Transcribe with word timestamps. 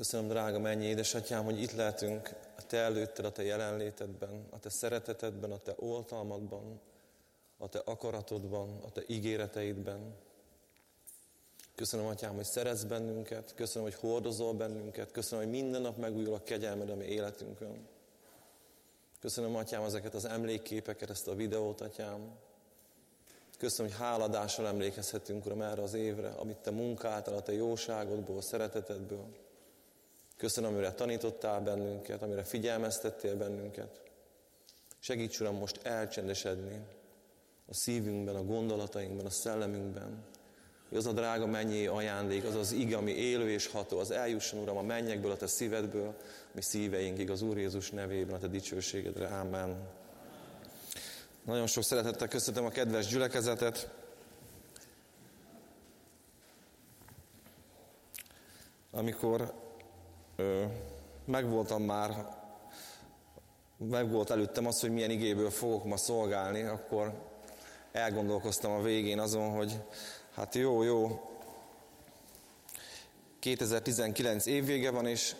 Köszönöm, 0.00 0.28
drága 0.28 0.58
mennyi 0.58 0.84
édesatyám, 0.84 1.44
hogy 1.44 1.62
itt 1.62 1.72
lehetünk 1.72 2.34
a 2.56 2.66
Te 2.66 2.76
előtted, 2.76 3.24
a 3.24 3.32
Te 3.32 3.42
jelenlétedben, 3.42 4.46
a 4.50 4.58
Te 4.58 4.68
szeretetedben, 4.68 5.52
a 5.52 5.56
Te 5.56 5.74
oltalmadban, 5.76 6.80
a 7.58 7.68
Te 7.68 7.82
akaratodban, 7.84 8.80
a 8.82 8.90
Te 8.90 9.02
ígéreteidben. 9.06 10.14
Köszönöm, 11.74 12.06
Atyám, 12.06 12.34
hogy 12.34 12.44
szeretsz 12.44 12.82
bennünket, 12.82 13.54
köszönöm, 13.54 13.88
hogy 13.88 13.98
hordozol 14.00 14.54
bennünket, 14.54 15.10
köszönöm, 15.12 15.44
hogy 15.44 15.52
minden 15.52 15.80
nap 15.80 15.96
megújul 15.96 16.34
a 16.34 16.42
kegyelmed 16.42 16.90
a 16.90 16.94
mi 16.94 17.04
életünkön. 17.04 17.88
Köszönöm, 19.20 19.56
Atyám, 19.56 19.82
ezeket 19.82 20.14
az 20.14 20.24
emlékképeket, 20.24 21.10
ezt 21.10 21.28
a 21.28 21.34
videót, 21.34 21.80
Atyám. 21.80 22.38
Köszönöm, 23.58 23.90
hogy 23.90 24.00
háladással 24.00 24.66
emlékezhetünk, 24.66 25.46
Uram, 25.46 25.62
erre 25.62 25.82
az 25.82 25.94
évre, 25.94 26.28
amit 26.28 26.56
Te 26.56 26.70
munkáltál, 26.70 27.34
a 27.34 27.42
Te 27.42 27.52
jóságodból, 27.52 28.40
szeretetedből. 28.40 29.48
Köszönöm, 30.40 30.72
amire 30.72 30.92
tanítottál 30.92 31.60
bennünket, 31.60 32.22
amire 32.22 32.44
figyelmeztettél 32.44 33.36
bennünket. 33.36 34.00
Segíts, 34.98 35.40
Uram, 35.40 35.56
most 35.56 35.80
elcsendesedni 35.82 36.80
a 37.68 37.74
szívünkben, 37.74 38.34
a 38.34 38.44
gondolatainkban, 38.44 39.26
a 39.26 39.30
szellemünkben, 39.30 40.24
hogy 40.88 40.98
az 40.98 41.06
a 41.06 41.12
drága 41.12 41.46
mennyi 41.46 41.86
ajándék, 41.86 42.44
az 42.44 42.54
az 42.54 42.72
ige, 42.72 42.96
ami 42.96 43.10
élő 43.10 43.50
és 43.50 43.66
ható, 43.66 43.98
az 43.98 44.10
eljusson, 44.10 44.60
Uram, 44.60 44.76
a 44.76 44.82
mennyekből, 44.82 45.30
a 45.30 45.36
Te 45.36 45.46
szívedből, 45.46 46.14
mi 46.52 46.62
szíveinkig, 46.62 47.30
az 47.30 47.42
Úr 47.42 47.58
Jézus 47.58 47.90
nevében, 47.90 48.34
a 48.34 48.38
Te 48.38 48.48
dicsőségedre. 48.48 49.26
Amen. 49.26 49.88
Nagyon 51.44 51.66
sok 51.66 51.82
szeretettel 51.82 52.28
köszöntöm 52.28 52.64
a 52.64 52.70
kedves 52.70 53.06
gyülekezetet. 53.06 53.90
Amikor 58.90 59.59
megvoltam 61.24 61.82
már, 61.82 62.38
megvolt 63.76 64.30
előttem 64.30 64.66
az, 64.66 64.80
hogy 64.80 64.90
milyen 64.90 65.10
igéből 65.10 65.50
fogok 65.50 65.84
ma 65.84 65.96
szolgálni, 65.96 66.62
akkor 66.62 67.12
elgondolkoztam 67.92 68.72
a 68.72 68.82
végén 68.82 69.18
azon, 69.18 69.50
hogy 69.50 69.80
hát 70.34 70.54
jó, 70.54 70.82
jó, 70.82 71.30
2019 73.38 74.46
évvége 74.46 74.90
van, 74.90 75.06
és 75.06 75.34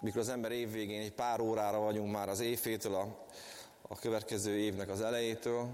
mikor 0.00 0.20
az 0.20 0.28
ember 0.28 0.52
évvégén 0.52 1.00
egy 1.00 1.12
pár 1.12 1.40
órára 1.40 1.78
vagyunk 1.78 2.12
már 2.12 2.28
az 2.28 2.40
évfétől 2.40 2.94
a, 2.94 3.26
a 3.88 3.98
következő 3.98 4.56
évnek 4.56 4.88
az 4.88 5.00
elejétől, 5.00 5.68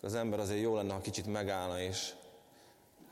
az 0.00 0.14
ember 0.14 0.38
azért 0.38 0.62
jó 0.62 0.74
lenne, 0.74 0.92
ha 0.92 1.00
kicsit 1.00 1.26
megállna 1.26 1.80
és 1.80 2.12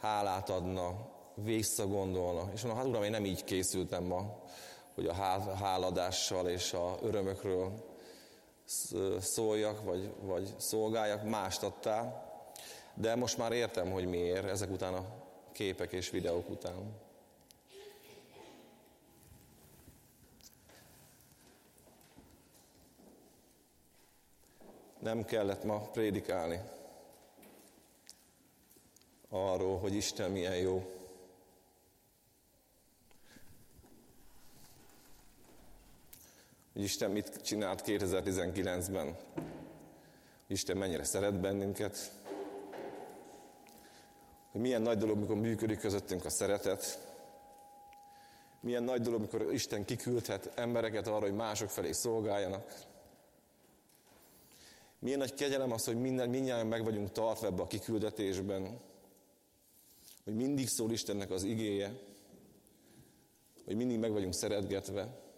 hálát 0.01 0.51
adna, 0.51 1.09
visszagondolna. 1.43 2.51
És 2.55 2.63
mondom, 2.63 2.81
hát 2.81 2.91
uram, 2.91 3.03
én 3.03 3.11
nem 3.11 3.25
így 3.25 3.45
készültem 3.45 4.05
ma, 4.05 4.43
hogy 4.95 5.07
a 5.07 5.13
háladással 5.55 6.49
és 6.49 6.73
a 6.73 6.99
örömökről 7.03 7.89
szóljak, 9.21 9.85
vagy, 9.85 10.13
vagy 10.21 10.55
szolgáljak, 10.57 11.29
mást 11.29 11.63
adtál. 11.63 12.29
De 12.95 13.15
most 13.15 13.39
már 13.39 13.53
értem, 13.53 13.91
hogy 13.91 14.07
miért 14.07 14.45
ezek 14.45 14.71
után 14.71 14.95
a 14.95 15.05
képek 15.53 15.93
és 15.93 16.11
videók 16.11 16.51
után. 16.51 16.95
Nem 24.99 25.25
kellett 25.25 25.65
ma 25.65 25.79
prédikálni 25.79 26.61
arról, 29.29 29.79
hogy 29.79 29.95
Isten 29.95 30.31
milyen 30.31 30.57
jó. 30.57 31.00
Hogy 36.73 36.83
Isten 36.83 37.11
mit 37.11 37.43
csinált 37.43 37.83
2019-ben. 37.87 39.17
Isten 40.47 40.77
mennyire 40.77 41.05
szeret 41.05 41.41
bennünket. 41.41 42.13
Hogy 44.51 44.61
milyen 44.61 44.83
nagy 44.83 44.99
dolog, 44.99 45.19
mikor 45.19 45.37
működik 45.37 45.79
közöttünk 45.79 46.25
a 46.25 46.31
szeretet. 46.31 47.09
Milyen 48.61 48.83
nagy 48.83 49.01
dolog, 49.01 49.21
mikor 49.21 49.53
Isten 49.53 49.85
kiküldhet 49.85 50.51
embereket 50.55 51.07
arra, 51.07 51.21
hogy 51.21 51.35
mások 51.35 51.71
felé 51.71 51.93
szolgáljanak. 51.93 52.75
Milyen 54.99 55.19
nagy 55.19 55.35
kegyelem 55.35 55.73
az, 55.73 55.85
hogy 55.85 56.01
minden, 56.01 56.29
mindjárt 56.29 56.69
meg 56.69 56.85
vagyunk 56.85 57.13
tartva 57.13 57.47
ebbe 57.47 57.63
a 57.63 57.67
kiküldetésben, 57.67 58.81
hogy 60.25 60.35
mindig 60.35 60.69
szól 60.69 60.91
Istennek 60.91 61.31
az 61.31 61.43
igéje, 61.43 61.93
hogy 63.65 63.77
mindig 63.77 63.99
meg 63.99 64.13
vagyunk 64.13 64.35
szeretgetve. 64.35 65.30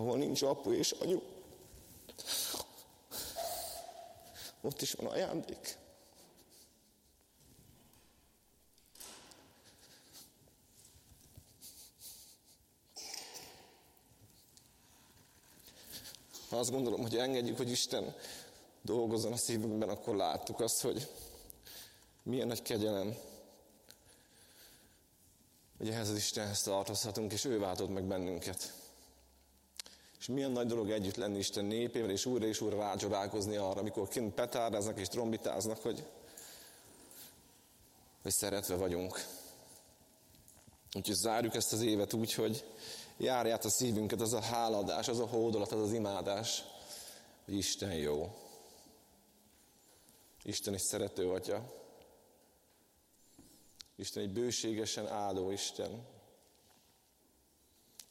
Ahol 0.00 0.16
nincs 0.16 0.42
apu 0.42 0.72
és 0.72 0.90
anyu, 0.90 1.20
ott 4.60 4.82
is 4.82 4.92
van 4.92 5.06
ajándék. 5.06 5.76
Ha 16.48 16.58
azt 16.58 16.70
gondolom, 16.70 17.00
hogy 17.00 17.16
engedjük, 17.16 17.56
hogy 17.56 17.70
Isten 17.70 18.14
dolgozzon 18.82 19.32
a 19.32 19.36
szívünkben, 19.36 19.88
akkor 19.88 20.16
láttuk 20.16 20.60
azt, 20.60 20.80
hogy 20.80 21.08
milyen 22.22 22.46
nagy 22.46 22.62
kegyelem, 22.62 23.16
hogy 25.78 25.88
ehhez 25.88 26.08
az 26.08 26.16
Istenhez 26.16 26.62
tartozhatunk, 26.62 27.32
és 27.32 27.44
ő 27.44 27.58
váltott 27.58 27.90
meg 27.90 28.04
bennünket. 28.04 28.79
Milyen 30.30 30.50
nagy 30.50 30.66
dolog 30.66 30.90
együtt 30.90 31.16
lenni 31.16 31.38
Isten 31.38 31.64
népével, 31.64 32.10
és 32.10 32.26
újra 32.26 32.46
és 32.46 32.60
újra 32.60 32.78
rácsodálkozni 32.78 33.56
arra, 33.56 33.80
amikor 33.80 34.08
kint 34.08 34.34
petárdáznak 34.34 34.98
és 34.98 35.08
trombitáznak, 35.08 35.82
hogy, 35.82 36.06
hogy 38.22 38.32
szeretve 38.32 38.74
vagyunk. 38.74 39.24
Úgyhogy 40.94 41.14
zárjuk 41.14 41.54
ezt 41.54 41.72
az 41.72 41.82
évet 41.82 42.12
úgy, 42.12 42.34
hogy 42.34 42.64
járját 43.16 43.64
a 43.64 43.68
szívünket 43.68 44.20
az 44.20 44.32
a 44.32 44.40
háladás, 44.40 45.08
az 45.08 45.18
a 45.18 45.26
hódolat, 45.26 45.72
az 45.72 45.80
az 45.80 45.92
imádás, 45.92 46.64
hogy 47.44 47.54
Isten 47.54 47.94
jó. 47.94 48.34
Isten 50.42 50.74
egy 50.74 50.80
szerető 50.80 51.30
atya. 51.30 51.72
Isten 53.96 54.22
egy 54.22 54.32
bőségesen 54.32 55.06
áldó 55.06 55.50
Isten. 55.50 56.06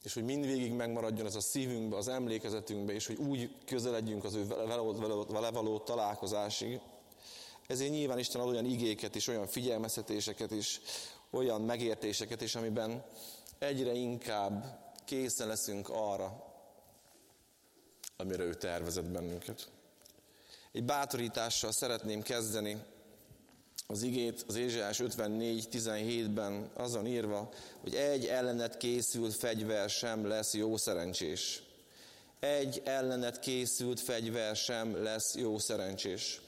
És 0.04 0.14
hogy 0.14 0.24
mindvégig 0.24 0.72
megmaradjon 0.72 1.26
ez 1.26 1.36
a 1.36 1.42
szívünkbe, 1.42 1.98
az 1.98 2.08
emlékezetünkbe, 2.08 2.94
és 2.94 3.08
hogy 3.08 3.18
úgy 3.18 3.56
közeledjünk 3.66 4.24
az 4.24 4.34
ő 4.34 4.48
vele 5.28 5.50
való 5.52 5.80
találkozásig. 5.80 6.80
Ezért 7.68 7.92
nyilván 7.92 8.20
Isten 8.20 8.42
ad 8.42 8.48
olyan 8.48 8.66
igéket 8.66 9.16
és 9.16 9.28
olyan 9.28 9.48
figyelmeztetéseket 9.48 10.52
is, 10.52 10.82
olyan 11.30 11.62
megértéseket 11.62 12.42
is, 12.42 12.56
amiben 12.56 13.04
egyre 13.58 13.94
inkább 13.94 14.80
készen 15.06 15.48
leszünk 15.48 15.90
arra, 15.90 16.44
amire 18.18 18.44
ő 18.44 18.54
tervezett 18.54 19.06
bennünket. 19.06 19.70
Egy 20.72 20.84
bátorítással 20.84 21.72
szeretném 21.72 22.22
kezdeni 22.22 22.78
az 23.92 24.02
igét 24.02 24.44
az 24.48 24.56
Ézsás 24.56 25.00
54.17-ben 25.04 26.70
azon 26.74 27.08
írva, 27.08 27.50
hogy 27.82 27.96
egy 27.96 28.26
ellenet 28.26 28.78
készült 28.78 29.36
fegyver 29.36 29.90
sem 29.90 30.28
lesz 30.28 30.54
jó 30.54 30.78
szerencsés. 30.78 31.64
Egy 32.40 32.82
ellenet 32.86 33.40
készült 33.40 34.00
fegyver 34.00 34.56
sem 34.56 35.04
lesz 35.04 35.36
jó 35.36 35.58
szerencsés. 35.58 36.42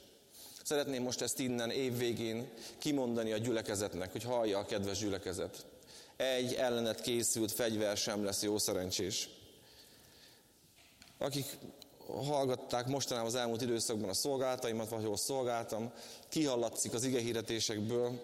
Szeretném 0.62 1.02
most 1.02 1.20
ezt 1.20 1.38
innen 1.38 1.70
évvégén 1.70 2.48
kimondani 2.78 3.32
a 3.32 3.38
gyülekezetnek, 3.38 4.12
hogy 4.12 4.22
hallja 4.22 4.58
a 4.58 4.64
kedves 4.64 4.98
gyülekezet 4.98 5.66
egy 6.16 6.54
ellenet 6.54 7.00
készült 7.00 7.52
fegyver 7.52 7.96
sem 7.96 8.24
lesz 8.24 8.42
jó 8.42 8.58
szerencsés. 8.58 9.28
Akik 11.18 11.46
hallgatták 12.06 12.86
mostanában 12.86 13.28
az 13.28 13.34
elmúlt 13.34 13.62
időszakban 13.62 14.08
a 14.08 14.14
szolgáltaimat, 14.14 14.88
vagy 14.88 15.04
ahol 15.04 15.16
szolgáltam, 15.16 15.92
kihallatszik 16.28 16.92
az 16.92 17.04
igehirdetésekből, 17.04 18.20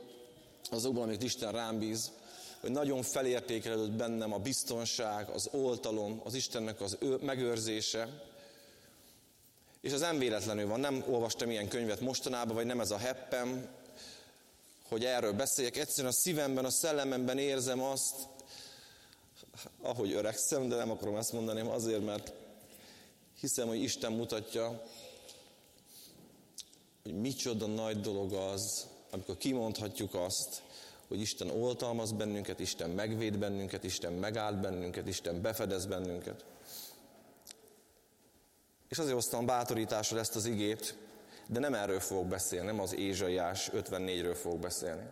azokban, 0.70 1.02
amit 1.02 1.22
Isten 1.22 1.52
rám 1.52 1.78
bíz, 1.78 2.10
hogy 2.60 2.70
nagyon 2.70 3.02
felértékelődött 3.02 3.90
bennem 3.90 4.32
a 4.32 4.38
biztonság, 4.38 5.28
az 5.28 5.48
oltalom, 5.52 6.20
az 6.24 6.34
Istennek 6.34 6.80
az 6.80 6.96
ő 7.00 7.16
megőrzése, 7.20 8.08
és 9.80 9.92
az 9.92 10.00
nem 10.00 10.18
véletlenül 10.18 10.66
van, 10.66 10.80
nem 10.80 11.04
olvastam 11.08 11.50
ilyen 11.50 11.68
könyvet 11.68 12.00
mostanában, 12.00 12.54
vagy 12.54 12.66
nem 12.66 12.80
ez 12.80 12.90
a 12.90 12.96
heppem, 12.96 13.68
hogy 14.88 15.04
erről 15.04 15.32
beszéljek. 15.32 15.76
Egyszerűen 15.76 16.12
a 16.12 16.16
szívemben, 16.16 16.64
a 16.64 16.70
szellememben 16.70 17.38
érzem 17.38 17.82
azt, 17.82 18.14
ahogy 19.82 20.12
öregszem, 20.12 20.68
de 20.68 20.76
nem 20.76 20.90
akarom 20.90 21.16
ezt 21.16 21.32
mondani, 21.32 21.60
azért, 21.60 22.04
mert 22.04 22.32
hiszem, 23.40 23.68
hogy 23.68 23.82
Isten 23.82 24.12
mutatja 24.12 24.82
hogy 27.08 27.20
micsoda 27.20 27.66
nagy 27.66 28.00
dolog 28.00 28.32
az, 28.32 28.86
amikor 29.10 29.36
kimondhatjuk 29.36 30.14
azt, 30.14 30.62
hogy 31.08 31.20
Isten 31.20 31.50
oltalmaz 31.50 32.12
bennünket, 32.12 32.60
Isten 32.60 32.90
megvéd 32.90 33.38
bennünket, 33.38 33.84
Isten 33.84 34.12
megáld 34.12 34.60
bennünket, 34.60 35.08
Isten 35.08 35.42
befedez 35.42 35.86
bennünket. 35.86 36.44
És 38.88 38.98
azért 38.98 39.14
hoztam 39.14 39.46
bátorításra 39.46 40.18
ezt 40.18 40.36
az 40.36 40.44
igét, 40.44 40.96
de 41.46 41.58
nem 41.58 41.74
erről 41.74 42.00
fogok 42.00 42.26
beszélni, 42.26 42.66
nem 42.66 42.80
az 42.80 42.94
Ézsaiás 42.94 43.70
54-ről 43.72 44.36
fogok 44.40 44.58
beszélni. 44.58 45.06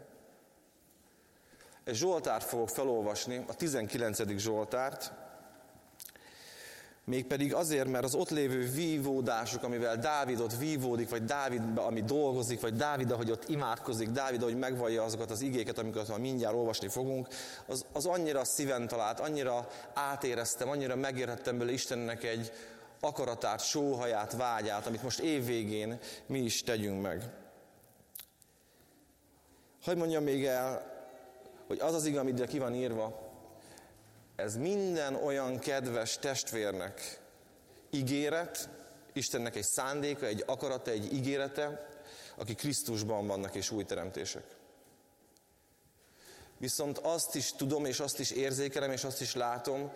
Egy 1.84 1.94
Zsoltárt 1.94 2.44
fogok 2.44 2.68
felolvasni, 2.68 3.44
a 3.46 3.54
19. 3.54 4.38
Zsoltárt, 4.38 5.12
Mégpedig 7.10 7.54
azért, 7.54 7.88
mert 7.88 8.04
az 8.04 8.14
ott 8.14 8.30
lévő 8.30 8.70
vívódások, 8.70 9.62
amivel 9.62 9.96
Dávid 9.96 10.40
ott 10.40 10.56
vívódik, 10.56 11.08
vagy 11.08 11.24
Dávid, 11.24 11.62
ami 11.74 12.02
dolgozik, 12.02 12.60
vagy 12.60 12.74
Dávid, 12.74 13.10
ahogy 13.10 13.30
ott 13.30 13.48
imádkozik, 13.48 14.08
Dávid, 14.08 14.42
ahogy 14.42 14.56
megvallja 14.56 15.02
azokat 15.02 15.30
az 15.30 15.40
igéket, 15.40 15.78
amiket 15.78 16.08
ha 16.08 16.18
mindjárt 16.18 16.54
olvasni 16.54 16.88
fogunk, 16.88 17.28
az, 17.66 17.84
az 17.92 18.06
annyira 18.06 18.44
szíven 18.44 18.88
talált, 18.88 19.20
annyira 19.20 19.68
átéreztem, 19.94 20.68
annyira 20.68 20.96
megérhettem 20.96 21.58
belőle 21.58 21.74
Istennek 21.74 22.24
egy 22.24 22.52
akaratát, 23.00 23.60
sóhaját, 23.60 24.32
vágyát, 24.32 24.86
amit 24.86 25.02
most 25.02 25.18
évvégén 25.18 25.98
mi 26.26 26.38
is 26.38 26.62
tegyünk 26.62 27.02
meg. 27.02 27.30
Hogy 29.84 29.96
mondjam 29.96 30.22
még 30.22 30.44
el, 30.44 30.94
hogy 31.66 31.78
az 31.80 31.94
az 31.94 32.04
ige, 32.04 32.20
amit 32.20 32.46
ki 32.46 32.58
van 32.58 32.74
írva, 32.74 33.25
ez 34.36 34.56
minden 34.56 35.14
olyan 35.14 35.58
kedves 35.58 36.18
testvérnek 36.18 37.20
ígéret, 37.90 38.68
Istennek 39.12 39.56
egy 39.56 39.64
szándéka, 39.64 40.26
egy 40.26 40.42
akarata, 40.46 40.90
egy 40.90 41.12
ígérete, 41.14 41.88
aki 42.36 42.54
Krisztusban 42.54 43.26
vannak 43.26 43.54
és 43.54 43.70
új 43.70 43.84
teremtések. 43.84 44.44
Viszont 46.58 46.98
azt 46.98 47.34
is 47.34 47.52
tudom, 47.52 47.84
és 47.84 48.00
azt 48.00 48.18
is 48.18 48.30
érzékelem, 48.30 48.90
és 48.90 49.04
azt 49.04 49.20
is 49.20 49.34
látom, 49.34 49.92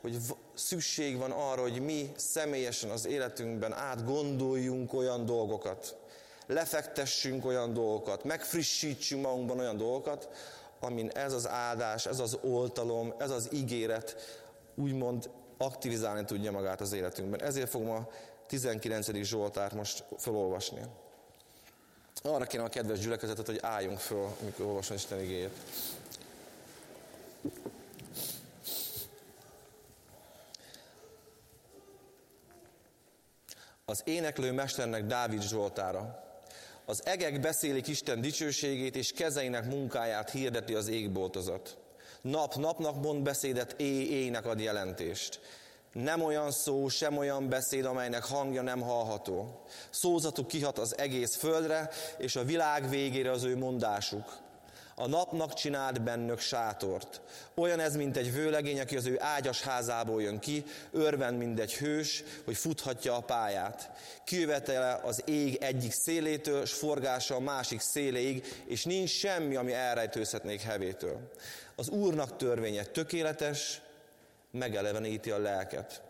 hogy 0.00 0.16
szükség 0.54 1.16
van 1.16 1.30
arra, 1.30 1.62
hogy 1.62 1.80
mi 1.80 2.12
személyesen 2.16 2.90
az 2.90 3.06
életünkben 3.06 3.72
átgondoljunk 3.72 4.92
olyan 4.92 5.24
dolgokat, 5.24 5.96
lefektessünk 6.46 7.44
olyan 7.44 7.72
dolgokat, 7.72 8.24
megfrissítsünk 8.24 9.22
magunkban 9.22 9.58
olyan 9.58 9.76
dolgokat, 9.76 10.28
amin 10.80 11.08
ez 11.08 11.32
az 11.32 11.48
áldás, 11.48 12.06
ez 12.06 12.20
az 12.20 12.38
oltalom, 12.42 13.14
ez 13.18 13.30
az 13.30 13.48
ígéret 13.52 14.16
úgymond 14.74 15.30
aktivizálni 15.56 16.24
tudja 16.24 16.50
magát 16.50 16.80
az 16.80 16.92
életünkben. 16.92 17.42
Ezért 17.42 17.70
fogom 17.70 17.90
a 17.90 18.08
19. 18.46 19.22
Zsoltárt 19.22 19.74
most 19.74 20.04
felolvasni. 20.16 20.80
Arra 22.22 22.44
kérem 22.44 22.66
a 22.66 22.68
kedves 22.68 22.98
gyülekezetet, 22.98 23.46
hogy 23.46 23.58
álljunk 23.62 23.98
föl, 23.98 24.28
amikor 24.40 24.66
olvasom 24.66 24.96
Isten 24.96 25.20
igéjét. 25.20 25.50
Az 33.84 34.02
éneklő 34.04 34.52
mesternek 34.52 35.04
Dávid 35.04 35.42
Zsoltára. 35.42 36.27
Az 36.88 37.02
egek 37.04 37.40
beszélik 37.40 37.86
Isten 37.86 38.20
dicsőségét, 38.20 38.96
és 38.96 39.12
kezeinek 39.12 39.64
munkáját 39.64 40.30
hirdeti 40.30 40.74
az 40.74 40.88
égboltozat. 40.88 41.76
Nap 42.20 42.54
napnak 42.54 43.02
mond 43.02 43.22
beszédet, 43.22 43.74
éj 43.76 44.02
éjnek 44.02 44.46
ad 44.46 44.60
jelentést. 44.60 45.40
Nem 45.92 46.22
olyan 46.22 46.50
szó, 46.50 46.88
sem 46.88 47.16
olyan 47.16 47.48
beszéd, 47.48 47.84
amelynek 47.84 48.24
hangja 48.24 48.62
nem 48.62 48.80
hallható. 48.80 49.62
Szózatuk 49.90 50.46
kihat 50.46 50.78
az 50.78 50.98
egész 50.98 51.36
földre, 51.36 51.90
és 52.18 52.36
a 52.36 52.44
világ 52.44 52.88
végére 52.88 53.30
az 53.30 53.42
ő 53.42 53.56
mondásuk. 53.56 54.38
A 55.00 55.06
napnak 55.06 55.54
csinált 55.54 56.02
bennök 56.02 56.38
sátort. 56.38 57.20
Olyan 57.54 57.80
ez, 57.80 57.96
mint 57.96 58.16
egy 58.16 58.32
vőlegény, 58.32 58.80
aki 58.80 58.96
az 58.96 59.06
ő 59.06 59.16
ágyas 59.20 59.62
házából 59.62 60.22
jön 60.22 60.38
ki, 60.38 60.64
örven, 60.90 61.34
mint 61.34 61.60
egy 61.60 61.74
hős, 61.74 62.24
hogy 62.44 62.56
futhatja 62.56 63.16
a 63.16 63.20
pályát. 63.20 63.90
Kijövetele 64.24 65.00
az 65.02 65.22
ég 65.26 65.54
egyik 65.60 65.92
szélétől, 65.92 66.66
s 66.66 66.72
forgása 66.72 67.34
a 67.34 67.40
másik 67.40 67.80
széléig, 67.80 68.62
és 68.66 68.84
nincs 68.84 69.10
semmi, 69.10 69.56
ami 69.56 69.72
elrejtőzhetnék 69.72 70.60
hevétől. 70.60 71.32
Az 71.76 71.88
Úrnak 71.88 72.36
törvénye 72.36 72.84
tökéletes, 72.84 73.80
megeleveníti 74.50 75.30
a 75.30 75.38
lelket. 75.38 76.02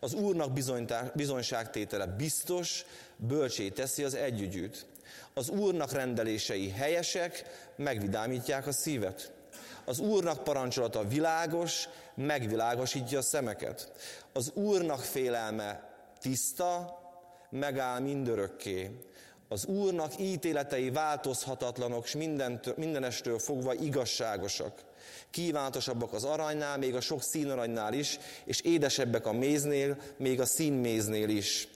Az 0.00 0.14
Úrnak 0.14 0.52
bizonyságtétele 1.14 2.06
biztos, 2.06 2.84
bölcsé 3.16 3.68
teszi 3.68 4.04
az 4.04 4.14
együgyűt. 4.14 4.86
Az 5.38 5.48
Úrnak 5.48 5.92
rendelései 5.92 6.70
helyesek, 6.70 7.44
megvidámítják 7.76 8.66
a 8.66 8.72
szívet. 8.72 9.32
Az 9.84 9.98
Úrnak 9.98 10.44
parancsolata 10.44 11.08
világos, 11.08 11.88
megvilágosítja 12.14 13.18
a 13.18 13.22
szemeket. 13.22 13.92
Az 14.32 14.50
Úrnak 14.54 15.00
félelme 15.00 15.90
tiszta, 16.20 16.98
megáll 17.50 18.00
mindörökké. 18.00 18.90
Az 19.48 19.66
Úrnak 19.66 20.20
ítéletei 20.20 20.90
változhatatlanok, 20.90 22.04
és 22.04 22.16
mindenestől 22.76 23.38
fogva 23.38 23.74
igazságosak. 23.74 24.84
Kívánatosabbak 25.30 26.12
az 26.12 26.24
aranynál, 26.24 26.78
még 26.78 26.94
a 26.94 27.00
sok 27.00 27.22
színaranynál 27.22 27.92
is, 27.92 28.18
és 28.44 28.60
édesebbek 28.60 29.26
a 29.26 29.32
méznél, 29.32 29.96
még 30.16 30.40
a 30.40 30.46
színméznél 30.46 31.28
is. 31.28 31.68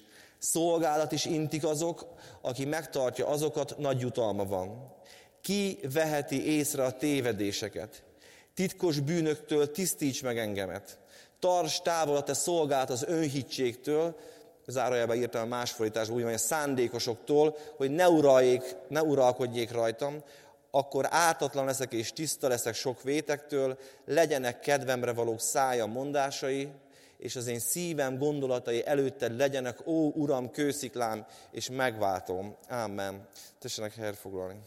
Szolgálat 0.43 1.13
is 1.13 1.25
intik 1.25 1.65
azok, 1.65 2.07
aki 2.41 2.65
megtartja 2.65 3.27
azokat, 3.27 3.79
nagy 3.79 4.01
jutalma 4.01 4.45
van. 4.45 4.95
Ki 5.41 5.79
veheti 5.93 6.57
észre 6.57 6.85
a 6.85 6.97
tévedéseket? 6.97 8.03
Titkos 8.55 9.01
bűnöktől 9.01 9.71
tisztíts 9.71 10.23
meg 10.23 10.39
engemet. 10.39 10.99
Tarts 11.39 11.81
távol 11.81 12.17
a 12.17 12.23
te 12.23 12.35
szolgált 12.35 12.91
az 12.91 13.05
önhitségtől, 13.07 14.17
zárójelben 14.67 15.17
írtam 15.17 15.43
a 15.43 15.47
más 15.47 15.71
fordításban, 15.71 16.17
úgy 16.17 16.33
a 16.33 16.39
szándékosoktól, 16.39 17.57
hogy 17.77 17.91
ne, 17.91 18.09
uraljék, 18.09 18.77
ne 18.89 19.03
uralkodjék 19.03 19.73
rajtam, 19.73 20.23
akkor 20.71 21.07
átatlan 21.11 21.65
leszek 21.65 21.93
és 21.93 22.13
tiszta 22.13 22.49
leszek 22.49 22.75
sok 22.75 23.03
vétektől, 23.03 23.79
legyenek 24.05 24.61
kedvemre 24.61 25.13
valók 25.13 25.41
szája 25.41 25.87
mondásai, 25.87 26.69
és 27.23 27.37
az 27.37 27.47
én 27.47 27.59
szívem 27.59 28.19
gondolatai 28.19 28.87
előtted 28.87 29.37
legyenek, 29.37 29.87
ó 29.87 30.11
Uram, 30.15 30.51
kősziklám, 30.51 31.27
és 31.51 31.71
megváltom. 31.71 32.57
Ámen. 32.69 33.29
Tessenek 33.59 33.95
helyet 33.95 34.17
foglalni. 34.17 34.61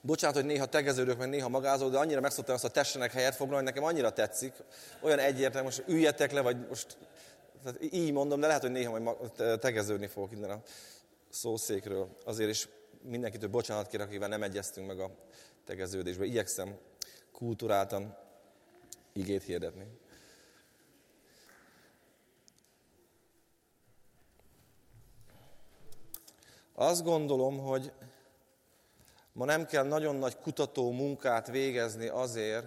Bocsánat, 0.00 0.36
hogy 0.36 0.44
néha 0.44 0.66
tegeződök, 0.66 1.18
meg 1.18 1.28
néha 1.28 1.48
magázok, 1.48 1.90
de 1.90 1.98
annyira 1.98 2.20
megszoktam 2.20 2.54
azt, 2.54 2.62
hogy 2.62 2.72
tessenek 2.72 3.12
helyet 3.12 3.34
foglalni, 3.34 3.64
nekem 3.64 3.84
annyira 3.84 4.12
tetszik. 4.12 4.52
Olyan 5.00 5.18
egyértelmű, 5.18 5.66
most 5.66 5.82
üljetek 5.86 6.32
le, 6.32 6.40
vagy 6.40 6.66
most 6.68 6.96
tehát 7.62 7.78
így 7.92 8.12
mondom, 8.12 8.40
de 8.40 8.46
lehet, 8.46 8.62
hogy 8.62 8.70
néha 8.70 8.98
majd 8.98 9.58
tegeződni 9.60 10.06
fogok 10.06 10.32
innen 10.32 10.50
a 10.50 10.62
szószékről. 11.30 12.08
Azért 12.24 12.50
is 12.50 12.68
mindenkitől 13.02 13.48
bocsánat 13.48 13.88
kérek, 13.88 14.06
akivel 14.06 14.28
nem 14.28 14.42
egyeztünk 14.42 14.86
meg 14.86 15.00
a 15.00 15.10
tegeződésbe. 15.64 16.24
Igyekszem 16.24 16.78
kulturáltan 17.38 18.16
igét 19.12 19.42
hirdetni. 19.42 19.86
Azt 26.74 27.02
gondolom, 27.02 27.58
hogy 27.58 27.92
ma 29.32 29.44
nem 29.44 29.66
kell 29.66 29.84
nagyon 29.84 30.16
nagy 30.16 30.36
kutató 30.36 30.90
munkát 30.90 31.46
végezni 31.46 32.06
azért, 32.06 32.66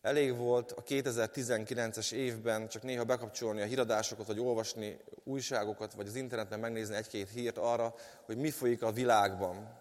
Elég 0.00 0.36
volt 0.36 0.72
a 0.72 0.82
2019-es 0.82 2.12
évben 2.12 2.68
csak 2.68 2.82
néha 2.82 3.04
bekapcsolni 3.04 3.60
a 3.60 3.64
híradásokat, 3.64 4.26
vagy 4.26 4.40
olvasni 4.40 5.00
újságokat, 5.24 5.92
vagy 5.92 6.06
az 6.06 6.14
interneten 6.14 6.60
megnézni 6.60 6.94
egy-két 6.94 7.30
hírt 7.30 7.58
arra, 7.58 7.94
hogy 8.24 8.36
mi 8.36 8.50
folyik 8.50 8.82
a 8.82 8.92
világban. 8.92 9.77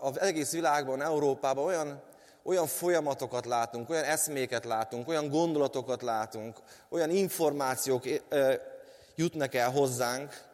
Az 0.00 0.20
egész 0.20 0.52
világban, 0.52 1.02
Európában 1.02 1.64
olyan, 1.64 2.02
olyan 2.42 2.66
folyamatokat 2.66 3.46
látunk, 3.46 3.90
olyan 3.90 4.04
eszméket 4.04 4.64
látunk, 4.64 5.08
olyan 5.08 5.28
gondolatokat 5.28 6.02
látunk, 6.02 6.58
olyan 6.88 7.10
információk 7.10 8.04
jutnak 9.14 9.54
el 9.54 9.70
hozzánk, 9.70 10.48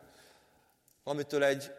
amitől 1.04 1.44
egy, 1.44 1.70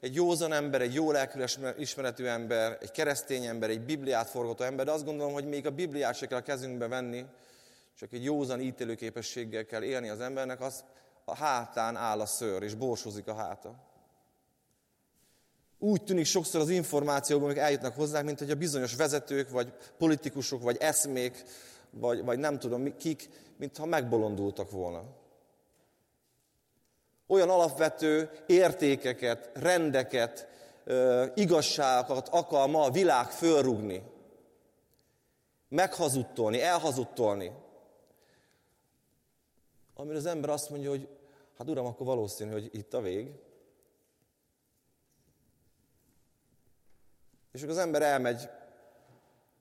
egy 0.00 0.14
józan 0.14 0.52
ember, 0.52 0.80
egy 0.80 0.94
jó 0.94 1.12
lelkű 1.12 1.44
ismeretű 1.78 2.24
ember, 2.24 2.78
egy 2.80 2.90
keresztény 2.90 3.44
ember, 3.44 3.70
egy 3.70 3.80
Bibliát 3.80 4.28
forgató 4.28 4.64
ember, 4.64 4.84
de 4.84 4.92
azt 4.92 5.04
gondolom, 5.04 5.32
hogy 5.32 5.48
még 5.48 5.66
a 5.66 5.70
Bibliát 5.70 6.14
se 6.14 6.26
kell 6.26 6.38
a 6.38 6.42
kezünkbe 6.42 6.88
venni, 6.88 7.24
csak 7.98 8.12
egy 8.12 8.24
józan 8.24 8.60
ítélőképességgel 8.60 9.64
kell 9.64 9.82
élni 9.82 10.08
az 10.08 10.20
embernek, 10.20 10.60
az 10.60 10.84
a 11.24 11.36
hátán 11.36 11.96
áll 11.96 12.20
a 12.20 12.26
szőr, 12.26 12.62
és 12.62 12.74
borsózik 12.74 13.28
a 13.28 13.34
háta. 13.34 13.87
Úgy 15.78 16.02
tűnik 16.02 16.24
sokszor 16.24 16.60
az 16.60 16.68
információkban, 16.68 17.50
amik 17.50 17.62
eljutnak 17.62 17.94
hozzánk, 17.94 18.26
mint 18.26 18.38
hogy 18.38 18.50
a 18.50 18.54
bizonyos 18.54 18.94
vezetők, 18.94 19.50
vagy 19.50 19.72
politikusok, 19.98 20.62
vagy 20.62 20.76
eszmék, 20.80 21.44
vagy, 21.90 22.24
vagy 22.24 22.38
nem 22.38 22.58
tudom 22.58 22.96
kik, 22.96 23.28
mintha 23.56 23.86
megbolondultak 23.86 24.70
volna. 24.70 25.02
Olyan 27.26 27.50
alapvető 27.50 28.30
értékeket, 28.46 29.50
rendeket, 29.54 30.48
igazságokat 31.34 32.28
akar 32.28 32.68
ma 32.68 32.82
a 32.82 32.90
világ 32.90 33.30
fölrugni. 33.30 34.02
Meghazudtolni, 35.68 36.62
elhazudtolni. 36.62 37.52
Amire 39.94 40.16
az 40.16 40.26
ember 40.26 40.50
azt 40.50 40.70
mondja, 40.70 40.90
hogy 40.90 41.08
hát 41.58 41.68
uram, 41.68 41.86
akkor 41.86 42.06
valószínű, 42.06 42.50
hogy 42.50 42.68
itt 42.72 42.94
a 42.94 43.00
vég. 43.00 43.30
És 47.58 47.64
akkor 47.64 47.76
az 47.76 47.82
ember 47.82 48.02
elmegy 48.02 48.48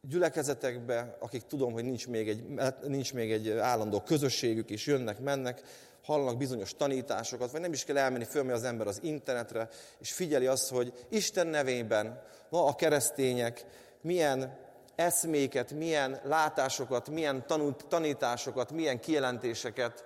gyülekezetekbe, 0.02 1.18
akik 1.20 1.42
tudom, 1.42 1.74
hogy 1.74 1.84
nincs 1.84 2.08
még 2.08 2.30
egy, 2.30 2.46
nincs 2.88 3.14
még 3.14 3.32
egy 3.32 3.50
állandó 3.50 4.02
közösségük 4.02 4.70
is, 4.70 4.86
jönnek, 4.86 5.20
mennek, 5.20 5.62
hallanak 6.04 6.38
bizonyos 6.38 6.74
tanításokat, 6.76 7.52
vagy 7.52 7.62
nem 7.62 7.74
is 7.74 7.84
kell 7.84 7.98
elmenni, 7.98 8.24
fölmegy 8.24 8.56
az 8.56 8.64
ember 8.64 8.88
az 8.88 9.00
internetre, 9.04 9.70
és 10.00 10.14
figyeli 10.14 10.46
azt, 10.46 10.70
hogy 10.70 11.06
Isten 11.10 11.48
nevében 11.48 12.22
ma 12.50 12.66
a 12.66 12.76
keresztények 12.76 13.66
milyen 14.02 14.58
eszméket, 14.96 15.72
milyen 15.72 16.20
látásokat, 16.24 17.10
milyen 17.10 17.48
tanult, 17.48 17.86
tanításokat, 17.88 18.72
milyen 18.72 19.00
kijelentéseket 19.00 20.06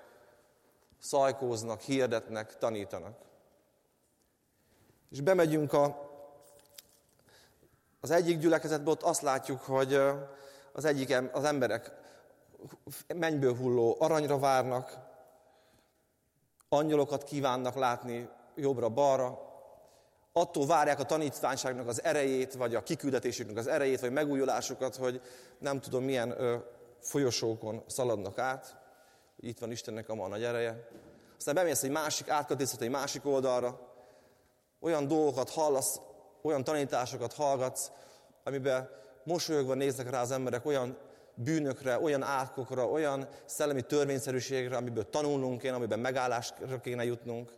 szajkóznak, 1.00 1.82
hirdetnek, 1.82 2.58
tanítanak. 2.58 3.18
És 5.10 5.22
bemegyünk 5.22 5.74
a, 5.74 6.11
az 8.02 8.12
egyik 8.12 8.40
gyülekezetbe, 8.40 8.90
ott 8.90 9.02
azt 9.02 9.22
látjuk, 9.22 9.62
hogy 9.62 10.02
az 10.74 10.86
egyik 10.86 11.16
az 11.32 11.44
emberek 11.44 11.92
mennyből 13.16 13.56
hulló 13.56 13.96
aranyra 14.00 14.40
várnak, 14.40 14.98
angyalokat 16.70 17.24
kívánnak 17.24 17.76
látni 17.76 18.30
jobbra-balra, 18.56 19.50
attól 20.34 20.66
várják 20.66 21.00
a 21.00 21.06
tanítványságnak 21.06 21.88
az 21.88 22.04
erejét, 22.04 22.54
vagy 22.54 22.76
a 22.76 22.84
kiküldetésüknek 22.84 23.58
az 23.58 23.68
erejét, 23.68 24.00
vagy 24.00 24.12
megújulásukat, 24.12 24.96
hogy 24.96 25.22
nem 25.60 25.80
tudom 25.80 26.04
milyen 26.04 26.36
folyosókon 27.00 27.84
szaladnak 27.88 28.38
át, 28.38 28.78
itt 29.40 29.60
van 29.60 29.72
Istennek 29.72 30.10
a 30.10 30.16
ma 30.16 30.28
nagy 30.28 30.44
ereje. 30.44 30.88
Aztán 31.38 31.56
bemész 31.56 31.84
egy 31.84 31.92
másik 31.92 32.30
átkötészet, 32.30 32.82
egy 32.82 32.90
másik 32.90 33.26
oldalra, 33.26 33.80
olyan 34.80 35.08
dolgokat 35.08 35.50
hallasz, 35.50 36.00
olyan 36.42 36.64
tanításokat 36.64 37.34
hallgatsz, 37.34 37.92
amiben 38.44 38.90
mosolyogva 39.24 39.74
néznek 39.74 40.10
rá 40.10 40.22
az 40.22 40.32
emberek, 40.32 40.66
olyan 40.66 40.98
bűnökre, 41.34 42.00
olyan 42.00 42.24
átkokra, 42.24 42.86
olyan 42.86 43.28
szellemi 43.46 43.82
törvényszerűségre, 43.82 44.78
amiből 44.78 45.10
tanulnunk 45.10 45.62
kéne, 45.62 45.76
amiben 45.76 46.00
megállásra 46.00 46.80
kéne 46.82 47.04
jutnunk. 47.04 47.52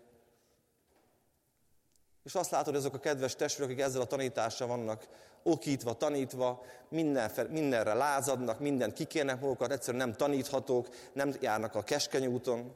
És 2.24 2.36
azt 2.36 2.52
látod, 2.52 2.68
hogy 2.68 2.76
azok 2.76 2.94
a 2.94 3.00
kedves 3.00 3.36
testvérek, 3.36 3.72
akik 3.72 3.84
ezzel 3.84 4.02
a 4.02 4.06
tanítással 4.06 4.68
vannak 4.68 5.08
okítva, 5.44 5.94
tanítva, 5.94 6.64
minden, 6.90 7.32
mindenre 7.50 7.94
lázadnak, 7.94 8.60
mindent 8.60 8.94
kikérnek 8.94 9.40
magukat, 9.42 9.72
egyszerűen 9.72 10.08
nem 10.08 10.16
taníthatók, 10.16 10.88
nem 11.14 11.34
járnak 11.40 11.76
a 11.76 11.84
keskeny 11.84 12.26
úton. 12.26 12.76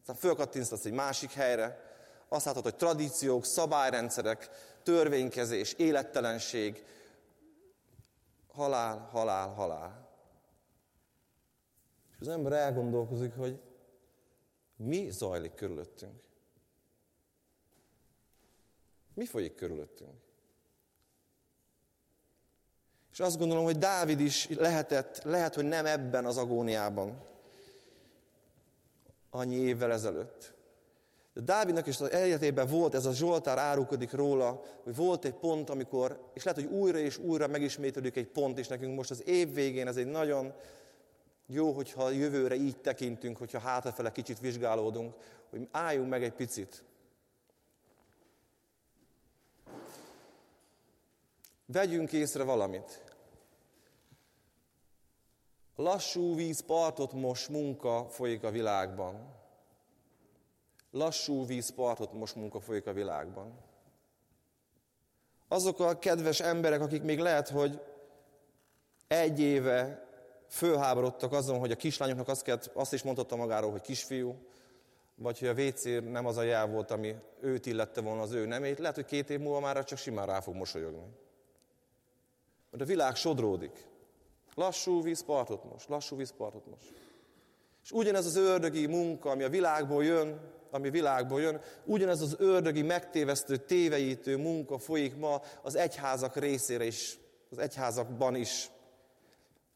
Aztán 0.00 0.16
fölkattintasz 0.16 0.84
egy 0.84 0.92
másik 0.92 1.32
helyre, 1.32 1.86
azt 2.28 2.44
látod, 2.44 2.62
hogy 2.62 2.76
tradíciók, 2.76 3.44
szabályrendszerek, 3.44 4.50
törvénykezés, 4.88 5.72
élettelenség, 5.72 6.84
halál, 8.46 8.98
halál, 8.98 9.48
halál. 9.48 10.08
És 12.12 12.16
az 12.20 12.28
ember 12.28 12.52
elgondolkozik, 12.52 13.34
hogy 13.34 13.60
mi 14.76 15.10
zajlik 15.10 15.54
körülöttünk. 15.54 16.22
Mi 19.14 19.26
folyik 19.26 19.54
körülöttünk? 19.54 20.20
És 23.12 23.20
azt 23.20 23.38
gondolom, 23.38 23.64
hogy 23.64 23.78
Dávid 23.78 24.20
is 24.20 24.48
lehetett, 24.48 25.22
lehet, 25.22 25.54
hogy 25.54 25.64
nem 25.64 25.86
ebben 25.86 26.24
az 26.24 26.36
agóniában, 26.36 27.26
annyi 29.30 29.56
évvel 29.56 29.92
ezelőtt. 29.92 30.57
De 31.38 31.44
Dávidnak 31.44 31.86
is 31.86 32.00
az 32.00 32.12
életében 32.12 32.66
volt, 32.68 32.94
ez 32.94 33.06
a 33.06 33.12
Zsoltár 33.12 33.58
árukodik 33.58 34.12
róla, 34.12 34.62
hogy 34.82 34.96
volt 34.96 35.24
egy 35.24 35.34
pont, 35.34 35.70
amikor, 35.70 36.30
és 36.34 36.42
lehet, 36.42 36.60
hogy 36.60 36.78
újra 36.78 36.98
és 36.98 37.18
újra 37.18 37.46
megismétlődik 37.46 38.16
egy 38.16 38.26
pont, 38.26 38.58
és 38.58 38.68
nekünk 38.68 38.96
most 38.96 39.10
az 39.10 39.26
év 39.26 39.54
végén 39.54 39.86
ez 39.86 39.96
egy 39.96 40.06
nagyon 40.06 40.52
jó, 41.46 41.72
hogyha 41.72 42.02
a 42.02 42.10
jövőre 42.10 42.54
így 42.54 42.76
tekintünk, 42.76 43.36
hogyha 43.36 43.58
hátrafele 43.58 44.12
kicsit 44.12 44.40
vizsgálódunk, 44.40 45.14
hogy 45.50 45.68
álljunk 45.70 46.08
meg 46.08 46.22
egy 46.22 46.32
picit. 46.32 46.84
Vegyünk 51.66 52.12
észre 52.12 52.42
valamit. 52.42 53.02
Lassú 55.76 56.34
víz 56.34 56.64
partot 56.64 57.12
most 57.12 57.48
munka 57.48 58.06
folyik 58.08 58.42
a 58.42 58.50
világban. 58.50 59.37
Lassú 60.90 61.46
víz 61.46 61.70
partot 61.70 62.12
most 62.12 62.34
munka 62.34 62.60
folyik 62.60 62.86
a 62.86 62.92
világban. 62.92 63.58
Azok 65.48 65.80
a 65.80 65.98
kedves 65.98 66.40
emberek, 66.40 66.80
akik 66.80 67.02
még 67.02 67.18
lehet, 67.18 67.48
hogy 67.48 67.80
egy 69.06 69.40
éve 69.40 70.06
fölháborodtak 70.48 71.32
azon, 71.32 71.58
hogy 71.58 71.70
a 71.70 71.76
kislányoknak 71.76 72.28
azt, 72.28 72.42
kellett, 72.42 72.70
azt 72.74 72.92
is 72.92 73.02
mondhatta 73.02 73.36
magáról, 73.36 73.70
hogy 73.70 73.80
kisfiú, 73.80 74.34
vagy 75.14 75.38
hogy 75.38 75.48
a 75.48 75.62
WC 75.62 75.84
nem 75.84 76.26
az 76.26 76.36
a 76.36 76.42
jel 76.42 76.66
volt, 76.66 76.90
ami 76.90 77.14
őt 77.40 77.66
illette 77.66 78.00
volna 78.00 78.22
az 78.22 78.32
ő 78.32 78.46
nemét, 78.46 78.78
lehet, 78.78 78.94
hogy 78.94 79.04
két 79.04 79.30
év 79.30 79.38
múlva 79.38 79.60
már 79.60 79.84
csak 79.84 79.98
simán 79.98 80.26
rá 80.26 80.40
fog 80.40 80.54
mosolyogni. 80.54 81.06
Mert 82.70 82.82
a 82.82 82.86
világ 82.86 83.16
sodródik. 83.16 83.86
Lassú 84.54 85.02
víz 85.02 85.24
partot 85.24 85.64
most, 85.64 85.88
lassú 85.88 86.16
víz 86.16 86.34
partot 86.36 86.66
most. 86.66 86.92
És 87.82 87.92
ugyanez 87.92 88.26
az 88.26 88.36
ördögi 88.36 88.86
munka, 88.86 89.30
ami 89.30 89.42
a 89.42 89.48
világból 89.48 90.04
jön, 90.04 90.40
ami 90.70 90.90
világból 90.90 91.40
jön, 91.40 91.60
ugyanez 91.84 92.20
az 92.20 92.36
ördögi 92.38 92.82
megtévesztő, 92.82 93.56
téveítő 93.56 94.36
munka 94.36 94.78
folyik 94.78 95.16
ma 95.16 95.42
az 95.62 95.74
egyházak 95.74 96.36
részére 96.36 96.84
is, 96.84 97.18
az 97.50 97.58
egyházakban 97.58 98.34
is. 98.34 98.70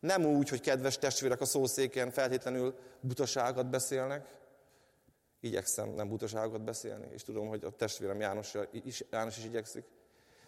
Nem 0.00 0.24
úgy, 0.24 0.48
hogy 0.48 0.60
kedves 0.60 0.98
testvérek 0.98 1.40
a 1.40 1.44
szószéken 1.44 2.10
feltétlenül 2.10 2.74
butaságot 3.00 3.70
beszélnek, 3.70 4.26
igyekszem 5.40 5.88
nem 5.88 6.08
butaságot 6.08 6.62
beszélni, 6.62 7.06
és 7.12 7.22
tudom, 7.22 7.48
hogy 7.48 7.64
a 7.64 7.70
testvérem 7.70 8.20
János 8.20 8.54
is, 8.70 9.04
János 9.10 9.38
is 9.38 9.44
igyekszik. 9.44 9.84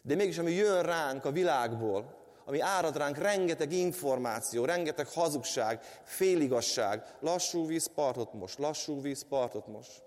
De 0.02 0.14
mégis, 0.14 0.38
ami 0.38 0.52
jön 0.52 0.82
ránk 0.82 1.24
a 1.24 1.30
világból, 1.30 2.22
ami 2.44 2.60
árad 2.60 2.96
ránk 2.96 3.18
rengeteg 3.18 3.72
információ, 3.72 4.64
rengeteg 4.64 5.06
hazugság, 5.06 5.82
féligasság, 6.02 7.16
lassú 7.20 7.66
víz 7.66 7.86
partot 7.86 8.32
most, 8.32 8.58
lassú 8.58 9.00
víz 9.00 9.24
partot 9.28 9.66
most. 9.66 10.02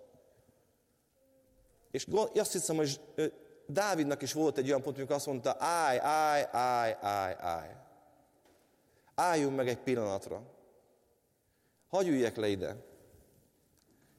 És 2.34 2.40
azt 2.40 2.52
hiszem, 2.52 2.76
hogy 2.76 3.00
Dávidnak 3.68 4.22
is 4.22 4.34
volt 4.34 4.58
egy 4.58 4.68
olyan 4.68 4.82
pont, 4.82 4.98
amikor 4.98 5.16
azt 5.16 5.26
mondta, 5.26 5.56
állj, 5.60 6.00
állj, 6.00 6.46
állj, 6.52 6.96
állj, 7.02 7.36
állj. 7.40 7.70
Álljunk 9.16 9.56
meg 9.56 9.68
egy 9.68 9.78
pillanatra. 9.78 10.42
Hagyj 11.88 12.10
üljek 12.10 12.36
le 12.36 12.48
ide. 12.48 12.76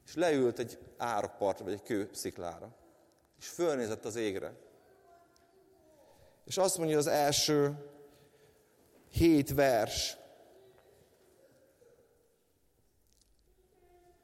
És 0.07 0.15
leült 0.15 0.59
egy 0.59 0.79
árakpartra, 0.97 1.65
vagy 1.65 1.73
egy 1.73 1.83
kősziklára. 1.83 2.75
És 3.39 3.49
fölnézett 3.49 4.05
az 4.05 4.17
égre. 4.17 4.53
És 6.45 6.57
azt 6.57 6.79
mondja 6.79 6.99
az 6.99 7.07
első 7.07 7.91
hét 9.11 9.55
vers, 9.55 10.17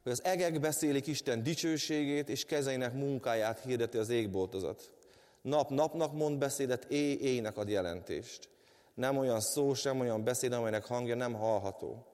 hogy 0.04 0.12
az 0.12 0.24
egek 0.24 0.60
beszélik 0.60 1.06
Isten 1.06 1.42
dicsőségét, 1.42 2.28
és 2.28 2.44
kezeinek 2.44 2.92
munkáját 2.92 3.60
hirdeti 3.60 3.98
az 3.98 4.08
égboltozat. 4.08 4.92
Nap 5.42 5.70
napnak 5.70 6.12
mond 6.12 6.38
beszédet, 6.38 6.84
éj 6.84 7.12
éjnek 7.20 7.56
ad 7.56 7.68
jelentést. 7.68 8.48
Nem 8.94 9.16
olyan 9.16 9.40
szó, 9.40 9.74
sem 9.74 10.00
olyan 10.00 10.24
beszéd, 10.24 10.52
amelynek 10.52 10.84
hangja 10.84 11.14
nem 11.14 11.34
hallható. 11.34 12.06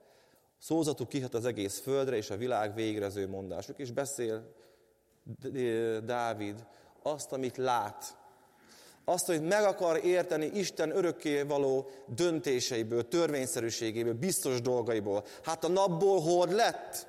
Szózatuk 0.59 1.09
kihat 1.09 1.33
az 1.33 1.45
egész 1.45 1.79
földre, 1.79 2.15
és 2.15 2.29
a 2.29 2.37
világ 2.37 2.75
végrező 2.75 3.27
mondásuk. 3.27 3.79
És 3.79 3.91
beszél 3.91 4.53
Dávid 6.03 6.65
azt, 7.01 7.31
amit 7.31 7.57
lát. 7.57 8.17
Azt, 9.05 9.25
hogy 9.25 9.41
meg 9.41 9.63
akar 9.63 10.05
érteni 10.05 10.45
Isten 10.45 10.95
örökké 10.95 11.41
való 11.41 11.89
döntéseiből, 12.05 13.07
törvényszerűségéből, 13.07 14.13
biztos 14.13 14.61
dolgaiból. 14.61 15.23
Hát 15.43 15.63
a 15.63 15.67
napból 15.67 16.19
hold 16.19 16.51
lett. 16.51 17.07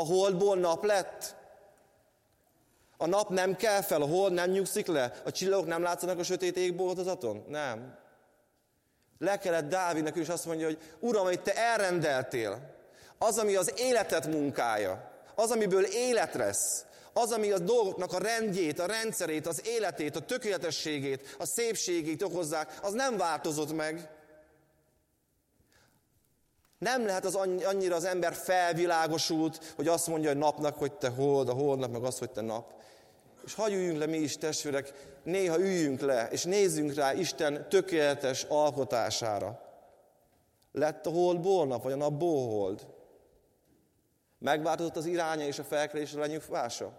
A 0.00 0.04
holdból 0.04 0.56
nap 0.56 0.84
lett. 0.84 1.34
A 2.96 3.06
nap 3.06 3.28
nem 3.28 3.56
kell 3.56 3.82
fel, 3.82 4.02
a 4.02 4.06
hold 4.06 4.32
nem 4.32 4.50
nyugszik 4.50 4.86
le, 4.86 5.12
a 5.24 5.30
csillagok 5.30 5.66
nem 5.66 5.82
látszanak 5.82 6.18
a 6.18 6.22
sötét 6.22 6.56
égboltozaton? 6.56 7.44
Nem. 7.48 7.98
Le 9.18 9.38
kellett 9.38 9.68
Dávidnak 9.68 10.16
is 10.16 10.28
azt 10.28 10.46
mondja, 10.46 10.66
hogy 10.66 10.78
Uram, 10.98 11.24
hogy 11.24 11.42
te 11.42 11.54
elrendeltél, 11.54 12.74
az, 13.18 13.38
ami 13.38 13.54
az 13.54 13.72
életet 13.76 14.26
munkája, 14.26 15.10
az, 15.34 15.50
amiből 15.50 15.84
élet 15.84 16.34
lesz, 16.34 16.84
az, 17.12 17.32
ami 17.32 17.50
a 17.50 17.58
dolgoknak 17.58 18.12
a 18.12 18.18
rendjét, 18.18 18.78
a 18.78 18.86
rendszerét, 18.86 19.46
az 19.46 19.66
életét, 19.66 20.16
a 20.16 20.24
tökéletességét, 20.24 21.36
a 21.38 21.46
szépségét 21.46 22.22
okozzák, 22.22 22.78
az 22.82 22.92
nem 22.92 23.16
változott 23.16 23.72
meg. 23.72 24.08
Nem 26.80 27.06
lehet 27.06 27.24
az 27.24 27.34
annyira 27.34 27.94
az 27.94 28.04
ember 28.04 28.34
felvilágosult, 28.34 29.72
hogy 29.76 29.88
azt 29.88 30.06
mondja, 30.06 30.28
hogy 30.28 30.38
napnak, 30.38 30.78
hogy 30.78 30.92
te 30.92 31.08
hold, 31.08 31.48
a 31.48 31.52
holdnak, 31.52 31.90
meg 31.90 32.04
az, 32.04 32.18
hogy 32.18 32.30
te 32.30 32.40
nap. 32.40 32.72
És 33.44 33.54
hagyjunk 33.54 33.98
le 33.98 34.06
mi 34.06 34.16
is, 34.16 34.36
testvérek, 34.36 34.92
néha 35.22 35.58
üljünk 35.58 36.00
le, 36.00 36.28
és 36.30 36.44
nézzünk 36.44 36.94
rá 36.94 37.12
Isten 37.12 37.68
tökéletes 37.68 38.42
alkotására. 38.42 39.60
Lett 40.72 41.06
a 41.06 41.10
hold 41.10 41.40
bolnap, 41.40 41.82
vagy 41.82 41.92
a 41.92 41.96
nap 41.96 42.12
bóhold? 42.12 42.86
Megváltozott 44.38 44.96
az 44.96 45.06
iránya 45.06 45.46
és 45.46 45.58
a 45.58 45.64
felkelés 45.64 46.14
a 46.14 46.18
lenyugvása? 46.18 46.92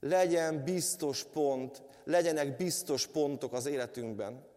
Legyen 0.00 0.64
biztos 0.64 1.24
pont, 1.24 1.82
legyenek 2.04 2.56
biztos 2.56 3.06
pontok 3.06 3.52
az 3.52 3.66
életünkben. 3.66 4.50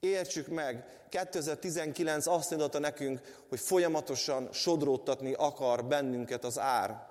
Értsük 0.00 0.46
meg, 0.48 0.84
2019 1.08 2.26
azt 2.26 2.50
mondotta 2.50 2.78
nekünk, 2.78 3.20
hogy 3.48 3.60
folyamatosan 3.60 4.48
sodródtatni 4.52 5.32
akar 5.32 5.84
bennünket 5.84 6.44
az 6.44 6.58
ár. 6.58 7.06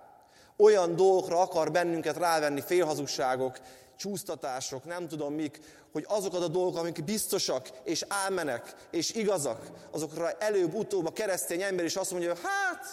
Olyan 0.58 0.96
dolgokra 0.96 1.42
akar 1.42 1.72
bennünket 1.72 2.18
rávenni 2.18 2.62
félhazugságok, 2.62 3.60
csúsztatások, 3.96 4.86
nem 4.86 5.08
tudom 5.08 5.34
mik, 5.34 5.60
hogy 5.92 6.06
azokat 6.08 6.42
a 6.42 6.48
dolgok, 6.48 6.78
amik 6.78 7.04
biztosak, 7.04 7.70
és 7.84 8.06
álmenek, 8.08 8.76
és 8.92 9.14
igazak, 9.14 9.72
azokra 9.92 10.32
előbb-utóbb 10.32 11.06
a 11.06 11.14
keresztény 11.14 11.62
ember 11.62 11.86
is 11.86 11.96
azt 11.96 12.12
mondja, 12.12 12.30
hogy 12.30 12.42
hát, 12.44 12.86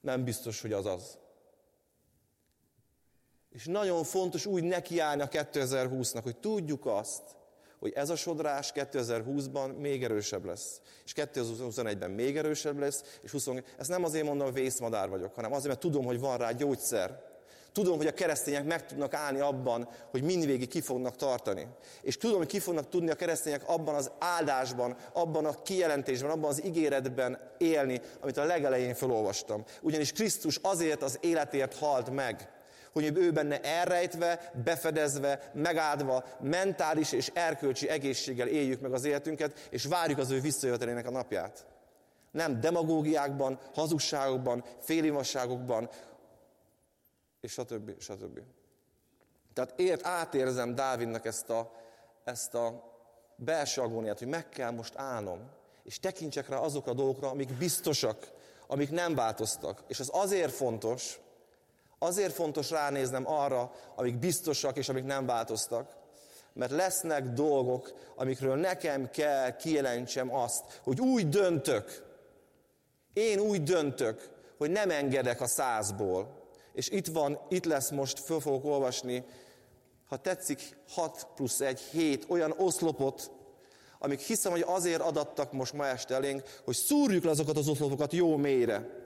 nem 0.00 0.24
biztos, 0.24 0.60
hogy 0.60 0.72
az 0.72 0.86
az. 0.86 1.18
És 3.50 3.64
nagyon 3.64 4.04
fontos 4.04 4.46
úgy 4.46 4.62
nekiállni 4.62 5.22
a 5.22 5.28
2020-nak, 5.28 6.20
hogy 6.22 6.36
tudjuk 6.36 6.86
azt, 6.86 7.22
hogy 7.78 7.92
ez 7.94 8.10
a 8.10 8.16
sodrás 8.16 8.72
2020-ban 8.74 9.76
még 9.78 10.04
erősebb 10.04 10.44
lesz. 10.44 10.80
És 11.04 11.12
2021-ben 11.16 12.10
még 12.10 12.36
erősebb 12.36 12.78
lesz, 12.78 13.18
és 13.22 13.30
20 13.30 13.48
ezt 13.78 13.88
nem 13.88 14.04
azért 14.04 14.24
mondom, 14.24 14.46
hogy 14.46 14.60
vészmadár 14.60 15.08
vagyok, 15.08 15.34
hanem 15.34 15.52
azért, 15.52 15.68
mert 15.68 15.80
tudom, 15.80 16.04
hogy 16.04 16.20
van 16.20 16.38
rá 16.38 16.52
gyógyszer. 16.52 17.24
Tudom, 17.72 17.96
hogy 17.96 18.06
a 18.06 18.14
keresztények 18.14 18.64
meg 18.64 18.86
tudnak 18.86 19.14
állni 19.14 19.40
abban, 19.40 19.88
hogy 20.10 20.22
mindvégig 20.22 20.68
ki 20.68 20.80
fognak 20.80 21.16
tartani. 21.16 21.66
És 22.02 22.16
tudom, 22.16 22.36
hogy 22.36 22.46
ki 22.46 22.58
fognak 22.58 22.88
tudni 22.88 23.10
a 23.10 23.14
keresztények 23.14 23.68
abban 23.68 23.94
az 23.94 24.10
áldásban, 24.18 24.96
abban 25.12 25.44
a 25.44 25.62
kijelentésben, 25.62 26.30
abban 26.30 26.50
az 26.50 26.64
ígéretben 26.64 27.38
élni, 27.58 28.00
amit 28.20 28.36
a 28.36 28.44
legelején 28.44 28.94
felolvastam. 28.94 29.64
Ugyanis 29.82 30.12
Krisztus 30.12 30.58
azért 30.62 31.02
az 31.02 31.18
életért 31.20 31.78
halt 31.78 32.10
meg, 32.10 32.55
hogy 33.02 33.16
ő 33.16 33.32
benne 33.32 33.60
elrejtve, 33.60 34.52
befedezve, 34.64 35.50
megáldva, 35.54 36.24
mentális 36.40 37.12
és 37.12 37.30
erkölcsi 37.34 37.88
egészséggel 37.88 38.48
éljük 38.48 38.80
meg 38.80 38.92
az 38.92 39.04
életünket, 39.04 39.68
és 39.70 39.84
várjuk 39.84 40.18
az 40.18 40.30
ő 40.30 40.40
visszajövetelének 40.40 41.06
a 41.06 41.10
napját. 41.10 41.66
Nem 42.30 42.60
demagógiákban, 42.60 43.58
hazugságokban, 43.74 44.64
félimasságokban, 44.80 45.88
és 47.40 47.52
stb. 47.52 48.00
stb. 48.00 48.40
Tehát 49.54 49.72
ért, 49.80 50.06
átérzem 50.06 50.74
Dávidnak 50.74 51.24
ezt 51.24 51.50
a, 51.50 51.72
ezt 52.24 52.54
a 52.54 52.92
belső 53.36 53.80
agóniát, 53.80 54.18
hogy 54.18 54.28
meg 54.28 54.48
kell 54.48 54.70
most 54.70 54.96
állnom, 54.96 55.50
és 55.82 56.00
tekintsek 56.00 56.48
rá 56.48 56.56
azokra 56.56 56.92
a 56.92 56.94
dolgokra, 56.94 57.30
amik 57.30 57.52
biztosak, 57.52 58.30
amik 58.66 58.90
nem 58.90 59.14
változtak. 59.14 59.82
És 59.86 60.00
az 60.00 60.10
azért 60.12 60.52
fontos, 60.52 61.20
azért 62.06 62.34
fontos 62.34 62.70
ránéznem 62.70 63.28
arra, 63.28 63.72
amik 63.94 64.18
biztosak 64.18 64.76
és 64.76 64.88
amik 64.88 65.04
nem 65.04 65.26
változtak, 65.26 65.96
mert 66.52 66.70
lesznek 66.70 67.24
dolgok, 67.24 67.92
amikről 68.16 68.56
nekem 68.56 69.10
kell 69.10 69.56
kijelentsem 69.56 70.34
azt, 70.34 70.80
hogy 70.82 71.00
úgy 71.00 71.28
döntök, 71.28 72.04
én 73.12 73.38
úgy 73.38 73.62
döntök, 73.62 74.30
hogy 74.58 74.70
nem 74.70 74.90
engedek 74.90 75.40
a 75.40 75.46
százból, 75.46 76.44
és 76.72 76.88
itt 76.88 77.06
van, 77.06 77.38
itt 77.48 77.64
lesz 77.64 77.90
most, 77.90 78.18
föl 78.18 78.40
fogok 78.40 78.64
olvasni, 78.64 79.24
ha 80.08 80.16
tetszik, 80.16 80.76
6 80.88 81.26
plusz 81.34 81.60
1, 81.60 81.80
7 81.80 82.24
olyan 82.28 82.54
oszlopot, 82.56 83.30
amik 83.98 84.20
hiszem, 84.20 84.52
hogy 84.52 84.64
azért 84.66 85.00
adattak 85.00 85.52
most 85.52 85.72
ma 85.72 85.86
este 85.86 86.14
elénk, 86.14 86.42
hogy 86.64 86.74
szúrjuk 86.74 87.24
le 87.24 87.30
azokat 87.30 87.56
az 87.56 87.68
oszlopokat 87.68 88.12
jó 88.12 88.36
mélyre. 88.36 89.05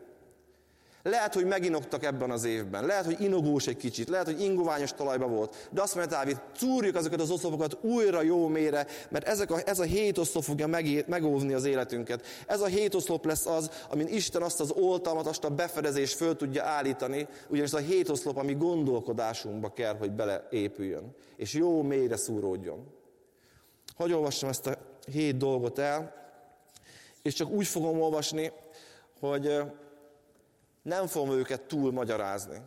Lehet, 1.02 1.34
hogy 1.34 1.44
meginoktak 1.44 2.04
ebben 2.04 2.30
az 2.30 2.44
évben, 2.44 2.86
lehet, 2.86 3.04
hogy 3.04 3.20
inogós 3.20 3.66
egy 3.66 3.76
kicsit, 3.76 4.08
lehet, 4.08 4.26
hogy 4.26 4.42
ingoványos 4.42 4.92
talajba 4.92 5.26
volt, 5.26 5.68
de 5.70 5.82
azt 5.82 5.94
mondja 5.94 6.16
Dávid, 6.16 6.40
szúrjuk 6.56 6.94
azokat 6.94 7.20
az 7.20 7.30
oszlopokat 7.30 7.78
újra 7.80 8.22
jó 8.22 8.48
mélyre, 8.48 8.86
mert 9.08 9.28
ezek 9.28 9.50
a, 9.50 9.58
ez 9.64 9.78
a 9.78 9.84
hét 9.84 10.18
oszlop 10.18 10.44
fogja 10.44 10.66
megóvni 11.06 11.52
az 11.52 11.64
életünket. 11.64 12.26
Ez 12.46 12.60
a 12.60 12.66
hét 12.66 12.94
oszlop 12.94 13.24
lesz 13.24 13.46
az, 13.46 13.70
amin 13.88 14.06
Isten 14.06 14.42
azt 14.42 14.60
az 14.60 14.70
oltalmat, 14.70 15.26
azt 15.26 15.44
a 15.44 15.50
befedezést 15.50 16.16
föl 16.16 16.36
tudja 16.36 16.64
állítani, 16.64 17.28
ugyanis 17.48 17.72
a 17.72 17.78
hét 17.78 18.08
oszlop, 18.08 18.36
ami 18.36 18.54
gondolkodásunkba 18.54 19.72
kell, 19.72 19.96
hogy 19.96 20.10
beleépüljön, 20.12 21.14
és 21.36 21.52
jó 21.52 21.82
mélyre 21.82 22.16
szúródjon. 22.16 22.86
Hogy 23.96 24.12
olvassam 24.12 24.48
ezt 24.48 24.66
a 24.66 24.78
hét 25.12 25.36
dolgot 25.36 25.78
el, 25.78 26.14
és 27.22 27.34
csak 27.34 27.50
úgy 27.50 27.66
fogom 27.66 28.00
olvasni, 28.00 28.52
hogy 29.20 29.62
nem 30.82 31.06
fogom 31.06 31.30
őket 31.30 31.60
túl 31.60 31.92
magyarázni. 31.92 32.60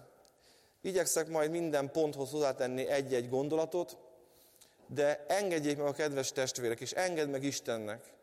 Igyekszek 0.81 1.27
majd 1.27 1.51
minden 1.51 1.91
ponthoz 1.91 2.31
hozzátenni 2.31 2.87
egy-egy 2.87 3.29
gondolatot, 3.29 3.97
de 4.87 5.25
engedjék 5.27 5.77
meg 5.77 5.85
a 5.85 5.93
kedves 5.93 6.31
testvérek, 6.31 6.79
és 6.79 6.91
engedd 6.91 7.27
meg 7.27 7.43
Istennek, 7.43 8.13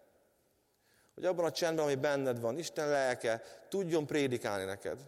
hogy 1.15 1.25
abban 1.25 1.45
a 1.45 1.53
csendben, 1.53 1.85
ami 1.85 1.95
benned 1.95 2.41
van, 2.41 2.59
Isten 2.59 2.89
lelke 2.89 3.43
tudjon 3.69 4.07
prédikálni 4.07 4.65
neked. 4.65 4.99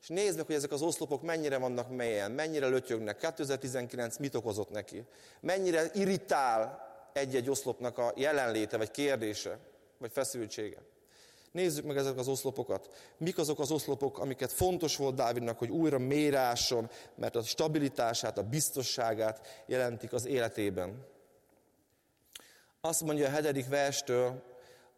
És 0.00 0.08
nézd 0.08 0.36
meg, 0.36 0.46
hogy 0.46 0.54
ezek 0.54 0.72
az 0.72 0.82
oszlopok 0.82 1.22
mennyire 1.22 1.58
vannak 1.58 1.96
melyen, 1.96 2.30
mennyire 2.30 2.66
lötyögnek, 2.66 3.16
2019 3.16 4.16
mit 4.16 4.34
okozott 4.34 4.70
neki, 4.70 5.04
mennyire 5.40 5.90
irritál 5.94 6.88
egy-egy 7.12 7.50
oszlopnak 7.50 7.98
a 7.98 8.12
jelenléte, 8.16 8.76
vagy 8.76 8.90
kérdése, 8.90 9.58
vagy 9.98 10.12
feszültsége. 10.12 10.78
Nézzük 11.52 11.84
meg 11.84 11.96
ezek 11.96 12.16
az 12.16 12.28
oszlopokat. 12.28 12.88
Mik 13.16 13.38
azok 13.38 13.58
az 13.58 13.70
oszlopok, 13.70 14.18
amiket 14.18 14.52
fontos 14.52 14.96
volt 14.96 15.14
Dávidnak, 15.14 15.58
hogy 15.58 15.70
újra 15.70 15.98
mérásson, 15.98 16.90
mert 17.14 17.36
a 17.36 17.42
stabilitását, 17.42 18.38
a 18.38 18.42
biztosságát 18.42 19.62
jelentik 19.66 20.12
az 20.12 20.26
életében. 20.26 21.06
Azt 22.80 23.02
mondja 23.02 23.26
a 23.26 23.30
hetedik 23.30 23.68
verstől, 23.68 24.42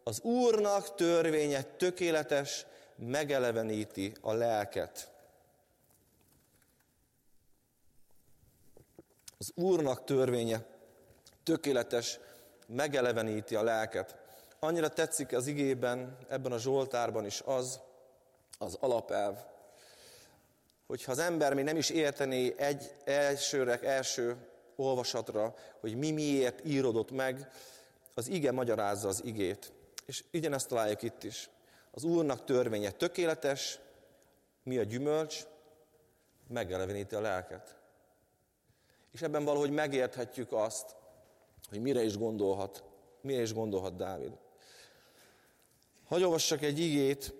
az 0.03 0.21
Úrnak 0.21 0.95
törvénye 0.95 1.61
tökéletes, 1.61 2.65
megeleveníti 2.95 4.13
a 4.21 4.33
lelket. 4.33 5.11
Az 9.37 9.51
Úrnak 9.55 10.03
törvénye 10.03 10.65
tökéletes, 11.43 12.19
megeleveníti 12.67 13.55
a 13.55 13.63
lelket 13.63 14.22
annyira 14.63 14.89
tetszik 14.89 15.33
az 15.33 15.47
igében, 15.47 16.17
ebben 16.29 16.51
a 16.51 16.59
Zsoltárban 16.59 17.25
is 17.25 17.41
az, 17.45 17.79
az 18.59 18.77
alapelv, 18.79 19.37
hogyha 20.87 21.11
az 21.11 21.19
ember 21.19 21.53
még 21.53 21.63
nem 21.63 21.77
is 21.77 21.89
értené 21.89 22.53
egy 22.57 22.91
elsőre, 23.03 23.79
első 23.79 24.37
olvasatra, 24.75 25.55
hogy 25.79 25.95
mi 25.95 26.11
miért 26.11 26.65
írodott 26.65 27.11
meg, 27.11 27.51
az 28.13 28.27
ige 28.27 28.51
magyarázza 28.51 29.07
az 29.07 29.21
igét. 29.25 29.73
És 30.05 30.23
ezt 30.31 30.67
találjuk 30.67 31.01
itt 31.01 31.23
is. 31.23 31.49
Az 31.91 32.03
Úrnak 32.03 32.43
törvénye 32.43 32.91
tökéletes, 32.91 33.79
mi 34.63 34.77
a 34.77 34.83
gyümölcs? 34.83 35.45
Megeleveníti 36.47 37.15
a 37.15 37.21
lelket. 37.21 37.77
És 39.11 39.21
ebben 39.21 39.43
valahogy 39.43 39.71
megérthetjük 39.71 40.51
azt, 40.51 40.95
hogy 41.69 41.81
mire 41.81 42.03
is 42.03 42.17
gondolhat, 42.17 42.83
mire 43.21 43.41
is 43.41 43.53
gondolhat 43.53 43.95
Dávid. 43.95 44.41
Hagy 46.13 46.23
olvassak 46.23 46.61
egy 46.61 46.79
igét, 46.79 47.33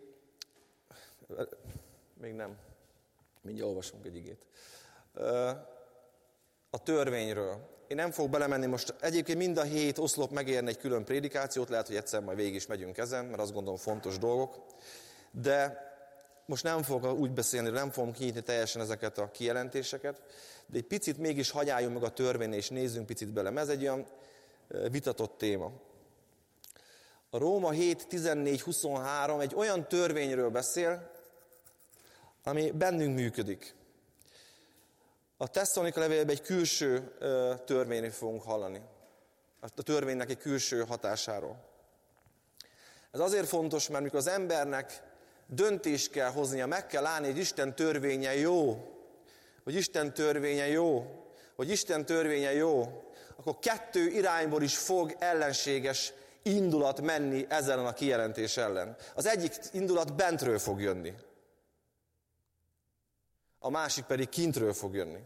még 2.22 2.34
nem, 2.34 2.58
mindjárt 3.42 3.70
olvasunk 3.70 4.06
egy 4.06 4.16
igét. 4.16 4.46
A 6.70 6.84
törvényről. 6.84 7.70
Én 7.88 7.98
nem 7.98 8.12
fogok 8.12 8.32
belemenni 8.32 8.66
most, 8.66 8.96
egyébként 9.00 9.38
mind 9.38 9.58
a 9.58 9.64
hét 9.64 9.98
oszlop 9.98 10.32
megérne 10.32 10.70
egy 10.70 10.78
külön 10.78 11.04
prédikációt, 11.04 11.70
lehet, 11.70 11.88
hogy 11.88 11.96
egyszer 11.96 12.22
majd 12.22 12.38
végig 12.38 12.54
is 12.54 12.66
megyünk 12.66 12.98
ezen, 12.98 13.26
mert 13.26 13.42
azt 13.42 13.54
gondolom 13.54 13.80
fontos 13.80 14.18
dolgok. 14.18 14.66
De 15.32 15.82
most 16.46 16.64
nem 16.64 16.84
fogok 16.84 17.18
úgy 17.20 17.32
beszélni, 17.32 17.70
nem 17.70 17.92
fogom 17.92 18.12
kinyitni 18.12 18.42
teljesen 18.42 18.82
ezeket 18.82 19.18
a 19.18 19.32
kijelentéseket, 19.32 20.22
de 20.66 20.78
egy 20.78 20.88
picit 20.88 21.18
mégis 21.18 21.50
hagyáljunk 21.50 21.94
meg 21.94 22.04
a 22.04 22.14
törvényre, 22.14 22.56
és 22.56 22.70
nézzünk 22.70 23.06
picit 23.06 23.34
bele. 23.34 23.60
Ez 23.60 23.70
egy 23.70 23.82
olyan 23.82 24.06
vitatott 24.90 25.38
téma. 25.38 25.72
A 27.34 27.38
Róma 27.38 27.72
7, 27.72 28.08
14, 28.08 28.62
23 28.62 29.40
egy 29.40 29.56
olyan 29.56 29.88
törvényről 29.88 30.50
beszél, 30.50 31.12
ami 32.44 32.72
bennünk 32.72 33.16
működik. 33.16 33.76
A 35.38 35.48
Tesszalonika 35.48 36.00
levélben 36.00 36.36
egy 36.36 36.42
külső 36.42 37.18
törvényről 37.66 38.12
fogunk 38.12 38.44
hallani. 38.44 38.82
A 39.60 39.82
törvénynek 39.82 40.30
egy 40.30 40.38
külső 40.38 40.84
hatásáról. 40.84 41.66
Ez 43.12 43.20
azért 43.20 43.48
fontos, 43.48 43.90
mert 43.90 44.04
mikor 44.04 44.20
az 44.20 44.28
embernek 44.28 45.04
döntést 45.48 46.12
kell 46.12 46.30
hoznia, 46.30 46.68
meg 46.68 46.88
kell 46.88 47.06
állni, 47.06 47.28
hogy 47.28 47.38
Isten 47.38 47.76
törvénye 47.76 48.36
jó, 48.36 48.92
hogy 49.64 49.76
Isten 49.76 50.14
törvénye 50.14 50.68
jó, 50.68 51.06
hogy 51.56 51.70
Isten 51.70 52.06
törvénye 52.06 52.54
jó, 52.54 53.04
akkor 53.36 53.60
kettő 53.60 54.08
irányból 54.08 54.62
is 54.62 54.78
fog 54.78 55.16
ellenséges 55.20 56.14
indulat 56.44 57.02
menni 57.02 57.46
ezzel 57.50 57.86
a 57.86 57.94
kijelentés 57.94 58.58
ellen. 58.58 58.96
Az 59.16 59.26
egyik 59.26 59.54
indulat 59.72 60.16
bentről 60.16 60.60
fog 60.60 60.82
jönni. 60.82 61.14
A 63.60 63.70
másik 63.70 64.06
pedig 64.06 64.30
kintről 64.30 64.74
fog 64.74 64.96
jönni. 64.96 65.20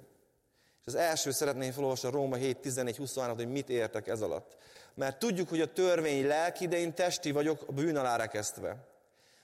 És 0.81 0.93
az 0.93 0.95
első 0.95 1.31
szeretném 1.31 1.71
felolvasni 1.71 2.07
a 2.07 2.11
Róma 2.11 2.35
7, 2.35 2.57
14, 2.57 2.97
23, 2.97 3.35
hogy 3.35 3.51
mit 3.51 3.69
értek 3.69 4.07
ez 4.07 4.21
alatt. 4.21 4.57
Mert 4.93 5.19
tudjuk, 5.19 5.49
hogy 5.49 5.61
a 5.61 5.73
törvény 5.73 6.27
lelki, 6.27 6.67
de 6.67 6.77
én 6.77 6.93
testi 6.93 7.31
vagyok 7.31 7.63
a 7.67 7.71
bűn 7.71 7.97
alá 7.97 8.15
rekesztve. 8.15 8.77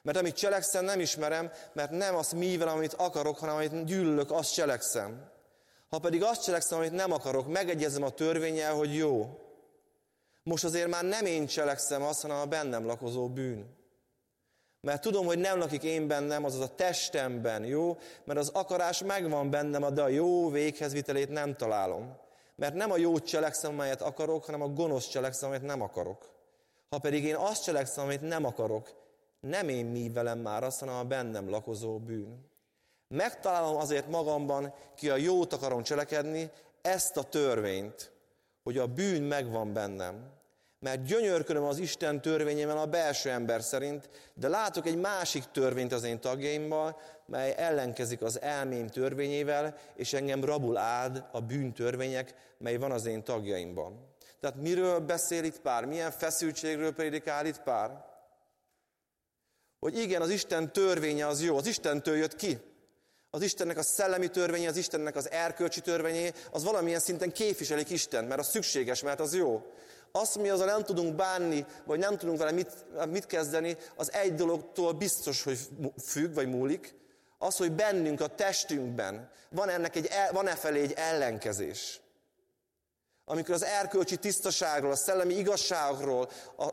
Mert 0.02 0.18
amit 0.18 0.36
cselekszem, 0.36 0.86
nem 0.86 1.00
ismerem, 1.00 1.52
mert 1.74 1.92
nem 1.92 2.16
azt 2.16 2.34
mivel, 2.34 2.68
amit 2.68 2.94
akarok, 2.94 3.38
hanem 3.38 3.56
amit 3.56 3.86
gyűlölök, 3.86 4.32
azt 4.32 4.54
cselekszem. 4.54 5.32
Ha 5.90 6.00
pedig 6.00 6.24
azt 6.24 6.44
cselekszem, 6.44 6.78
amit 6.78 6.92
nem 6.92 7.12
akarok, 7.12 7.48
megegyezem 7.48 8.04
a 8.04 8.10
törvényel, 8.10 8.74
hogy 8.74 8.96
jó. 8.96 9.40
Most 10.44 10.64
azért 10.64 10.88
már 10.88 11.04
nem 11.04 11.26
én 11.26 11.46
cselekszem 11.46 12.02
azt, 12.02 12.22
hanem 12.22 12.38
a 12.38 12.46
bennem 12.46 12.86
lakozó 12.86 13.30
bűn. 13.30 13.82
Mert 14.82 15.02
tudom, 15.02 15.26
hogy 15.26 15.40
nem 15.40 15.60
lakik 15.60 15.84
én 15.84 16.08
bennem, 16.08 16.44
azaz 16.44 16.60
a 16.60 16.76
testemben, 16.76 17.66
jó? 17.66 17.98
Mert 18.24 18.40
az 18.40 18.50
akarás 18.50 19.04
megvan 19.04 19.50
bennem, 19.50 19.94
de 19.94 20.02
a 20.02 20.08
jó 20.08 20.50
véghezvitelét 20.50 21.30
nem 21.30 21.56
találom. 21.56 22.18
Mert 22.56 22.74
nem 22.74 22.92
a 22.92 22.98
jó 22.98 23.20
cselekszem, 23.20 23.72
amelyet 23.72 24.02
akarok, 24.02 24.46
hanem 24.46 24.62
a 24.62 24.68
gonosz 24.68 25.08
cselekszem, 25.08 25.48
amelyet 25.48 25.66
nem 25.66 25.82
akarok. 25.82 26.30
Ha 26.90 27.00
pedig 27.00 27.24
én 27.24 27.36
azt 27.36 27.64
cselekszem, 27.64 28.04
amit 28.04 28.22
nem 28.22 28.46
akarok, 28.46 28.96
nem 29.40 29.70
én 29.70 29.86
mi 29.86 30.10
velem 30.10 30.40
már 30.40 30.64
azt, 30.64 30.80
hanem 30.80 30.96
a 30.96 31.04
bennem 31.04 31.50
lakozó 31.50 32.00
bűn. 32.00 32.52
Megtalálom 33.08 33.76
azért 33.76 34.10
magamban, 34.10 34.74
ki 34.96 35.10
a 35.10 35.16
jót 35.16 35.54
akarom 35.54 35.84
cselekedni, 35.84 36.52
ezt 36.82 37.18
a 37.18 37.24
törvényt, 37.24 38.13
hogy 38.64 38.78
a 38.78 38.88
bűn 38.88 39.22
megvan 39.22 39.74
bennem. 39.74 40.32
Mert 40.80 41.04
gyönyörködöm 41.04 41.64
az 41.64 41.78
Isten 41.78 42.22
törvényével 42.22 42.78
a 42.78 42.86
belső 42.86 43.30
ember 43.30 43.62
szerint, 43.62 44.10
de 44.34 44.48
látok 44.48 44.86
egy 44.86 44.98
másik 44.98 45.44
törvényt 45.44 45.94
az 45.94 46.04
én 46.04 46.20
tagjaimmal, 46.20 47.00
mely 47.26 47.54
ellenkezik 47.58 48.22
az 48.22 48.42
elmém 48.42 48.88
törvényével, 48.88 49.78
és 49.96 50.14
engem 50.14 50.44
rabul 50.44 50.78
áld 50.78 51.24
a 51.32 51.42
bűn 51.42 51.74
törvények, 51.74 52.34
mely 52.58 52.78
van 52.78 52.92
az 52.92 53.06
én 53.06 53.24
tagjaimban. 53.24 54.12
Tehát 54.40 54.62
miről 54.62 55.00
beszél 55.00 55.44
itt 55.44 55.60
pár? 55.60 55.86
Milyen 55.86 56.12
feszültségről 56.12 56.94
prédikál 56.94 57.46
itt 57.46 57.62
pár? 57.62 58.06
Hogy 59.80 59.98
igen, 59.98 60.22
az 60.22 60.30
Isten 60.30 60.74
törvénye 60.74 61.28
az 61.28 61.44
jó, 61.44 61.58
az 61.58 61.68
Istentől 61.68 62.16
jött 62.16 62.36
ki. 62.36 62.60
Az 63.36 63.42
Istennek 63.42 63.78
a 63.78 63.82
szellemi 63.82 64.28
törvénye, 64.28 64.68
az 64.68 64.78
Istennek 64.78 65.16
az 65.16 65.32
erkölcsi 65.32 65.82
törvényé, 65.82 66.32
az 66.52 66.64
valamilyen 66.64 67.00
szinten 67.00 67.32
képviselik 67.32 67.90
Isten, 67.90 68.26
mert 68.26 68.40
az 68.40 68.48
szükséges, 68.48 69.02
mert 69.02 69.20
az 69.20 69.36
jó. 69.36 69.66
Azt, 70.12 70.38
mi 70.38 70.50
azzal 70.50 70.66
nem 70.66 70.84
tudunk 70.84 71.16
bánni, 71.16 71.66
vagy 71.86 72.00
nem 72.00 72.18
tudunk 72.18 72.38
vele 72.38 72.52
mit, 72.52 72.86
mit 73.10 73.26
kezdeni, 73.26 73.78
az 73.96 74.12
egy 74.12 74.34
dologtól 74.34 74.92
biztos, 74.92 75.44
hogy 75.44 75.60
függ, 76.06 76.34
vagy 76.34 76.50
múlik. 76.50 76.96
Az, 77.38 77.58
hogy 77.58 77.72
bennünk, 77.72 78.22
a 78.22 78.28
testünkben 78.28 79.30
van, 79.50 79.70
ennek 79.70 79.96
egy, 79.96 80.10
e 80.46 80.56
felé 80.56 80.82
egy 80.82 80.94
ellenkezés. 80.96 82.02
Amikor 83.26 83.54
az 83.54 83.64
erkölcsi 83.64 84.18
tisztaságról, 84.18 84.92
a 84.92 84.96
szellemi 84.96 85.34
igazságról, 85.34 86.30
a, 86.58 86.70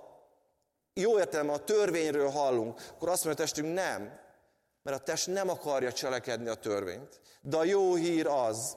jó 0.94 1.18
értelemben 1.18 1.57
a 1.57 1.64
törvényről 1.64 2.29
hallunk, 2.29 2.81
akkor 2.90 3.09
azt 3.09 3.25
mondja 3.25 3.44
a 3.44 3.46
testünk, 3.46 3.75
nem. 3.75 4.29
Mert 4.83 5.01
a 5.01 5.03
test 5.03 5.27
nem 5.27 5.49
akarja 5.49 5.93
cselekedni 5.93 6.49
a 6.49 6.55
törvényt. 6.55 7.21
De 7.40 7.57
a 7.57 7.64
jó 7.64 7.95
hír 7.95 8.27
az, 8.27 8.77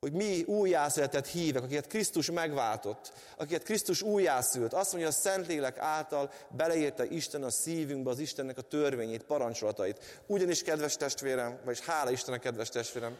hogy 0.00 0.12
mi 0.12 0.42
újjászületett 0.42 1.26
hívek, 1.26 1.62
akiket 1.62 1.86
Krisztus 1.86 2.30
megváltott, 2.30 3.12
akiket 3.36 3.62
Krisztus 3.62 4.02
újjászült. 4.02 4.72
Azt 4.72 4.92
mondja, 4.92 5.10
a 5.10 5.12
Szentlélek 5.12 5.78
által 5.78 6.30
beleérte 6.50 7.04
Isten 7.04 7.42
a 7.42 7.50
szívünkbe 7.50 8.10
az 8.10 8.18
Istennek 8.18 8.58
a 8.58 8.62
törvényét, 8.62 9.22
parancsolatait. 9.22 10.22
Ugyanis, 10.26 10.62
kedves 10.62 10.96
testvérem, 10.96 11.60
vagyis 11.64 11.84
hála 11.84 12.10
Istennek, 12.10 12.40
kedves 12.40 12.68
testvérem, 12.68 13.16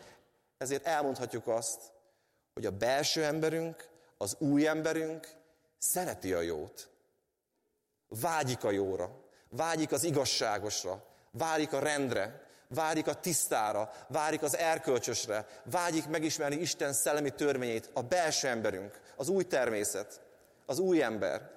ezért 0.58 0.86
elmondhatjuk 0.86 1.46
azt, 1.46 1.80
hogy 2.54 2.66
a 2.66 2.70
belső 2.70 3.24
emberünk, 3.24 3.88
az 4.18 4.36
új 4.38 4.66
emberünk 4.66 5.28
szereti 5.78 6.32
a 6.32 6.40
jót. 6.40 6.88
Vágyik 8.08 8.64
a 8.64 8.70
jóra, 8.70 9.10
vágyik 9.48 9.92
az 9.92 10.04
igazságosra, 10.04 11.04
vágyik 11.38 11.72
a 11.72 11.78
rendre, 11.78 12.40
vágyik 12.68 13.06
a 13.06 13.14
tisztára, 13.14 13.90
vágyik 14.08 14.42
az 14.42 14.56
erkölcsösre, 14.56 15.46
vágyik 15.64 16.08
megismerni 16.08 16.56
Isten 16.56 16.92
szellemi 16.92 17.30
törvényét, 17.30 17.90
a 17.92 18.02
belső 18.02 18.48
emberünk, 18.48 19.00
az 19.16 19.28
új 19.28 19.44
természet, 19.44 20.20
az 20.66 20.78
új 20.78 21.02
ember. 21.02 21.54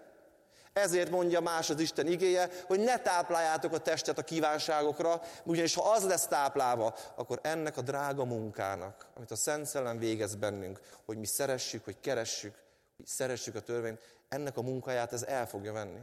Ezért 0.73 1.09
mondja 1.09 1.39
más 1.39 1.69
az 1.69 1.79
Isten 1.79 2.07
igéje, 2.07 2.49
hogy 2.67 2.79
ne 2.79 2.97
tápláljátok 2.97 3.73
a 3.73 3.77
testet 3.77 4.17
a 4.17 4.23
kívánságokra, 4.23 5.21
ugyanis 5.43 5.73
ha 5.73 5.91
az 5.91 6.05
lesz 6.05 6.27
táplálva, 6.27 6.95
akkor 7.15 7.39
ennek 7.43 7.77
a 7.77 7.81
drága 7.81 8.25
munkának, 8.25 9.07
amit 9.15 9.31
a 9.31 9.35
Szent 9.35 9.65
Szellem 9.65 9.97
végez 9.97 10.35
bennünk, 10.35 10.79
hogy 11.05 11.17
mi 11.17 11.25
szeressük, 11.25 11.83
hogy 11.83 11.99
keressük, 11.99 12.55
hogy 12.97 13.05
szeressük 13.05 13.55
a 13.55 13.59
törvényt, 13.59 14.01
ennek 14.29 14.57
a 14.57 14.61
munkáját 14.61 15.13
ez 15.13 15.23
el 15.23 15.47
fogja 15.47 15.73
venni. 15.73 15.99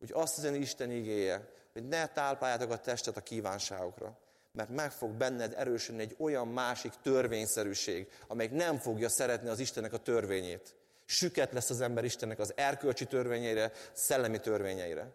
Úgy 0.00 0.10
azt 0.12 0.38
üzeni 0.38 0.58
Isten 0.58 0.90
igéje, 0.90 1.48
hogy 1.78 1.88
ne 1.88 2.06
tápláljátok 2.06 2.70
a 2.70 2.80
testet 2.80 3.16
a 3.16 3.20
kívánságokra, 3.20 4.18
mert 4.52 4.68
meg 4.68 4.92
fog 4.92 5.10
benned 5.10 5.54
erősödni 5.56 6.02
egy 6.02 6.16
olyan 6.18 6.48
másik 6.48 6.92
törvényszerűség, 7.02 8.08
amelyik 8.26 8.52
nem 8.52 8.78
fogja 8.78 9.08
szeretni 9.08 9.48
az 9.48 9.58
Istennek 9.58 9.92
a 9.92 9.98
törvényét. 9.98 10.76
Süket 11.04 11.52
lesz 11.52 11.70
az 11.70 11.80
ember 11.80 12.04
Istennek 12.04 12.38
az 12.38 12.52
erkölcsi 12.56 13.04
törvényeire, 13.04 13.72
szellemi 13.92 14.40
törvényeire. 14.40 15.12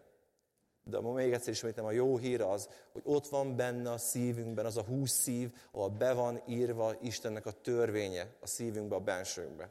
De 0.84 1.00
ma 1.00 1.12
még 1.12 1.32
egyszer 1.32 1.52
ismétem, 1.52 1.84
a 1.84 1.90
jó 1.90 2.16
hír 2.16 2.40
az, 2.40 2.68
hogy 2.92 3.02
ott 3.04 3.28
van 3.28 3.56
benne 3.56 3.90
a 3.90 3.98
szívünkben 3.98 4.66
az 4.66 4.76
a 4.76 4.82
húsz 4.82 5.22
szív, 5.22 5.50
ahol 5.72 5.88
be 5.88 6.12
van 6.12 6.42
írva 6.46 6.94
Istennek 7.00 7.46
a 7.46 7.52
törvénye 7.52 8.26
a 8.40 8.46
szívünkbe, 8.46 8.94
a 8.94 9.00
bensőnkbe. 9.00 9.70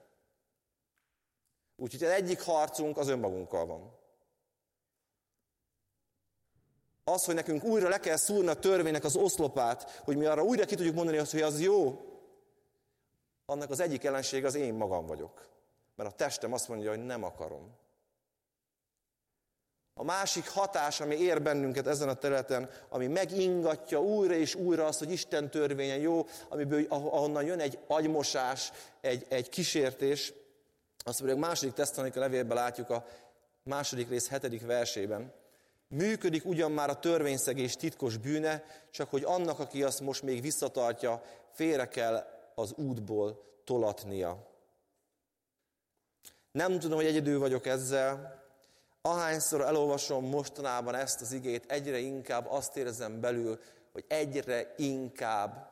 Úgyhogy 1.75 2.03
az 2.03 2.10
egyik 2.10 2.41
harcunk 2.41 2.97
az 2.97 3.08
önmagunkkal 3.08 3.65
van. 3.65 4.01
Az, 7.03 7.25
hogy 7.25 7.35
nekünk 7.35 7.63
újra 7.63 7.89
le 7.89 7.99
kell 7.99 8.15
szúrni 8.15 8.47
a 8.47 8.53
törvénynek 8.53 9.03
az 9.03 9.15
oszlopát, 9.15 10.01
hogy 10.03 10.17
mi 10.17 10.25
arra 10.25 10.43
újra 10.43 10.65
ki 10.65 10.75
tudjuk 10.75 10.95
mondani 10.95 11.17
azt, 11.17 11.31
hogy 11.31 11.41
az 11.41 11.61
jó, 11.61 12.01
annak 13.45 13.69
az 13.69 13.79
egyik 13.79 14.03
ellenség 14.03 14.45
az 14.45 14.55
én 14.55 14.73
magam 14.73 15.05
vagyok. 15.05 15.47
Mert 15.95 16.09
a 16.09 16.15
testem 16.15 16.53
azt 16.53 16.67
mondja, 16.67 16.89
hogy 16.89 17.05
nem 17.05 17.23
akarom. 17.23 17.75
A 19.95 20.03
másik 20.03 20.49
hatás, 20.49 21.01
ami 21.01 21.15
ér 21.15 21.41
bennünket 21.41 21.87
ezen 21.87 22.09
a 22.09 22.13
területen, 22.13 22.69
ami 22.89 23.07
megingatja 23.07 24.01
újra 24.01 24.33
és 24.33 24.55
újra 24.55 24.85
azt, 24.85 24.99
hogy 24.99 25.11
Isten 25.11 25.49
törvénye 25.49 25.97
jó, 25.97 26.25
amiből, 26.49 26.85
ahonnan 26.89 27.43
jön 27.43 27.59
egy 27.59 27.79
agymosás, 27.87 28.71
egy, 29.01 29.25
egy 29.29 29.49
kísértés, 29.49 30.33
azt 31.05 31.19
mondjuk 31.19 31.43
a 31.43 31.47
második 31.47 31.73
tesztalonika 31.73 32.19
levélben 32.19 32.57
látjuk 32.57 32.89
a 32.89 33.05
második 33.63 34.09
rész 34.09 34.29
hetedik 34.29 34.65
versében. 34.65 35.33
Működik 35.95 36.45
ugyan 36.45 36.71
már 36.71 36.89
a 36.89 36.99
törvényszegés 36.99 37.75
titkos 37.75 38.17
bűne, 38.17 38.63
csak 38.91 39.10
hogy 39.10 39.23
annak, 39.23 39.60
aki 39.60 39.84
azt 39.84 39.99
most 40.01 40.21
még 40.21 40.41
visszatartja, 40.41 41.23
félre 41.51 41.88
kell 41.88 42.25
az 42.56 42.73
útból 42.73 43.43
tolatnia. 43.63 44.47
Nem 46.51 46.79
tudom, 46.79 46.97
hogy 46.97 47.06
egyedül 47.06 47.39
vagyok 47.39 47.65
ezzel. 47.65 48.41
Ahányszor 49.01 49.62
elolvasom 49.62 50.25
mostanában 50.25 50.95
ezt 50.95 51.21
az 51.21 51.32
igét, 51.32 51.71
egyre 51.71 51.97
inkább 51.97 52.45
azt 52.49 52.77
érzem 52.77 53.19
belül, 53.19 53.60
hogy 53.91 54.06
egyre 54.08 54.73
inkább 54.77 55.71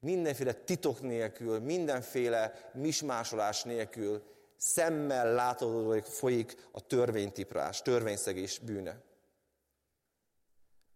mindenféle 0.00 0.52
titok 0.52 1.00
nélkül, 1.00 1.58
mindenféle 1.58 2.70
mismásolás 2.72 3.62
nélkül 3.62 4.33
szemmel 4.56 5.34
láthatóan 5.34 6.02
folyik 6.02 6.68
a 6.72 6.80
törvénytiprás, 6.80 7.82
törvényszegés 7.82 8.58
bűne. 8.58 9.02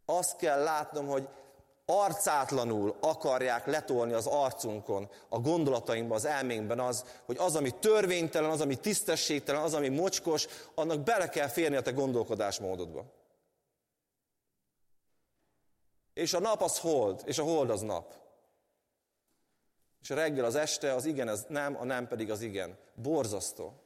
Azt 0.04 0.36
kell 0.36 0.62
látnom, 0.62 1.06
hogy 1.06 1.28
arcátlanul 1.90 2.96
akarják 3.00 3.66
letolni 3.66 4.12
az 4.12 4.26
arcunkon, 4.26 5.10
a 5.28 5.38
gondolatainkban, 5.38 6.16
az 6.16 6.24
elménkben 6.24 6.80
az, 6.80 7.04
hogy 7.24 7.36
az, 7.38 7.56
ami 7.56 7.70
törvénytelen, 7.70 8.50
az, 8.50 8.60
ami 8.60 8.76
tisztességtelen, 8.76 9.62
az, 9.62 9.74
ami 9.74 9.88
mocskos, 9.88 10.46
annak 10.74 11.00
bele 11.00 11.28
kell 11.28 11.48
férni 11.48 11.76
a 11.76 11.82
te 11.82 11.90
gondolkodásmódodba. 11.90 13.04
És 16.14 16.32
a 16.32 16.40
nap 16.40 16.62
az 16.62 16.78
hold, 16.78 17.22
és 17.24 17.38
a 17.38 17.42
hold 17.42 17.70
az 17.70 17.80
nap. 17.80 18.14
És 20.02 20.10
a 20.10 20.14
reggel 20.14 20.44
az 20.44 20.54
este, 20.54 20.94
az 20.94 21.04
igen, 21.04 21.28
az 21.28 21.44
nem, 21.48 21.76
a 21.76 21.84
nem 21.84 22.08
pedig 22.08 22.30
az 22.30 22.40
igen. 22.40 22.78
Borzasztó. 22.94 23.82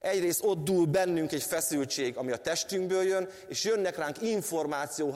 Egyrészt 0.00 0.44
ott 0.44 0.64
dúl 0.64 0.86
bennünk 0.86 1.32
egy 1.32 1.42
feszültség, 1.42 2.16
ami 2.16 2.32
a 2.32 2.36
testünkből 2.36 3.02
jön, 3.02 3.28
és 3.48 3.64
jönnek 3.64 3.96
ránk 3.96 4.22
információ 4.22 5.14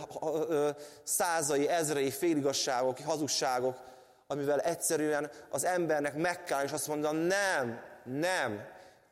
százai, 1.02 1.68
ezrei, 1.68 2.10
féligasságok, 2.10 2.98
hazugságok, 2.98 3.80
amivel 4.26 4.60
egyszerűen 4.60 5.30
az 5.50 5.64
embernek 5.64 6.14
meg 6.14 6.44
kell, 6.44 6.64
és 6.64 6.72
azt 6.72 6.88
mondja, 6.88 7.10
nem, 7.10 7.80
nem. 8.04 8.66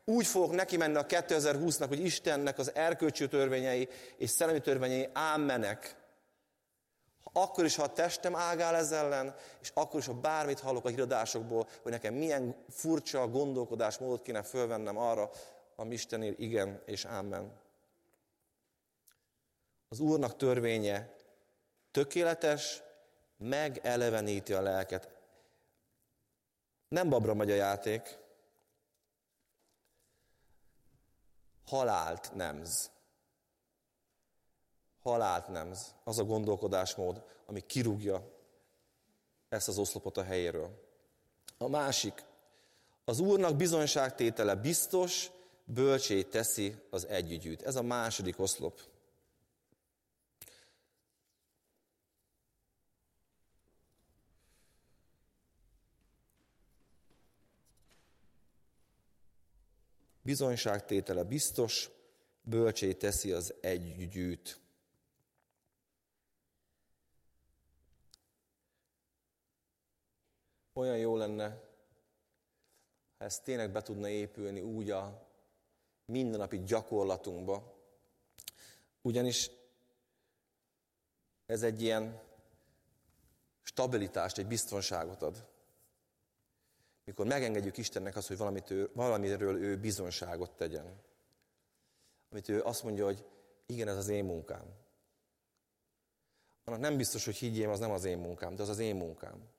Úgy 0.05 0.25
fogok 0.25 0.51
neki 0.51 0.77
menni 0.77 0.95
a 0.95 1.05
2020-nak, 1.05 1.85
hogy 1.87 2.05
Istennek 2.05 2.57
az 2.57 2.71
erkölcsű 2.75 3.25
törvényei 3.25 3.89
és 4.17 4.29
szellemi 4.29 4.59
törvényei 4.59 5.09
ámmenek. 5.13 5.95
Akkor 7.33 7.65
is, 7.65 7.75
ha 7.75 7.83
a 7.83 7.93
testem 7.93 8.35
ágál 8.35 8.75
ez 8.75 8.91
ellen, 8.91 9.35
és 9.61 9.71
akkor 9.73 9.99
is, 9.99 10.05
ha 10.05 10.13
bármit 10.13 10.59
hallok 10.59 10.85
a 10.85 10.89
híradásokból, 10.89 11.67
hogy 11.81 11.91
nekem 11.91 12.13
milyen 12.13 12.55
furcsa 12.69 13.27
gondolkodásmódot 13.27 14.21
kéne 14.21 14.43
fölvennem 14.43 14.97
arra, 14.97 15.29
ami 15.75 15.93
Istenél 15.93 16.33
igen 16.37 16.81
és 16.85 17.05
ámen. 17.05 17.51
Az 19.89 19.99
Úrnak 19.99 20.35
törvénye 20.35 21.13
tökéletes, 21.91 22.81
megeleveníti 23.37 24.53
a 24.53 24.61
lelket. 24.61 25.09
Nem 26.87 27.09
babra 27.09 27.33
megy 27.33 27.51
a 27.51 27.55
játék, 27.55 28.17
halált 31.65 32.33
nemz. 32.33 32.92
Halált 35.03 35.47
nemz. 35.47 35.95
Az 36.03 36.19
a 36.19 36.23
gondolkodásmód, 36.23 37.23
ami 37.45 37.61
kirúgja 37.61 38.31
ezt 39.49 39.67
az 39.67 39.77
oszlopot 39.77 40.17
a 40.17 40.23
helyéről. 40.23 40.69
A 41.57 41.67
másik, 41.67 42.25
az 43.05 43.19
Úrnak 43.19 43.55
bizonyságtétele 43.55 44.55
biztos, 44.55 45.31
bölcsé 45.65 46.23
teszi 46.23 46.75
az 46.89 47.07
együgyűt. 47.07 47.61
Ez 47.61 47.75
a 47.75 47.81
második 47.81 48.39
oszlop. 48.39 48.81
Bizonyságtétele 60.21 61.23
biztos, 61.23 61.89
bölcsé 62.41 62.93
teszi 62.93 63.31
az 63.31 63.53
együgyűt. 63.61 64.62
Olyan 70.73 70.97
jó 70.97 71.17
lenne, 71.17 71.61
ha 73.17 73.25
ez 73.25 73.39
tényleg 73.39 73.71
be 73.71 73.81
tudna 73.81 74.07
épülni 74.07 74.61
úgy 74.61 74.91
a 74.91 75.27
mindennapi 76.05 76.63
gyakorlatunkba. 76.63 77.73
Ugyanis 79.01 79.51
ez 81.45 81.63
egy 81.63 81.81
ilyen 81.81 82.21
stabilitást, 83.61 84.37
egy 84.37 84.47
biztonságot 84.47 85.21
ad. 85.21 85.45
Mikor 87.03 87.25
megengedjük 87.25 87.77
Istennek 87.77 88.15
azt, 88.15 88.27
hogy 88.27 88.37
valamit 88.37 88.69
ő, 88.69 88.89
valamiről 88.93 89.63
ő 89.63 89.77
bizonságot 89.77 90.51
tegyen. 90.51 91.01
Amit 92.29 92.49
ő 92.49 92.61
azt 92.61 92.83
mondja, 92.83 93.05
hogy 93.05 93.25
igen, 93.65 93.87
ez 93.87 93.97
az 93.97 94.07
én 94.07 94.25
munkám. 94.25 94.65
Annak 96.63 96.79
nem 96.79 96.97
biztos, 96.97 97.25
hogy 97.25 97.35
higgyém, 97.35 97.69
az 97.69 97.79
nem 97.79 97.91
az 97.91 98.05
én 98.05 98.17
munkám, 98.17 98.55
de 98.55 98.61
az 98.61 98.69
az 98.69 98.79
én 98.79 98.95
munkám. 98.95 99.49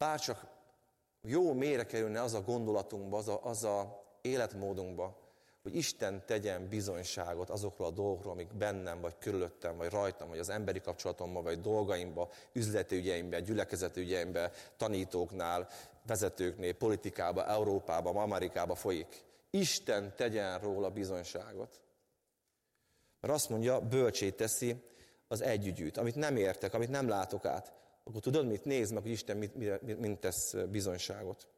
Bárcsak 0.00 0.46
jó 1.22 1.52
mélyre 1.52 1.86
kerülne 1.86 2.22
az 2.22 2.34
a 2.34 2.42
gondolatunkba, 2.42 3.16
az 3.16 3.28
a, 3.28 3.40
az 3.44 3.64
a 3.64 4.04
életmódunkba, 4.20 5.18
hogy 5.62 5.76
Isten 5.76 6.22
tegyen 6.26 6.68
bizonyságot 6.68 7.50
azokról 7.50 7.86
a 7.86 7.90
dolgokról, 7.90 8.32
amik 8.32 8.54
bennem, 8.54 9.00
vagy 9.00 9.18
körülöttem, 9.18 9.76
vagy 9.76 9.90
rajtam, 9.90 10.28
vagy 10.28 10.38
az 10.38 10.48
emberi 10.48 10.80
kapcsolatomban, 10.80 11.42
vagy 11.42 11.60
dolgaimban, 11.60 12.28
üzleti 12.52 12.96
ügyeimben, 12.96 13.42
gyülekezeti 13.42 14.00
ügyeimben, 14.00 14.50
tanítóknál, 14.76 15.68
vezetőknél, 16.06 16.74
politikában, 16.74 17.48
Európában, 17.48 18.16
Amerikában 18.16 18.76
folyik. 18.76 19.24
Isten 19.50 20.16
tegyen 20.16 20.58
róla 20.58 20.90
bizonyságot. 20.90 21.80
Mert 23.20 23.34
azt 23.34 23.48
mondja, 23.48 23.80
bölcsét 23.80 24.36
teszi 24.36 24.82
az 25.28 25.40
együgyűt, 25.40 25.96
amit 25.96 26.14
nem 26.14 26.36
értek, 26.36 26.74
amit 26.74 26.90
nem 26.90 27.08
látok 27.08 27.44
át. 27.44 27.78
Akkor 28.04 28.20
tudod 28.20 28.46
mit? 28.46 28.64
Nézd 28.64 28.92
meg, 28.92 29.02
hogy 29.02 29.10
Isten 29.10 29.36
mit, 29.36 29.54
mit, 29.54 29.98
mit 29.98 30.18
tesz 30.18 30.54
bizonyságot. 30.54 31.48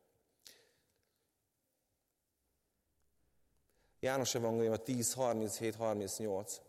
János 4.00 4.34
Evangélium 4.34 4.72
a 4.72 4.76
10, 4.76 5.12
37, 5.12 5.74
38. 5.74 6.60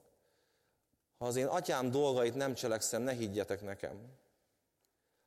Ha 1.17 1.25
az 1.25 1.35
én 1.35 1.45
atyám 1.45 1.91
dolgait 1.91 2.35
nem 2.35 2.53
cselekszem, 2.53 3.01
ne 3.01 3.11
higgyetek 3.11 3.61
nekem. 3.61 4.11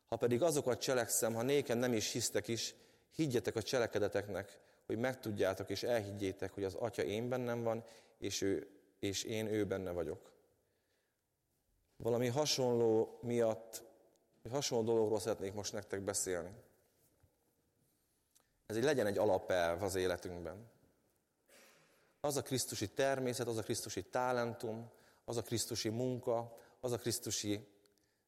Ha 0.06 0.16
pedig 0.16 0.42
azokat 0.42 0.80
cselekszem, 0.80 1.34
ha 1.34 1.42
nékem 1.42 1.78
nem 1.78 1.92
is 1.92 2.12
hisztek 2.12 2.48
is, 2.48 2.74
higgyetek 3.14 3.56
a 3.56 3.62
cselekedeteknek, 3.62 4.58
hogy 4.86 4.98
megtudjátok 4.98 5.70
és 5.70 5.82
elhiggyétek, 5.82 6.52
hogy 6.52 6.64
az 6.64 6.74
atya 6.74 7.02
én 7.02 7.28
bennem 7.28 7.62
van, 7.62 7.84
és, 8.18 8.42
ő, 8.42 8.68
és 8.98 9.22
én 9.22 9.46
ő 9.46 9.66
benne 9.66 9.90
vagyok. 9.90 10.32
Valami 11.96 12.26
hasonló 12.26 13.18
miatt, 13.22 13.82
egy 14.46 14.52
hasonló 14.52 14.84
dologról 14.84 15.20
szeretnék 15.20 15.54
most 15.54 15.72
nektek 15.72 16.00
beszélni. 16.00 16.50
Ez 18.66 18.76
egy 18.76 18.84
legyen 18.84 19.06
egy 19.06 19.18
alapelv 19.18 19.82
az 19.82 19.94
életünkben 19.94 20.74
az 22.26 22.36
a 22.36 22.42
Krisztusi 22.42 22.88
természet, 22.88 23.46
az 23.46 23.56
a 23.56 23.62
Krisztusi 23.62 24.02
talentum, 24.02 24.90
az 25.24 25.36
a 25.36 25.42
Krisztusi 25.42 25.88
munka, 25.88 26.56
az 26.80 26.92
a 26.92 26.96
Krisztusi 26.96 27.66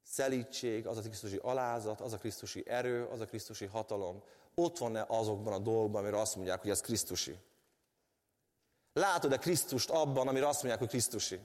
szelítség, 0.03 0.87
az 0.87 0.97
a 0.97 1.01
Krisztusi 1.01 1.37
alázat, 1.43 2.01
az 2.01 2.13
a 2.13 2.19
Krisztusi 2.19 2.65
erő, 2.67 3.05
az 3.05 3.21
a 3.21 3.27
Krisztusi 3.27 3.65
hatalom. 3.65 4.23
Ott 4.55 4.79
van-e 4.79 5.05
azokban 5.09 5.53
a 5.53 5.59
dolgokban, 5.59 6.03
amire 6.03 6.21
azt 6.21 6.37
mondják, 6.37 6.61
hogy 6.61 6.71
ez 6.71 6.81
Krisztusi? 6.81 7.37
Látod-e 8.93 9.37
Krisztust 9.37 9.91
abban, 9.91 10.29
amire 10.29 10.49
azt 10.49 10.59
mondják, 10.59 10.79
hogy 10.79 10.89
Krisztusi? 10.89 11.41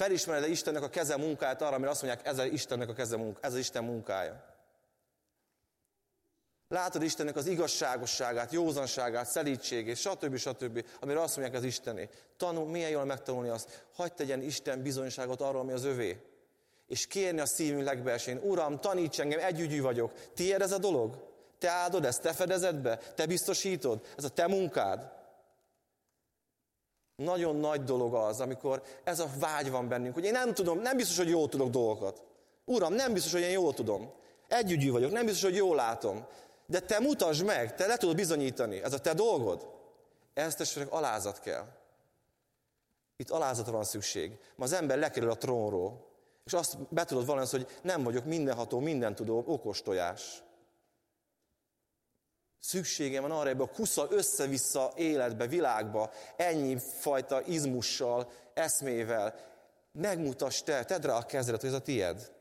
Felismered-e 0.00 0.48
Istennek 0.48 0.82
a 0.82 0.88
keze 0.88 1.16
munkáját 1.16 1.62
arra, 1.62 1.74
amire 1.74 1.90
azt 1.90 2.02
mondják, 2.02 2.26
ez 2.26 2.38
a 2.38 2.44
Istennek 2.44 2.88
a 2.88 2.92
keze 2.92 3.16
munkája, 3.16 3.46
ez 3.46 3.52
az 3.52 3.58
Isten 3.58 3.84
munkája? 3.84 4.44
Látod 6.68 7.02
Istennek 7.02 7.36
az 7.36 7.46
igazságosságát, 7.46 8.52
józanságát, 8.52 9.30
szelítségét, 9.30 9.96
stb. 9.96 10.36
stb., 10.36 10.84
amire 11.00 11.20
azt 11.20 11.36
mondják 11.36 11.56
az 11.56 11.64
Istené. 11.64 12.08
Tanul, 12.36 12.66
milyen 12.66 12.90
jól 12.90 13.04
megtanulni 13.04 13.48
azt, 13.48 13.86
hagyd 13.94 14.14
tegyen 14.14 14.42
Isten 14.42 14.82
bizonyságot 14.82 15.40
arról, 15.40 15.60
ami 15.60 15.72
az 15.72 15.84
övé. 15.84 16.20
És 16.86 17.06
kérni 17.06 17.40
a 17.40 17.46
szívünk 17.46 17.84
legbelsén, 17.84 18.38
Uram, 18.42 18.80
taníts 18.80 19.20
engem, 19.20 19.40
együgyű 19.40 19.80
vagyok. 19.80 20.12
Tiéd 20.34 20.60
ez 20.60 20.72
a 20.72 20.78
dolog? 20.78 21.28
Te 21.58 21.70
áldod 21.70 22.04
ezt, 22.04 22.22
te 22.22 22.32
fedezed 22.32 22.76
be, 22.76 22.96
te 22.96 23.26
biztosítod, 23.26 24.06
ez 24.16 24.24
a 24.24 24.28
te 24.28 24.46
munkád. 24.46 25.19
Nagyon 27.20 27.56
nagy 27.56 27.84
dolog 27.84 28.14
az, 28.14 28.40
amikor 28.40 28.82
ez 29.04 29.20
a 29.20 29.28
vágy 29.38 29.70
van 29.70 29.88
bennünk, 29.88 30.14
hogy 30.14 30.24
én 30.24 30.32
nem 30.32 30.54
tudom, 30.54 30.78
nem 30.78 30.96
biztos, 30.96 31.16
hogy 31.16 31.28
jól 31.28 31.48
tudok 31.48 31.70
dolgokat. 31.70 32.22
Uram, 32.64 32.92
nem 32.92 33.12
biztos, 33.12 33.32
hogy 33.32 33.40
én 33.40 33.50
jól 33.50 33.74
tudom. 33.74 34.12
Együgyű 34.48 34.90
vagyok, 34.90 35.10
nem 35.10 35.24
biztos, 35.24 35.42
hogy 35.42 35.56
jól 35.56 35.76
látom. 35.76 36.26
De 36.66 36.80
te 36.80 36.98
mutasd 37.00 37.44
meg, 37.44 37.74
te 37.74 37.86
le 37.86 37.96
tudod 37.96 38.16
bizonyítani, 38.16 38.82
ez 38.82 38.92
a 38.92 38.98
te 38.98 39.14
dolgod. 39.14 39.68
Ehhez 40.34 40.54
testvérek 40.54 40.92
alázat 40.92 41.40
kell. 41.40 41.64
Itt 43.16 43.30
alázatra 43.30 43.72
van 43.72 43.84
szükség. 43.84 44.38
Ma 44.56 44.64
az 44.64 44.72
ember 44.72 44.98
lekerül 44.98 45.30
a 45.30 45.36
trónról, 45.36 46.06
és 46.44 46.52
azt 46.52 46.78
be 46.88 47.04
tudod 47.04 47.26
valami, 47.26 47.46
hogy 47.50 47.66
nem 47.82 48.02
vagyok 48.02 48.24
mindenható, 48.24 48.78
mindentudó, 48.78 49.44
okos 49.46 49.82
tojás. 49.82 50.42
Szükségem 52.60 53.22
van 53.22 53.30
arra 53.30 53.50
hogy 53.50 53.60
a 53.60 53.66
kusza 53.66 54.06
össze-vissza 54.10 54.92
életbe, 54.96 55.46
világba, 55.46 56.10
ennyi 56.36 56.78
fajta 56.78 57.42
izmussal, 57.42 58.30
eszmével. 58.54 59.34
Megmutass 59.92 60.62
te, 60.62 60.84
tedd 60.84 61.02
rá 61.02 61.16
a 61.16 61.26
kezedet, 61.26 61.60
hogy 61.60 61.70
ez 61.70 61.76
a 61.76 61.82
tied. 61.82 62.32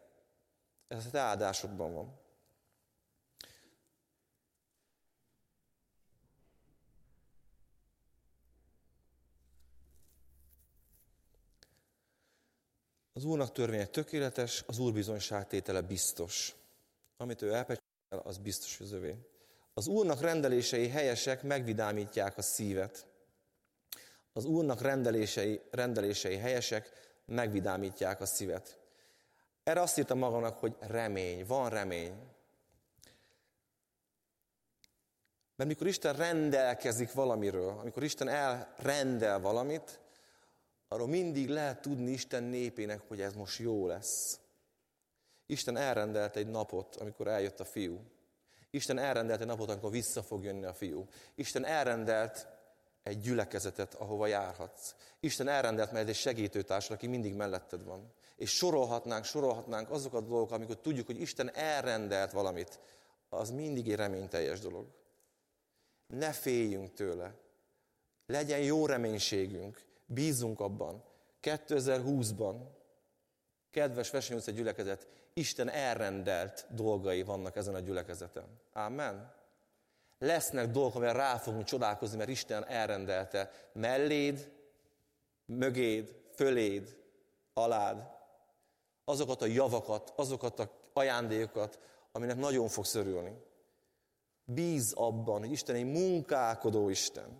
Ez 0.87 1.05
a 1.05 1.09
te 1.09 1.19
áldásodban 1.19 1.93
van. 1.93 2.19
Az 13.13 13.25
Úrnak 13.25 13.51
törvénye 13.51 13.85
tökéletes, 13.85 14.63
az 14.67 14.79
Úr 14.79 14.93
bizonyságtétele 14.93 15.81
biztos. 15.81 16.55
Amit 17.17 17.41
ő 17.41 17.53
elpecsel, 17.53 17.83
az 18.23 18.37
biztos, 18.37 18.77
hogy 18.77 18.85
az 18.85 18.93
övé. 18.93 19.28
Az 19.79 19.87
Úrnak 19.87 20.21
rendelései 20.21 20.87
helyesek, 20.87 21.43
megvidámítják 21.43 22.37
a 22.37 22.41
szívet. 22.41 23.05
Az 24.33 24.45
Úrnak 24.45 24.81
rendelései, 24.81 25.61
rendelései 25.71 26.37
helyesek, 26.37 26.91
megvidámítják 27.25 28.21
a 28.21 28.25
szívet. 28.25 28.77
Erre 29.63 29.81
azt 29.81 29.97
írtam 29.97 30.17
magamnak, 30.17 30.57
hogy 30.57 30.75
remény, 30.79 31.45
van 31.45 31.69
remény. 31.69 32.13
Mert 35.55 35.69
mikor 35.69 35.87
Isten 35.87 36.15
rendelkezik 36.15 37.13
valamiről, 37.13 37.77
amikor 37.79 38.03
Isten 38.03 38.27
elrendel 38.27 39.39
valamit, 39.39 39.99
arról 40.87 41.07
mindig 41.07 41.49
lehet 41.49 41.81
tudni 41.81 42.11
Isten 42.11 42.43
népének, 42.43 43.01
hogy 43.07 43.21
ez 43.21 43.33
most 43.33 43.59
jó 43.59 43.87
lesz. 43.87 44.39
Isten 45.45 45.77
elrendelt 45.77 46.35
egy 46.35 46.47
napot, 46.47 46.95
amikor 46.95 47.27
eljött 47.27 47.59
a 47.59 47.65
fiú. 47.65 47.99
Isten 48.69 48.97
elrendelt 48.97 49.41
egy 49.41 49.47
napot, 49.47 49.69
amikor 49.69 49.91
vissza 49.91 50.23
fog 50.23 50.43
jönni 50.43 50.65
a 50.65 50.73
fiú. 50.73 51.07
Isten 51.35 51.65
elrendelt 51.65 52.47
egy 53.03 53.19
gyülekezetet, 53.19 53.93
ahova 53.93 54.27
járhatsz. 54.27 54.95
Isten 55.19 55.47
elrendelt 55.47 55.91
mert 55.91 56.07
egy 56.07 56.15
segítőtársat, 56.15 56.91
aki 56.91 57.07
mindig 57.07 57.33
melletted 57.33 57.83
van. 57.83 58.11
És 58.35 58.55
sorolhatnánk, 58.55 59.23
sorolhatnánk 59.23 59.89
azokat 59.89 60.23
a 60.23 60.27
dolgok, 60.27 60.51
amikor 60.51 60.77
tudjuk, 60.77 61.05
hogy 61.05 61.21
Isten 61.21 61.51
elrendelt 61.53 62.31
valamit. 62.31 62.79
Az 63.29 63.49
mindig 63.49 63.89
egy 63.89 63.95
reményteljes 63.95 64.59
dolog. 64.59 64.87
Ne 66.07 66.31
féljünk 66.31 66.93
tőle. 66.93 67.33
Legyen 68.25 68.59
jó 68.59 68.85
reménységünk. 68.85 69.81
Bízunk 70.05 70.59
abban. 70.59 71.03
2020-ban, 71.41 72.55
kedves 73.71 74.09
Vesenyújca 74.09 74.51
gyülekezet, 74.51 75.07
Isten 75.39 75.69
elrendelt 75.69 76.65
dolgai 76.69 77.23
vannak 77.23 77.55
ezen 77.55 77.75
a 77.75 77.79
gyülekezeten. 77.79 78.59
Amen. 78.73 79.33
Lesznek 80.17 80.67
dolgok, 80.67 80.95
amivel 80.95 81.13
rá 81.13 81.37
fogunk 81.37 81.63
csodálkozni, 81.63 82.17
mert 82.17 82.29
Isten 82.29 82.67
elrendelte 82.67 83.51
melléd, 83.73 84.51
mögéd, 85.45 86.15
föléd, 86.35 86.97
alád, 87.53 88.09
azokat 89.05 89.41
a 89.41 89.45
javakat, 89.45 90.13
azokat 90.15 90.59
a 90.59 90.71
ajándékokat, 90.93 91.79
aminek 92.11 92.37
nagyon 92.37 92.67
fog 92.67 92.85
szörülni. 92.85 93.41
Bíz 94.43 94.93
abban, 94.93 95.39
hogy 95.39 95.51
Isten 95.51 95.75
egy 95.75 95.85
munkálkodó 95.85 96.89
Isten, 96.89 97.39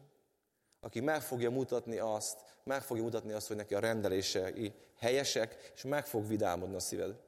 aki 0.80 1.00
meg 1.00 1.22
fogja 1.22 1.50
mutatni 1.50 1.98
azt, 1.98 2.38
meg 2.64 2.82
fogja 2.82 3.04
mutatni 3.04 3.32
azt, 3.32 3.48
hogy 3.48 3.56
neki 3.56 3.76
a 3.76 3.80
rendelései 3.80 4.74
helyesek, 4.98 5.72
és 5.76 5.84
meg 5.84 6.06
fog 6.06 6.28
vidámodni 6.28 6.76
a 6.76 6.80
szíved. 6.80 7.28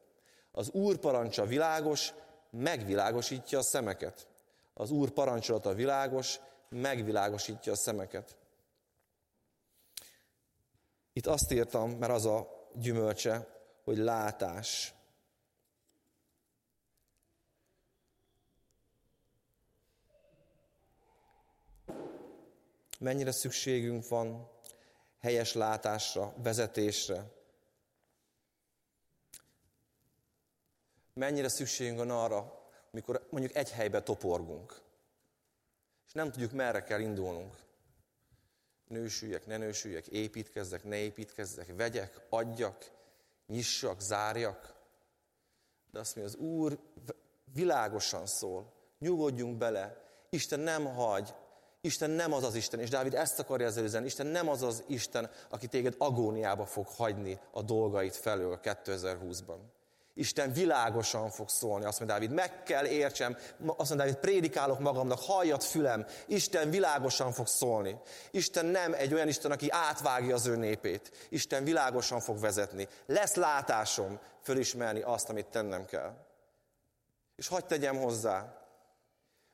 Az 0.52 0.70
Úr 0.70 0.98
parancsa 0.98 1.46
világos, 1.46 2.14
megvilágosítja 2.50 3.58
a 3.58 3.62
szemeket. 3.62 4.28
Az 4.74 4.92
Úr 4.92 5.10
parancsolata 5.10 5.74
világos, 5.74 6.40
megvilágosítja 6.70 7.72
a 7.72 7.76
szemeket. 7.76 8.36
Itt 11.14 11.28
azt 11.28 11.52
írtam, 11.52 11.92
mert 11.92 12.12
az 12.12 12.26
a 12.26 12.70
gyümölcse, 12.74 13.48
hogy 13.84 13.98
látás. 13.98 14.94
Mennyire 23.00 23.32
szükségünk 23.32 24.08
van 24.08 24.50
helyes 25.20 25.54
látásra, 25.54 26.34
vezetésre. 26.38 27.40
Mennyire 31.14 31.50
szükségünk 31.50 31.98
van 31.98 32.10
arra, 32.10 32.70
amikor 32.92 33.28
mondjuk 33.30 33.56
egy 33.56 33.72
helybe 33.72 34.04
toporgunk, 34.04 34.82
és 36.08 36.14
nem 36.14 36.32
tudjuk, 36.32 36.52
merre 36.52 36.84
kell 36.84 37.00
indulnunk. 37.00 37.56
Nősüljek, 38.88 39.46
ne 39.46 39.58
nősüljek, 39.58 40.08
építkezzek, 40.08 40.84
ne 40.84 40.96
építkezzek, 40.96 41.76
vegyek, 41.76 42.22
adjak, 42.30 42.92
nyissak, 43.48 44.02
zárjak. 44.02 44.76
De 45.92 46.00
azt 46.00 46.16
mondja, 46.16 46.34
az 46.34 46.46
Úr 46.46 46.80
világosan 47.54 48.26
szól, 48.26 48.74
nyugodjunk 49.00 49.58
bele, 49.58 50.02
Isten 50.30 50.60
nem 50.60 50.86
hagy, 50.86 51.34
Isten 51.82 52.10
nem 52.10 52.34
az 52.34 52.44
az 52.44 52.56
Isten, 52.56 52.80
és 52.80 52.90
Dávid 52.90 53.14
ezt 53.14 53.40
akarja 53.40 53.68
ezzel 53.68 53.84
üzenni, 53.84 54.06
Isten 54.06 54.28
nem 54.28 54.50
az 54.50 54.62
az 54.62 54.84
Isten, 54.88 55.30
aki 55.50 55.68
téged 55.68 55.96
agóniába 55.98 56.66
fog 56.66 56.88
hagyni 56.88 57.40
a 57.52 57.62
dolgait 57.62 58.16
felől 58.16 58.60
2020-ban. 58.64 59.60
Isten 60.22 60.54
világosan 60.54 61.30
fog 61.30 61.50
szólni. 61.50 61.86
Azt 61.86 62.00
mondja 62.00 62.18
Dávid, 62.18 62.36
meg 62.36 62.64
kell 62.64 62.86
értsem, 62.86 63.38
azt 63.58 63.78
mondja 63.78 63.96
Dávid, 63.96 64.16
prédikálok 64.16 64.80
magamnak, 64.80 65.20
halljad 65.20 65.64
fülem. 65.64 66.06
Isten 66.28 66.70
világosan 66.70 67.32
fog 67.32 67.48
szólni. 67.48 68.00
Isten 68.32 68.66
nem 68.66 68.94
egy 68.94 69.14
olyan 69.14 69.28
Isten, 69.28 69.52
aki 69.52 69.68
átvágja 69.70 70.36
az 70.36 70.46
ő 70.46 70.56
népét. 70.56 71.28
Isten 71.30 71.64
világosan 71.64 72.20
fog 72.20 72.40
vezetni. 72.40 72.88
Lesz 73.06 73.36
látásom 73.36 74.20
fölismerni 74.42 75.02
azt, 75.02 75.30
amit 75.30 75.46
tennem 75.46 75.86
kell. 75.86 76.14
És 77.36 77.48
hagyd 77.48 77.66
tegyem 77.66 77.98
hozzá, 77.98 78.61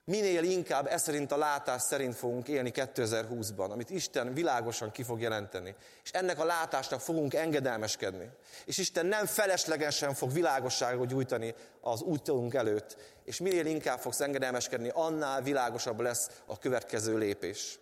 minél 0.08 0.44
inkább 0.44 0.88
ez 0.88 1.02
szerint 1.02 1.32
a 1.32 1.38
látás 1.38 1.82
szerint 1.82 2.16
fogunk 2.16 2.48
élni 2.48 2.72
2020-ban, 2.76 3.70
amit 3.70 3.90
Isten 3.90 4.34
világosan 4.34 4.92
ki 4.92 5.04
fog 5.04 5.22
jelenteni. 5.22 5.76
És 6.04 6.12
ennek 6.12 6.40
a 6.40 6.46
látásnak 6.46 7.00
fogunk 7.00 7.34
engedelmeskedni. 7.34 8.30
És 8.66 8.78
Isten 8.78 9.06
nem 9.06 9.26
feleslegesen 9.26 10.14
fog 10.14 10.32
világosságot 10.32 11.08
gyújtani 11.08 11.56
az 11.82 12.02
útunk 12.02 12.54
előtt. 12.54 12.98
És 13.24 13.40
minél 13.40 13.66
inkább 13.66 14.00
fogsz 14.00 14.20
engedelmeskedni, 14.20 14.92
annál 14.94 15.42
világosabb 15.42 16.00
lesz 16.00 16.30
a 16.46 16.58
következő 16.58 17.18
lépés. 17.18 17.80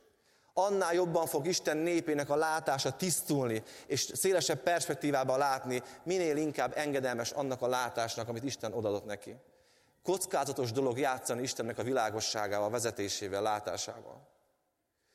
Annál 0.53 0.93
jobban 0.93 1.25
fog 1.25 1.47
Isten 1.47 1.77
népének 1.77 2.29
a 2.29 2.35
látása 2.35 2.91
tisztulni, 2.91 3.63
és 3.87 4.11
szélesebb 4.13 4.59
perspektívában 4.59 5.37
látni, 5.37 5.81
minél 6.03 6.37
inkább 6.37 6.77
engedelmes 6.77 7.31
annak 7.31 7.61
a 7.61 7.67
látásnak, 7.67 8.27
amit 8.27 8.43
Isten 8.43 8.73
odadott 8.73 9.05
neki. 9.05 9.35
Kockázatos 10.05 10.71
dolog 10.71 10.97
játszani 10.97 11.41
Istennek 11.41 11.77
a 11.77 11.83
világosságával, 11.83 12.69
vezetésével, 12.69 13.41
látásával. 13.41 14.27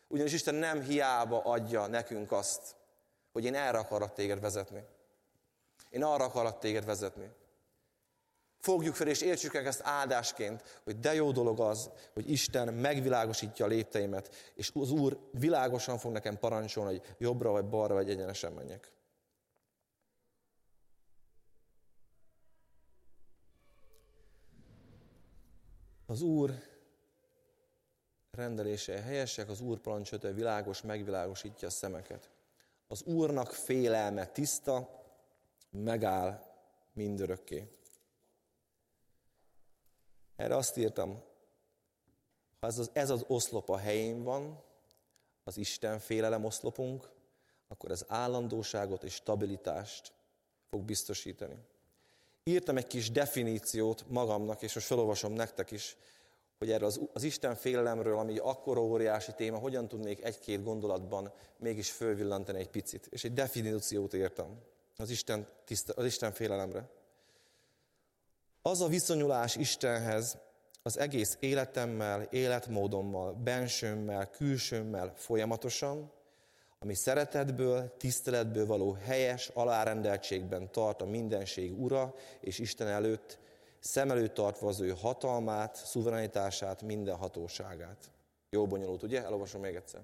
Ugyanis 0.08 0.32
Isten 0.32 0.54
nem 0.54 0.82
hiába 0.82 1.40
adja 1.42 1.86
nekünk 1.86 2.32
azt, 2.32 2.76
hogy 3.32 3.44
én 3.44 3.54
erre 3.54 3.78
akarok 3.78 4.12
téged 4.12 4.40
vezetni. 4.40 4.84
Én 5.90 6.04
arra 6.04 6.24
akarok 6.24 6.58
téged 6.58 6.84
vezetni. 6.84 7.30
Fogjuk 8.58 8.94
fel 8.94 9.08
és 9.08 9.20
értsük 9.20 9.52
meg 9.52 9.66
ezt 9.66 9.80
áldásként, 9.84 10.80
hogy 10.84 10.98
de 10.98 11.14
jó 11.14 11.32
dolog 11.32 11.60
az, 11.60 11.90
hogy 12.12 12.30
Isten 12.30 12.74
megvilágosítja 12.74 13.64
a 13.64 13.68
lépteimet, 13.68 14.52
és 14.54 14.70
az 14.74 14.90
Úr 14.90 15.18
világosan 15.30 15.98
fog 15.98 16.12
nekem 16.12 16.38
parancsolni, 16.38 16.90
hogy 16.90 17.14
jobbra 17.18 17.50
vagy 17.50 17.64
balra 17.64 17.94
vagy 17.94 18.10
egyenesen 18.10 18.52
menjek. 18.52 18.92
Az 26.10 26.22
Úr 26.22 26.62
rendelése 28.30 29.00
helyesek, 29.00 29.48
az 29.48 29.60
Úr 29.60 29.78
parancsöte 29.78 30.32
világos, 30.32 30.82
megvilágosítja 30.82 31.68
a 31.68 31.70
szemeket. 31.70 32.30
Az 32.88 33.02
Úrnak 33.02 33.52
félelme 33.52 34.26
tiszta, 34.26 35.04
megáll 35.70 36.42
mindörökké. 36.92 37.70
Erre 40.36 40.56
azt 40.56 40.76
írtam, 40.76 41.22
ha 42.60 42.66
ez 42.66 42.78
az, 42.78 42.90
ez 42.92 43.10
az 43.10 43.24
oszlop 43.26 43.68
a 43.68 43.78
helyén 43.78 44.22
van, 44.22 44.62
az 45.44 45.56
Isten 45.56 45.98
félelem 45.98 46.44
oszlopunk, 46.44 47.10
akkor 47.68 47.90
ez 47.90 48.04
állandóságot 48.08 49.02
és 49.02 49.14
stabilitást 49.14 50.12
fog 50.68 50.82
biztosítani. 50.82 51.58
Írtam 52.50 52.76
egy 52.76 52.86
kis 52.86 53.10
definíciót 53.10 54.04
magamnak, 54.08 54.62
és 54.62 54.74
most 54.74 54.86
felolvasom 54.86 55.32
nektek 55.32 55.70
is, 55.70 55.96
hogy 56.58 56.70
erről 56.70 56.86
az, 56.86 57.00
az 57.12 57.22
Isten 57.22 57.54
félelemről, 57.54 58.18
ami 58.18 58.38
akkora 58.38 58.82
óriási 58.82 59.32
téma, 59.36 59.58
hogyan 59.58 59.88
tudnék 59.88 60.24
egy-két 60.24 60.62
gondolatban 60.62 61.32
mégis 61.58 61.90
fölvillantani 61.90 62.58
egy 62.58 62.68
picit. 62.68 63.06
És 63.10 63.24
egy 63.24 63.32
definíciót 63.32 64.14
értem 64.14 64.46
az 64.96 65.10
Isten, 65.10 65.46
tiszta, 65.64 65.92
az 65.96 66.04
Isten 66.04 66.32
félelemre. 66.32 66.88
Az 68.62 68.80
a 68.80 68.86
viszonyulás 68.86 69.56
Istenhez 69.56 70.38
az 70.82 70.98
egész 70.98 71.36
életemmel, 71.40 72.22
életmódommal, 72.22 73.32
bensőmmel, 73.32 74.30
külsőmmel 74.30 75.12
folyamatosan, 75.16 76.12
ami 76.82 76.94
szeretetből, 76.94 77.96
tiszteletből 77.96 78.66
való 78.66 78.92
helyes 78.92 79.48
alárendeltségben 79.48 80.70
tart 80.70 81.02
a 81.02 81.04
mindenség 81.04 81.80
ura 81.80 82.14
és 82.40 82.58
Isten 82.58 82.88
előtt, 82.88 83.38
szem 83.80 84.10
előtt 84.10 84.34
tartva 84.34 84.68
az 84.68 84.80
ő 84.80 84.94
hatalmát, 85.00 85.76
szuverenitását, 85.76 86.82
minden 86.82 87.16
hatóságát. 87.16 88.10
Jó 88.50 88.66
bonyolult, 88.66 89.02
ugye? 89.02 89.24
Elolvasom 89.24 89.60
még 89.60 89.74
egyszer. 89.74 90.00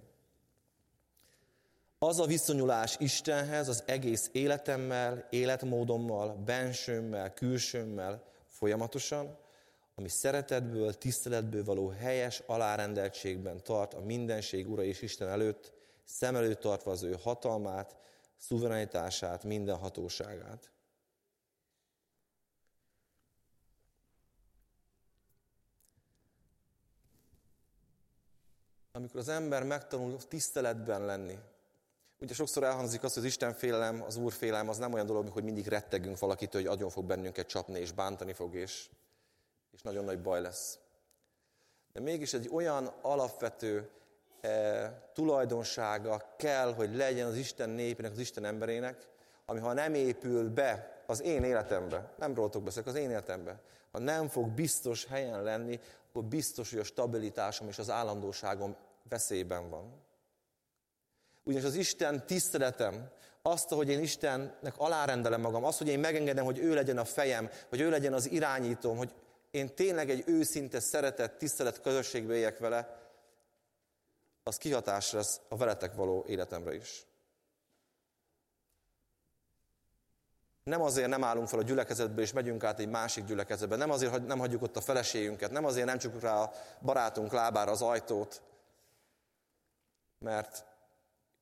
Az 1.98 2.20
a 2.20 2.26
viszonyulás 2.26 2.96
Istenhez 2.98 3.68
az 3.68 3.82
egész 3.86 4.28
életemmel, 4.32 5.26
életmódommal, 5.30 6.34
bensőmmel, 6.34 7.32
külsőmmel 7.32 8.22
folyamatosan, 8.46 9.36
ami 9.94 10.08
szeretetből, 10.08 10.94
tiszteletből 10.94 11.64
való 11.64 11.88
helyes 11.88 12.42
alárendeltségben 12.46 13.62
tart 13.62 13.94
a 13.94 14.00
mindenség 14.00 14.70
Ura 14.70 14.82
és 14.82 15.02
Isten 15.02 15.28
előtt, 15.28 15.74
szem 16.06 16.36
előtt 16.36 16.60
tartva 16.60 16.90
az 16.90 17.02
ő 17.02 17.16
hatalmát, 17.22 17.96
szuverenitását, 18.36 19.44
minden 19.44 19.76
hatóságát. 19.76 20.70
Amikor 28.92 29.20
az 29.20 29.28
ember 29.28 29.62
megtanul 29.62 30.16
tiszteletben 30.26 31.04
lenni, 31.04 31.38
Ugye 32.20 32.34
sokszor 32.34 32.62
elhangzik 32.62 33.02
az, 33.02 33.14
hogy 33.14 33.22
az 33.22 33.28
Isten 33.28 33.54
félelem, 33.54 34.02
az 34.02 34.16
Úr 34.16 34.32
félelem, 34.32 34.68
az 34.68 34.78
nem 34.78 34.92
olyan 34.92 35.06
dolog, 35.06 35.28
hogy 35.28 35.44
mindig 35.44 35.66
rettegünk 35.66 36.18
valakitől, 36.18 36.62
hogy 36.62 36.70
agyon 36.70 36.90
fog 36.90 37.04
bennünket 37.04 37.46
csapni, 37.46 37.78
és 37.78 37.92
bántani 37.92 38.32
fog, 38.32 38.54
és, 38.54 38.90
és 39.70 39.82
nagyon 39.82 40.04
nagy 40.04 40.20
baj 40.20 40.40
lesz. 40.40 40.78
De 41.92 42.00
mégis 42.00 42.34
egy 42.34 42.48
olyan 42.52 42.86
alapvető 43.02 43.90
tulajdonsága 45.12 46.34
kell, 46.36 46.74
hogy 46.74 46.96
legyen 46.96 47.26
az 47.26 47.36
Isten 47.36 47.68
népének, 47.68 48.12
az 48.12 48.18
Isten 48.18 48.44
emberének, 48.44 49.08
ami 49.46 49.60
ha 49.60 49.72
nem 49.72 49.94
épül 49.94 50.50
be 50.50 51.02
az 51.06 51.22
én 51.22 51.44
életembe, 51.44 52.12
nem 52.18 52.34
rólatok 52.34 52.62
beszélek, 52.62 52.88
az 52.88 52.94
én 52.94 53.10
életembe, 53.10 53.60
ha 53.92 53.98
nem 53.98 54.28
fog 54.28 54.48
biztos 54.48 55.04
helyen 55.06 55.42
lenni, 55.42 55.80
akkor 56.08 56.24
biztos, 56.24 56.70
hogy 56.70 56.78
a 56.78 56.84
stabilitásom 56.84 57.68
és 57.68 57.78
az 57.78 57.90
állandóságom 57.90 58.76
veszélyben 59.08 59.70
van. 59.70 60.04
Ugyanis 61.44 61.64
az 61.64 61.74
Isten 61.74 62.26
tiszteletem, 62.26 63.10
azt, 63.42 63.68
hogy 63.68 63.88
én 63.88 64.00
Istennek 64.00 64.74
alárendelem 64.76 65.40
magam, 65.40 65.64
azt, 65.64 65.78
hogy 65.78 65.88
én 65.88 65.98
megengedem, 65.98 66.44
hogy 66.44 66.58
ő 66.58 66.74
legyen 66.74 66.98
a 66.98 67.04
fejem, 67.04 67.50
hogy 67.68 67.80
ő 67.80 67.90
legyen 67.90 68.12
az 68.12 68.30
irányítóm, 68.30 68.96
hogy 68.96 69.14
én 69.50 69.74
tényleg 69.74 70.10
egy 70.10 70.22
őszinte 70.26 70.80
szeretet, 70.80 71.38
tisztelet 71.38 71.80
közösségbe 71.80 72.34
éljek 72.34 72.58
vele, 72.58 73.05
az 74.46 74.56
kihatás 74.56 75.12
lesz 75.12 75.40
a 75.48 75.56
veletek 75.56 75.94
való 75.94 76.24
életemre 76.26 76.74
is. 76.74 77.06
Nem 80.64 80.82
azért 80.82 81.08
nem 81.08 81.24
állunk 81.24 81.48
fel 81.48 81.58
a 81.58 81.62
gyülekezetbe, 81.62 82.22
és 82.22 82.32
megyünk 82.32 82.64
át 82.64 82.78
egy 82.78 82.88
másik 82.88 83.24
gyülekezetbe. 83.24 83.76
Nem 83.76 83.90
azért, 83.90 84.10
hogy 84.10 84.24
nem 84.24 84.38
hagyjuk 84.38 84.62
ott 84.62 84.76
a 84.76 84.80
feleségünket. 84.80 85.50
Nem 85.50 85.64
azért 85.64 85.86
nem 85.86 85.98
csukjuk 85.98 86.22
rá 86.22 86.42
a 86.42 86.52
barátunk 86.82 87.32
lábára 87.32 87.70
az 87.70 87.82
ajtót. 87.82 88.42
Mert 90.18 90.64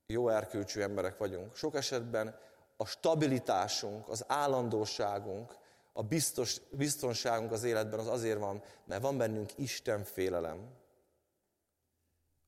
jó 0.07 0.29
erkölcsű 0.29 0.81
emberek 0.81 1.19
vagyunk. 1.19 1.57
Sok 1.57 1.75
esetben 1.75 2.39
a 2.77 2.87
stabilitásunk, 2.87 4.09
az 4.09 4.25
állandóságunk, 4.27 5.57
a 5.93 6.03
biztos, 6.03 6.61
biztonságunk 6.71 7.53
az 7.53 7.65
életben 7.65 7.99
az 7.99 8.09
azért 8.09 8.39
van, 8.39 8.63
mert 8.85 9.03
van 9.03 9.19
bennünk 9.19 9.59
Isten 9.59 10.05
félelem. 10.05 10.83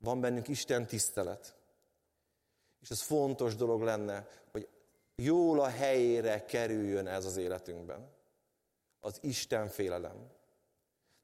Van 0.07 0.21
bennünk 0.21 0.49
Isten 0.49 0.87
tisztelet. 0.87 1.55
És 2.81 2.91
ez 2.91 3.01
fontos 3.01 3.55
dolog 3.55 3.83
lenne, 3.83 4.27
hogy 4.51 4.69
jól 5.15 5.61
a 5.61 5.69
helyére 5.69 6.45
kerüljön 6.45 7.07
ez 7.07 7.25
az 7.25 7.37
életünkben. 7.37 8.09
Az 9.01 9.19
Isten 9.21 9.69
félelem. 9.69 10.31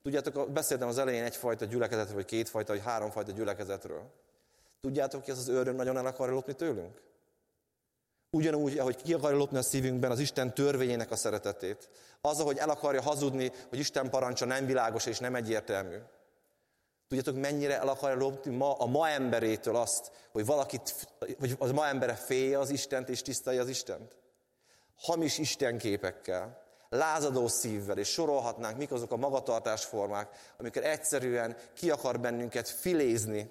Tudjátok, 0.03 0.51
beszéltem 0.51 0.89
az 0.89 0.99
elején 0.99 1.23
egyfajta 1.23 1.65
gyülekezetről, 1.65 2.15
vagy 2.15 2.25
kétfajta, 2.25 2.73
vagy 2.73 2.83
háromfajta 2.83 3.33
gyülekezetről. 3.33 4.13
Tudjátok, 4.81 5.21
hogy 5.21 5.31
ez 5.31 5.39
az 5.39 5.49
ördög 5.49 5.75
nagyon 5.75 5.97
el 5.97 6.07
akarja 6.07 6.35
lopni 6.35 6.55
tőlünk? 6.55 7.03
Ugyanúgy, 8.31 8.79
ahogy 8.79 8.97
ki 8.97 9.15
akarja 9.15 9.37
lopni 9.37 9.59
a 9.59 9.63
szívünkben 9.63 10.11
az 10.11 10.19
Isten 10.19 10.55
törvényének 10.55 11.11
a 11.11 11.17
szeretetét. 11.17 11.89
Az, 12.21 12.41
ahogy 12.41 12.57
el 12.57 12.71
akarja 12.71 13.03
hazudni, 13.03 13.53
hogy 13.69 13.79
Isten 13.79 14.11
parancsa 14.11 14.45
nem 14.45 14.67
világos 14.67 15.07
és 15.07 15.19
nem 15.19 15.35
egyértelmű. 15.35 15.97
Tudjátok, 17.13 17.41
mennyire 17.41 17.79
el 17.79 17.89
akarja 17.89 18.17
lopni 18.17 18.57
ma, 18.57 18.73
a 18.73 18.87
ma 18.87 19.09
emberétől 19.09 19.77
azt, 19.77 20.13
hogy 20.31 20.47
valakit, 20.47 21.09
hogy 21.39 21.57
az 21.59 21.71
ma 21.71 21.87
embere 21.87 22.15
félje 22.15 22.59
az 22.59 22.71
Istent 22.71 23.09
és 23.09 23.23
tisztelje 23.23 23.61
az 23.61 23.69
Istent? 23.69 24.17
Hamis 24.97 25.39
istenképekkel, 25.39 26.63
lázadó 26.89 27.49
szívvel, 27.49 27.99
és 27.99 28.09
sorolhatnánk, 28.09 28.77
mik 28.77 28.93
azok 28.93 29.13
a 29.13 29.17
magatartásformák, 29.17 30.29
amikor 30.59 30.85
egyszerűen 30.85 31.57
ki 31.75 31.91
akar 31.91 32.21
bennünket 32.21 32.69
filézni, 32.69 33.51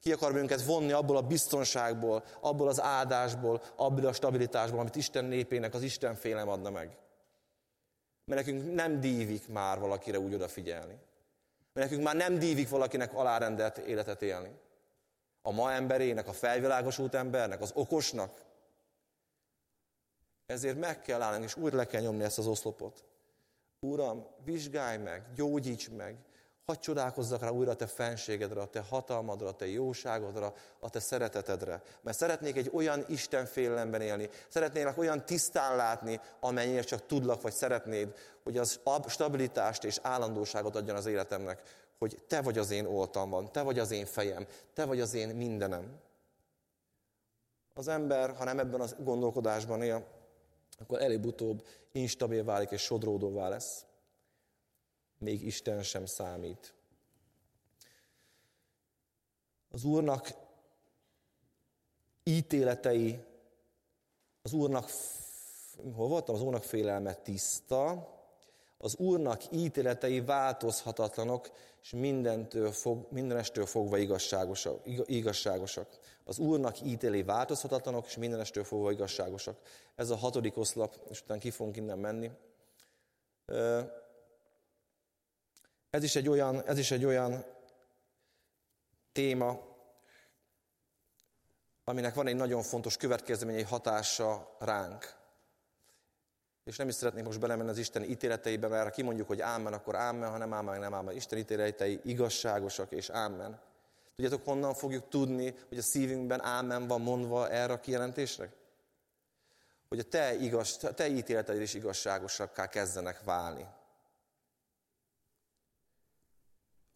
ki 0.00 0.12
akar 0.12 0.32
bennünket 0.32 0.64
vonni 0.64 0.92
abból 0.92 1.16
a 1.16 1.22
biztonságból, 1.22 2.24
abból 2.40 2.68
az 2.68 2.80
áldásból, 2.80 3.62
abból 3.76 4.06
a 4.06 4.12
stabilitásból, 4.12 4.80
amit 4.80 4.96
Isten 4.96 5.24
népének 5.24 5.74
az 5.74 5.82
Isten 5.82 6.14
félem 6.14 6.48
adna 6.48 6.70
meg. 6.70 6.96
Mert 8.24 8.46
nekünk 8.46 8.74
nem 8.74 9.00
dívik 9.00 9.48
már 9.48 9.78
valakire 9.78 10.18
úgy 10.18 10.34
odafigyelni. 10.34 11.06
Mert 11.78 11.90
nekünk 11.90 12.06
már 12.06 12.16
nem 12.16 12.38
dívik 12.38 12.68
valakinek 12.68 13.14
alárendelt 13.14 13.78
életet 13.78 14.22
élni. 14.22 14.50
A 15.42 15.50
ma 15.50 15.72
emberének, 15.72 16.28
a 16.28 16.32
felvilágosult 16.32 17.14
embernek, 17.14 17.60
az 17.60 17.70
okosnak. 17.74 18.44
Ezért 20.46 20.78
meg 20.78 21.00
kell 21.02 21.22
állnunk, 21.22 21.44
és 21.44 21.56
újra 21.56 21.76
le 21.76 21.86
kell 21.86 22.00
nyomni 22.00 22.22
ezt 22.22 22.38
az 22.38 22.46
oszlopot. 22.46 23.04
Uram, 23.80 24.26
vizsgálj 24.44 24.98
meg, 24.98 25.22
gyógyíts 25.34 25.90
meg, 25.90 26.16
Hadd 26.68 26.80
csodálkozzak 26.80 27.40
rá 27.40 27.50
újra 27.50 27.70
a 27.70 27.76
te 27.76 27.86
fenségedre, 27.86 28.60
a 28.60 28.66
te 28.66 28.80
hatalmadra, 28.80 29.48
a 29.48 29.52
te 29.52 29.66
jóságodra, 29.66 30.54
a 30.80 30.90
te 30.90 31.00
szeretetedre. 31.00 31.82
Mert 32.02 32.16
szeretnék 32.16 32.56
egy 32.56 32.70
olyan 32.72 33.04
Isten 33.08 33.46
félelemben 33.46 34.00
élni, 34.00 34.28
szeretnék 34.48 34.98
olyan 34.98 35.24
tisztán 35.24 35.76
látni, 35.76 36.20
amennyire 36.40 36.82
csak 36.82 37.06
tudlak, 37.06 37.42
vagy 37.42 37.52
szeretnéd, 37.52 38.14
hogy 38.42 38.58
az 38.58 38.80
stabilitást 39.06 39.84
és 39.84 39.98
állandóságot 40.02 40.76
adjon 40.76 40.96
az 40.96 41.06
életemnek, 41.06 41.62
hogy 41.98 42.22
te 42.26 42.42
vagy 42.42 42.58
az 42.58 42.70
én 42.70 42.86
oltalmam, 42.86 43.50
te 43.50 43.62
vagy 43.62 43.78
az 43.78 43.90
én 43.90 44.06
fejem, 44.06 44.46
te 44.74 44.84
vagy 44.84 45.00
az 45.00 45.14
én 45.14 45.28
mindenem. 45.28 46.00
Az 47.74 47.88
ember, 47.88 48.36
ha 48.36 48.44
nem 48.44 48.58
ebben 48.58 48.80
a 48.80 48.86
gondolkodásban 48.98 49.82
él, 49.82 50.06
akkor 50.78 51.02
előbb-utóbb 51.02 51.66
instabil 51.92 52.44
válik 52.44 52.70
és 52.70 52.82
sodródóvá 52.82 53.48
lesz 53.48 53.87
még 55.18 55.46
Isten 55.46 55.82
sem 55.82 56.06
számít. 56.06 56.74
Az 59.70 59.84
Úrnak 59.84 60.32
ítéletei, 62.22 63.24
az 64.42 64.52
Úrnak, 64.52 64.90
hol 65.94 66.08
voltam, 66.08 66.34
az 66.34 66.42
Úrnak 66.42 66.62
félelme 66.62 67.14
tiszta, 67.14 68.16
az 68.78 68.96
Úrnak 68.96 69.52
ítéletei 69.52 70.20
változhatatlanok, 70.20 71.50
és 71.82 71.90
mindentől 71.90 72.72
fog, 72.72 73.06
mindenestől 73.10 73.66
fogva 73.66 73.98
igazságosak, 73.98 74.80
igazságosak. 75.06 75.98
Az 76.24 76.38
Úrnak 76.38 76.80
ítélé 76.80 77.22
változhatatlanok, 77.22 78.06
és 78.06 78.16
mindenestől 78.16 78.64
fogva 78.64 78.90
igazságosak. 78.90 79.58
Ez 79.94 80.10
a 80.10 80.16
hatodik 80.16 80.56
oszlap, 80.56 81.00
és 81.10 81.22
utána 81.22 81.40
ki 81.40 81.50
fogunk 81.50 81.76
innen 81.76 81.98
menni. 81.98 82.30
Ez 85.90 86.02
is 86.02 86.16
egy 86.16 86.28
olyan, 86.28 86.66
ez 86.66 86.78
is 86.78 86.90
egy 86.90 87.04
olyan 87.04 87.44
téma, 89.12 89.66
aminek 91.84 92.14
van 92.14 92.26
egy 92.26 92.36
nagyon 92.36 92.62
fontos 92.62 92.96
következmény, 92.96 93.56
egy 93.56 93.68
hatása 93.68 94.56
ránk. 94.58 95.16
És 96.64 96.76
nem 96.76 96.88
is 96.88 96.94
szeretnék 96.94 97.24
most 97.24 97.40
belemenni 97.40 97.70
az 97.70 97.78
Isten 97.78 98.02
ítéleteibe, 98.02 98.68
mert 98.68 98.84
ha 98.84 98.90
kimondjuk, 98.90 99.26
hogy 99.26 99.40
ámen, 99.40 99.72
akkor 99.72 99.96
ámen, 99.96 100.30
ha 100.30 100.36
nem 100.36 100.52
ámen, 100.52 100.80
nem 100.80 100.94
ámen. 100.94 101.14
Isten 101.14 101.38
ítéletei 101.38 102.00
igazságosak 102.04 102.92
és 102.92 103.10
ámen. 103.10 103.60
Tudjátok, 104.16 104.44
honnan 104.44 104.74
fogjuk 104.74 105.08
tudni, 105.08 105.54
hogy 105.68 105.78
a 105.78 105.82
szívünkben 105.82 106.44
ámen 106.44 106.86
van 106.86 107.00
mondva 107.00 107.50
erre 107.50 107.72
a 107.72 107.80
kijelentésre? 107.80 108.52
Hogy 109.88 109.98
a 109.98 110.02
te, 110.02 110.34
igaz, 110.34 110.76
te 110.76 111.08
ítéleteid 111.08 111.60
is 111.60 111.74
igazságosakká 111.74 112.68
kezdenek 112.68 113.24
válni. 113.24 113.66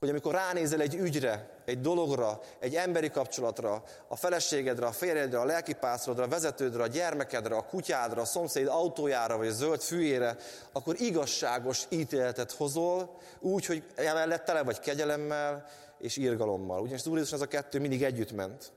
Hogy 0.03 0.11
amikor 0.11 0.34
ránézel 0.34 0.80
egy 0.80 0.94
ügyre, 0.94 1.48
egy 1.64 1.80
dologra, 1.80 2.40
egy 2.59 2.74
emberi 2.74 3.11
kapcsolatra, 3.11 3.82
a 4.09 4.16
feleségedre, 4.16 4.86
a 4.86 4.92
férjedre, 4.92 5.40
a 5.40 5.44
lelkipászrodra, 5.44 6.24
a 6.24 6.28
vezetődre, 6.28 6.82
a 6.82 6.86
gyermekedre, 6.86 7.57
a 7.57 7.66
kutyádra, 7.66 8.20
a 8.20 8.24
szomszéd 8.24 8.66
autójára, 8.66 9.36
vagy 9.36 9.46
a 9.46 9.53
zöld 9.53 9.80
fűjére, 9.80 10.36
akkor 10.72 11.00
igazságos 11.00 11.86
ítéletet 11.88 12.53
hozol, 12.53 13.18
úgy, 13.40 13.66
hogy 13.66 13.84
emellett 13.94 14.44
tele 14.44 14.62
vagy 14.62 14.80
kegyelemmel 14.80 15.66
és 15.98 16.16
írgalommal. 16.16 16.80
Ugyanis 16.80 17.00
az 17.00 17.07
Úr 17.07 17.16
Jézus 17.16 17.32
ez 17.32 17.40
a 17.40 17.46
kettő 17.46 17.80
mindig 17.80 18.03
együtt 18.03 18.32
ment. 18.32 18.72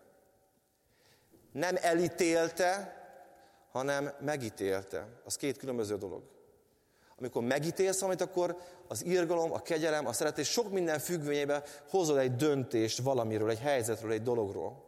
Nem 1.51 1.75
elítélte, 1.81 2.95
hanem 3.71 4.13
megítélte. 4.19 5.07
Az 5.23 5.35
két 5.35 5.57
különböző 5.57 5.97
dolog. 5.97 6.23
Amikor 7.19 7.43
megítélsz 7.43 7.99
valamit, 7.99 8.21
akkor 8.21 8.57
az 8.87 9.05
irgalom, 9.05 9.53
a 9.53 9.61
kegyelem, 9.61 10.07
a 10.07 10.13
szeretés 10.13 10.49
sok 10.49 10.71
minden 10.71 10.99
függvényében 10.99 11.63
hozol 11.89 12.19
egy 12.19 12.35
döntést 12.35 13.01
valamiről, 13.01 13.49
egy 13.49 13.59
helyzetről, 13.59 14.11
egy 14.11 14.23
dologról. 14.23 14.83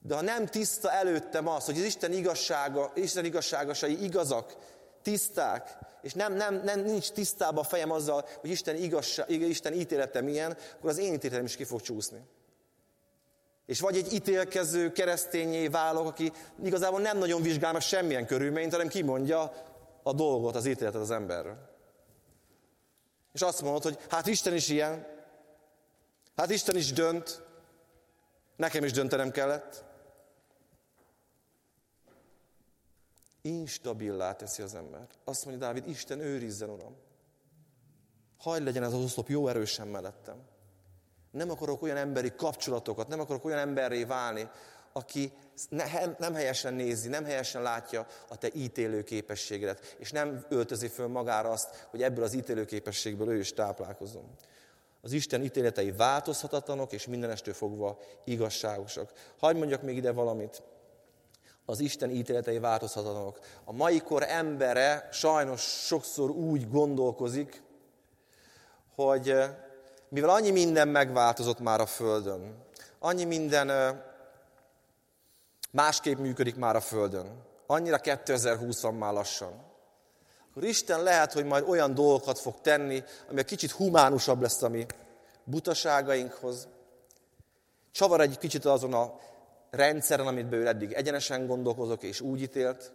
De 0.00 0.14
ha 0.14 0.22
nem 0.22 0.46
tiszta 0.46 0.92
előttem 0.92 1.48
az, 1.48 1.64
hogy 1.64 1.78
az 1.78 1.84
Isten 1.84 2.12
igazsága, 2.12 2.92
Isten 2.94 3.24
igazságosai 3.24 4.04
igazak, 4.04 4.56
tiszták, 5.02 5.78
és 6.02 6.12
nem, 6.12 6.34
nem, 6.34 6.60
nem 6.64 6.80
nincs 6.80 7.10
tisztában 7.10 7.64
a 7.64 7.66
fejem 7.66 7.90
azzal, 7.90 8.26
hogy 8.40 8.50
Isten, 8.50 8.76
igazság, 8.76 9.30
Isten 9.30 9.72
ítélete 9.72 10.20
milyen, 10.20 10.56
akkor 10.76 10.90
az 10.90 10.98
én 10.98 11.12
ítéletem 11.12 11.44
is 11.44 11.56
ki 11.56 11.64
fog 11.64 11.80
csúszni. 11.80 12.20
És 13.66 13.80
vagy 13.80 13.96
egy 13.96 14.12
ítélkező 14.12 14.92
keresztényé 14.92 15.68
válok, 15.68 16.06
aki 16.06 16.32
igazából 16.64 17.00
nem 17.00 17.18
nagyon 17.18 17.42
vizsgál 17.42 17.72
meg 17.72 17.80
semmilyen 17.80 18.26
körülményt, 18.26 18.72
hanem 18.72 18.88
kimondja 18.88 19.52
a 20.02 20.12
dolgot, 20.12 20.54
az 20.56 20.66
ítéletet 20.66 21.00
az 21.00 21.10
emberről. 21.10 21.75
És 23.36 23.42
azt 23.42 23.62
mondod, 23.62 23.82
hogy 23.82 23.98
hát 24.08 24.26
Isten 24.26 24.54
is 24.54 24.68
ilyen, 24.68 25.06
hát 26.36 26.50
Isten 26.50 26.76
is 26.76 26.92
dönt, 26.92 27.42
nekem 28.56 28.84
is 28.84 28.92
döntenem 28.92 29.30
kellett. 29.30 29.84
Instabilá 33.40 34.34
teszi 34.34 34.62
az 34.62 34.74
ember. 34.74 35.06
Azt 35.24 35.44
mondja 35.44 35.66
Dávid, 35.66 35.88
Isten 35.88 36.20
őrizzen, 36.20 36.70
Uram. 36.70 36.96
Hagyd 38.38 38.64
legyen 38.64 38.82
ez 38.82 38.92
az 38.92 39.04
oszlop 39.04 39.28
jó 39.28 39.48
erősen 39.48 39.88
mellettem. 39.88 40.42
Nem 41.30 41.50
akarok 41.50 41.82
olyan 41.82 41.96
emberi 41.96 42.34
kapcsolatokat, 42.34 43.08
nem 43.08 43.20
akarok 43.20 43.44
olyan 43.44 43.58
emberré 43.58 44.04
válni, 44.04 44.50
aki 44.96 45.32
nem 46.18 46.34
helyesen 46.34 46.74
nézi, 46.74 47.08
nem 47.08 47.24
helyesen 47.24 47.62
látja 47.62 48.06
a 48.28 48.36
te 48.36 48.48
ítélő 48.52 49.02
képességedet, 49.02 49.96
és 49.98 50.10
nem 50.10 50.44
öltözi 50.48 50.88
föl 50.88 51.06
magára 51.06 51.50
azt, 51.50 51.86
hogy 51.90 52.02
ebből 52.02 52.24
az 52.24 52.32
ítélő 52.32 52.64
képességből 52.64 53.28
ő 53.28 53.38
is 53.38 53.52
táplálkozom. 53.52 54.24
Az 55.00 55.12
Isten 55.12 55.42
ítéletei 55.42 55.92
változhatatlanok, 55.92 56.92
és 56.92 57.06
mindenestől 57.06 57.54
fogva 57.54 57.98
igazságosak. 58.24 59.12
Hagy 59.38 59.56
mondjak 59.56 59.82
még 59.82 59.96
ide 59.96 60.12
valamit. 60.12 60.62
Az 61.64 61.80
Isten 61.80 62.10
ítéletei 62.10 62.58
változhatatlanok. 62.58 63.38
A 63.64 63.72
mai 63.72 64.00
kor 64.00 64.22
embere 64.22 65.08
sajnos 65.12 65.60
sokszor 65.60 66.30
úgy 66.30 66.70
gondolkozik, 66.70 67.62
hogy 68.94 69.34
mivel 70.08 70.30
annyi 70.30 70.50
minden 70.50 70.88
megváltozott 70.88 71.58
már 71.58 71.80
a 71.80 71.86
Földön, 71.86 72.64
annyi 72.98 73.24
minden 73.24 73.70
másképp 75.76 76.18
működik 76.18 76.56
már 76.56 76.76
a 76.76 76.80
Földön, 76.80 77.26
annyira 77.66 77.98
2020 77.98 78.82
van 78.82 78.94
már 78.94 79.12
lassan, 79.12 79.64
akkor 80.50 80.64
Isten 80.64 81.02
lehet, 81.02 81.32
hogy 81.32 81.44
majd 81.44 81.68
olyan 81.68 81.94
dolgokat 81.94 82.38
fog 82.38 82.60
tenni, 82.60 83.02
ami 83.30 83.38
egy 83.38 83.44
kicsit 83.44 83.70
humánusabb 83.70 84.40
lesz 84.40 84.62
a 84.62 84.68
mi 84.68 84.86
butaságainkhoz. 85.44 86.68
Csavar 87.92 88.20
egy 88.20 88.38
kicsit 88.38 88.64
azon 88.64 88.92
a 88.92 89.18
rendszeren, 89.70 90.26
amit 90.26 90.52
ő 90.52 90.66
eddig 90.66 90.92
egyenesen 90.92 91.46
gondolkozok 91.46 92.02
és 92.02 92.20
úgy 92.20 92.42
ítélt. 92.42 92.92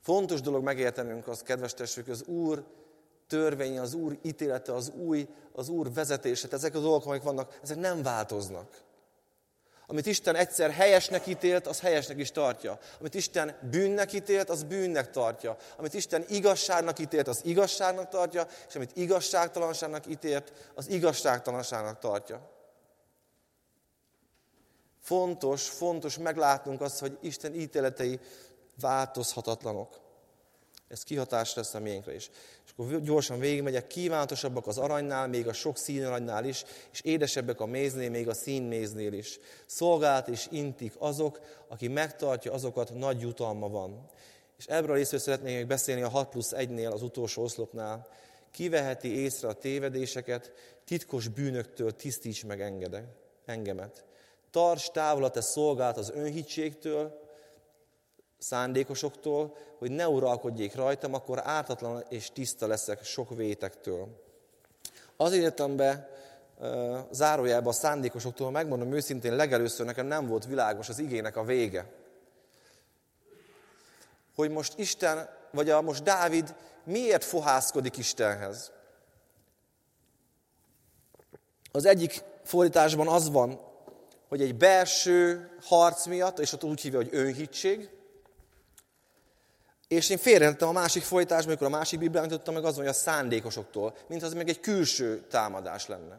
Fontos 0.00 0.40
dolog 0.40 0.62
megértenünk 0.62 1.28
az, 1.28 1.42
kedves 1.42 1.74
testvérek, 1.74 2.12
az 2.12 2.22
Úr 2.22 2.64
törvénye, 3.28 3.80
az 3.80 3.94
Úr 3.94 4.18
ítélete, 4.22 4.74
az, 4.74 4.90
új, 4.90 5.28
az 5.52 5.68
Úr 5.68 5.92
vezetése, 5.92 6.48
ezek 6.50 6.74
az 6.74 6.82
dolgok, 6.82 7.06
amik 7.06 7.22
vannak, 7.22 7.58
ezek 7.62 7.76
nem 7.76 8.02
változnak. 8.02 8.88
Amit 9.90 10.06
Isten 10.06 10.34
egyszer 10.34 10.70
helyesnek 10.70 11.26
ítélt, 11.26 11.66
az 11.66 11.80
helyesnek 11.80 12.18
is 12.18 12.30
tartja. 12.30 12.78
Amit 13.00 13.14
Isten 13.14 13.56
bűnnek 13.70 14.12
ítélt, 14.12 14.50
az 14.50 14.62
bűnnek 14.62 15.10
tartja. 15.10 15.56
Amit 15.76 15.94
Isten 15.94 16.24
igazságnak 16.28 16.98
ítélt, 16.98 17.28
az 17.28 17.40
igazságnak 17.44 18.08
tartja, 18.08 18.46
és 18.68 18.74
amit 18.74 18.96
igazságtalanságnak 18.96 20.06
ítélt, 20.06 20.52
az 20.74 20.88
igazságtalanságnak 20.88 21.98
tartja. 21.98 22.50
Fontos, 25.00 25.68
fontos 25.68 26.18
meglátnunk 26.18 26.80
azt, 26.80 26.98
hogy 26.98 27.18
Isten 27.20 27.54
ítéletei 27.54 28.20
változhatatlanok. 28.80 30.00
Ez 30.88 31.02
kihatás 31.02 31.54
lesz 31.54 31.74
a 31.74 31.80
miénkre 31.80 32.14
is. 32.14 32.30
Akkor 32.80 33.00
gyorsan 33.00 33.38
végigmegyek, 33.38 33.86
kívánatosabbak 33.86 34.66
az 34.66 34.78
aranynál, 34.78 35.28
még 35.28 35.48
a 35.48 35.52
sok 35.52 35.76
színarannál 35.76 36.44
is, 36.44 36.64
és 36.92 37.00
édesebbek 37.00 37.60
a 37.60 37.66
méznél, 37.66 38.10
még 38.10 38.28
a 38.28 38.34
színméznél 38.34 39.12
is. 39.12 39.38
Szolgált 39.66 40.28
és 40.28 40.46
intik 40.50 40.92
azok, 40.98 41.40
aki 41.68 41.88
megtartja 41.88 42.52
azokat, 42.52 42.94
nagy 42.94 43.20
jutalma 43.20 43.68
van. 43.68 44.10
És 44.58 44.66
ebből 44.66 44.90
a 44.90 44.94
részről 44.94 45.20
szeretnék 45.20 45.54
még 45.54 45.66
beszélni 45.66 46.02
a 46.02 46.08
6 46.08 46.28
plusz 46.28 46.52
1-nél, 46.56 46.92
az 46.92 47.02
utolsó 47.02 47.42
oszlopnál. 47.42 48.08
Kiveheti 48.50 49.18
észre 49.22 49.48
a 49.48 49.52
tévedéseket, 49.52 50.52
titkos 50.84 51.28
bűnöktől 51.28 51.92
tisztíts 51.92 52.44
meg 52.44 52.60
engedek, 52.60 53.04
engemet. 53.44 54.04
Tarts 54.50 54.90
távol 54.90 55.24
a 55.24 55.30
te 55.30 55.40
szolgált 55.40 55.96
az 55.96 56.10
önhitségtől, 56.14 57.19
szándékosoktól, 58.40 59.56
hogy 59.78 59.90
ne 59.90 60.08
uralkodjék 60.08 60.74
rajtam, 60.74 61.14
akkor 61.14 61.40
ártatlan 61.44 62.04
és 62.08 62.30
tiszta 62.30 62.66
leszek 62.66 63.04
sok 63.04 63.36
vétektől. 63.36 64.08
Azért 65.16 65.42
írtam 65.42 65.76
be 65.76 66.08
zárójelbe 67.10 67.68
a 67.68 67.72
szándékosoktól, 67.72 68.50
megmondom 68.50 68.92
őszintén, 68.92 69.36
legelőször 69.36 69.86
nekem 69.86 70.06
nem 70.06 70.26
volt 70.26 70.46
világos 70.46 70.88
az 70.88 70.98
igének 70.98 71.36
a 71.36 71.44
vége. 71.44 71.92
Hogy 74.34 74.50
most 74.50 74.78
Isten, 74.78 75.28
vagy 75.50 75.70
a 75.70 75.80
most 75.80 76.02
Dávid 76.02 76.54
miért 76.84 77.24
fohászkodik 77.24 77.96
Istenhez. 77.96 78.72
Az 81.72 81.84
egyik 81.84 82.22
fordításban 82.44 83.08
az 83.08 83.30
van, 83.30 83.60
hogy 84.28 84.42
egy 84.42 84.56
belső 84.56 85.50
harc 85.62 86.06
miatt, 86.06 86.38
és 86.38 86.52
ott 86.52 86.64
úgy 86.64 86.80
hívja, 86.80 86.98
hogy 86.98 87.08
önhitség, 87.12 87.90
és 89.90 90.10
én 90.10 90.18
félrehetettem 90.18 90.68
a 90.68 90.72
másik 90.72 91.02
folytásban, 91.02 91.48
amikor 91.48 91.66
a 91.66 91.78
másik 91.78 91.98
Biblián 91.98 92.28
tudtam 92.28 92.54
meg 92.54 92.64
azon, 92.64 92.78
hogy 92.78 92.88
a 92.88 92.92
szándékosoktól, 92.92 93.94
mint 94.06 94.22
az 94.22 94.32
még 94.32 94.48
egy 94.48 94.60
külső 94.60 95.20
támadás 95.30 95.86
lenne. 95.86 96.18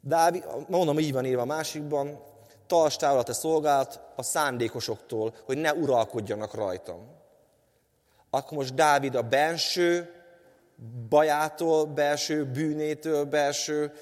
Dávid, 0.00 0.44
mondom, 0.68 0.98
így 0.98 1.12
van 1.12 1.24
írva 1.24 1.42
a 1.42 1.44
másikban, 1.44 2.22
tartsd 2.66 2.98
távol 2.98 3.20
a 3.20 3.32
szolgált 3.32 4.00
a 4.16 4.22
szándékosoktól, 4.22 5.34
hogy 5.44 5.58
ne 5.58 5.74
uralkodjanak 5.74 6.54
rajtam. 6.54 7.16
Akkor 8.30 8.58
most 8.58 8.74
Dávid 8.74 9.14
a 9.14 9.22
belső 9.22 10.12
bajától, 11.08 11.86
belső 11.86 12.44
bűnétől, 12.44 13.24
belső 13.24 13.92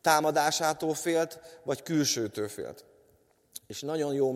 támadásától 0.00 0.94
félt, 0.94 1.60
vagy 1.62 1.82
külsőtől 1.82 2.48
félt. 2.48 2.84
És 3.72 3.80
nagyon 3.80 4.14
jó 4.14 4.32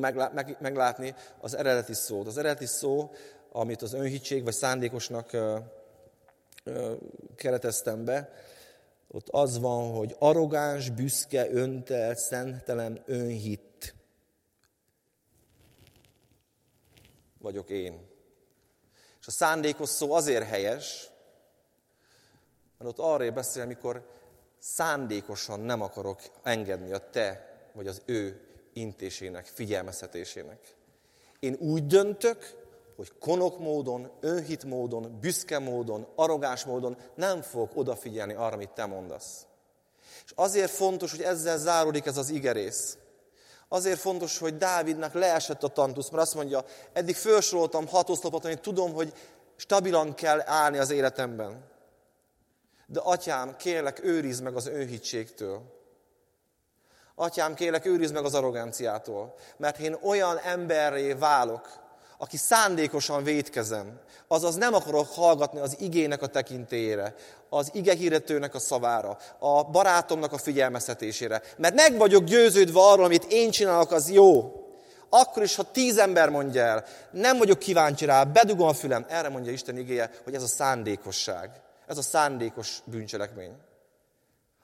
meglátni 0.60 1.14
az 1.40 1.54
eredeti 1.54 1.94
szót. 1.94 2.26
Az 2.26 2.38
eredeti 2.38 2.66
szó, 2.66 3.10
amit 3.52 3.82
az 3.82 3.92
önhitség 3.92 4.44
vagy 4.44 4.54
szándékosnak 4.54 5.30
kereteztem 7.34 8.04
be, 8.04 8.32
ott 9.08 9.28
az 9.28 9.58
van, 9.58 9.94
hogy 9.94 10.16
arrogáns, 10.18 10.90
büszke, 10.90 11.50
öntelt, 11.50 12.18
szentelen, 12.18 13.02
önhit 13.06 13.94
vagyok 17.38 17.70
én. 17.70 18.06
És 19.20 19.26
a 19.26 19.30
szándékos 19.30 19.88
szó 19.88 20.12
azért 20.12 20.48
helyes, 20.48 21.10
mert 22.78 22.90
ott 22.90 22.98
arról 22.98 23.30
beszél, 23.30 23.66
mikor 23.66 24.08
szándékosan 24.58 25.60
nem 25.60 25.80
akarok 25.80 26.20
engedni 26.42 26.92
a 26.92 27.10
te 27.10 27.54
vagy 27.72 27.86
az 27.86 28.02
ő 28.04 28.45
intésének, 28.76 29.46
figyelmeztetésének. 29.46 30.58
Én 31.38 31.56
úgy 31.60 31.86
döntök, 31.86 32.64
hogy 32.96 33.12
konok 33.20 33.58
módon, 33.58 34.10
önhit 34.20 34.64
módon, 34.64 35.18
büszke 35.20 35.58
módon, 35.58 36.06
arrogáns 36.14 36.64
módon 36.64 36.96
nem 37.14 37.42
fogok 37.42 37.70
odafigyelni 37.74 38.34
arra, 38.34 38.54
amit 38.54 38.70
te 38.70 38.86
mondasz. 38.86 39.46
És 40.24 40.32
azért 40.34 40.70
fontos, 40.70 41.10
hogy 41.10 41.22
ezzel 41.22 41.58
záródik 41.58 42.06
ez 42.06 42.16
az 42.16 42.30
igerész. 42.30 42.98
Azért 43.68 43.98
fontos, 43.98 44.38
hogy 44.38 44.56
Dávidnak 44.56 45.12
leesett 45.12 45.62
a 45.62 45.68
tantusz, 45.68 46.08
mert 46.08 46.22
azt 46.22 46.34
mondja, 46.34 46.64
eddig 46.92 47.16
felsoroltam 47.16 47.86
hat 47.86 48.10
oszlopot, 48.10 48.44
amit 48.44 48.60
tudom, 48.60 48.92
hogy 48.92 49.12
stabilan 49.56 50.14
kell 50.14 50.42
állni 50.44 50.78
az 50.78 50.90
életemben. 50.90 51.64
De 52.86 53.00
atyám, 53.00 53.56
kérlek, 53.56 54.04
őrizd 54.04 54.42
meg 54.42 54.56
az 54.56 54.66
önhitségtől. 54.66 55.75
Atyám, 57.18 57.54
kérlek, 57.54 57.86
őrizd 57.86 58.14
meg 58.14 58.24
az 58.24 58.34
arroganciától, 58.34 59.34
mert 59.56 59.78
én 59.78 59.96
olyan 60.02 60.38
emberré 60.38 61.12
válok, 61.12 61.68
aki 62.18 62.36
szándékosan 62.36 63.22
védkezem, 63.22 64.00
azaz 64.28 64.54
nem 64.54 64.74
akarok 64.74 65.08
hallgatni 65.08 65.60
az 65.60 65.76
igének 65.80 66.22
a 66.22 66.26
tekintélyére, 66.26 67.14
az 67.48 67.70
ige 67.72 67.94
hirdetőnek 67.94 68.54
a 68.54 68.58
szavára, 68.58 69.18
a 69.38 69.62
barátomnak 69.62 70.32
a 70.32 70.38
figyelmeztetésére, 70.38 71.42
mert 71.56 71.74
meg 71.74 71.96
vagyok 71.96 72.24
győződve 72.24 72.80
arról, 72.80 73.04
amit 73.04 73.32
én 73.32 73.50
csinálok, 73.50 73.90
az 73.90 74.10
jó. 74.10 74.52
Akkor 75.08 75.42
is, 75.42 75.56
ha 75.56 75.70
tíz 75.70 75.98
ember 75.98 76.28
mondja 76.28 76.62
el, 76.62 76.84
nem 77.10 77.38
vagyok 77.38 77.58
kíváncsi 77.58 78.04
rá, 78.04 78.24
bedugom 78.24 78.68
a 78.68 78.74
fülem, 78.74 79.06
erre 79.08 79.28
mondja 79.28 79.52
Isten 79.52 79.78
igéje, 79.78 80.10
hogy 80.24 80.34
ez 80.34 80.42
a 80.42 80.46
szándékosság, 80.46 81.50
ez 81.86 81.98
a 81.98 82.02
szándékos 82.02 82.78
bűncselekmény. 82.84 83.52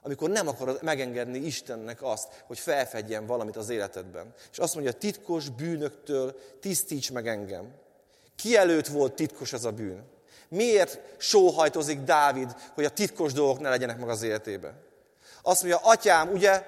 Amikor 0.02 0.30
nem 0.30 0.48
akarod 0.48 0.82
megengedni 0.82 1.38
Istennek 1.38 2.02
azt, 2.02 2.28
hogy 2.46 2.58
felfedjen 2.58 3.26
valamit 3.26 3.56
az 3.56 3.68
életedben. 3.68 4.34
És 4.52 4.58
azt 4.58 4.74
mondja, 4.74 4.92
titkos 4.92 5.48
bűnöktől 5.48 6.36
tisztíts 6.60 7.12
meg 7.12 7.28
engem. 7.28 7.72
Ki 8.36 8.56
előtt 8.56 8.86
volt 8.86 9.12
titkos 9.12 9.52
ez 9.52 9.64
a 9.64 9.70
bűn? 9.70 10.04
Miért 10.48 10.98
sóhajtozik 11.18 12.00
Dávid, 12.00 12.54
hogy 12.74 12.84
a 12.84 12.90
titkos 12.90 13.32
dolgok 13.32 13.60
ne 13.60 13.68
legyenek 13.68 13.98
meg 13.98 14.08
az 14.08 14.22
életébe? 14.22 14.74
Azt 15.42 15.62
mondja, 15.62 15.80
atyám, 15.82 16.32
ugye, 16.32 16.66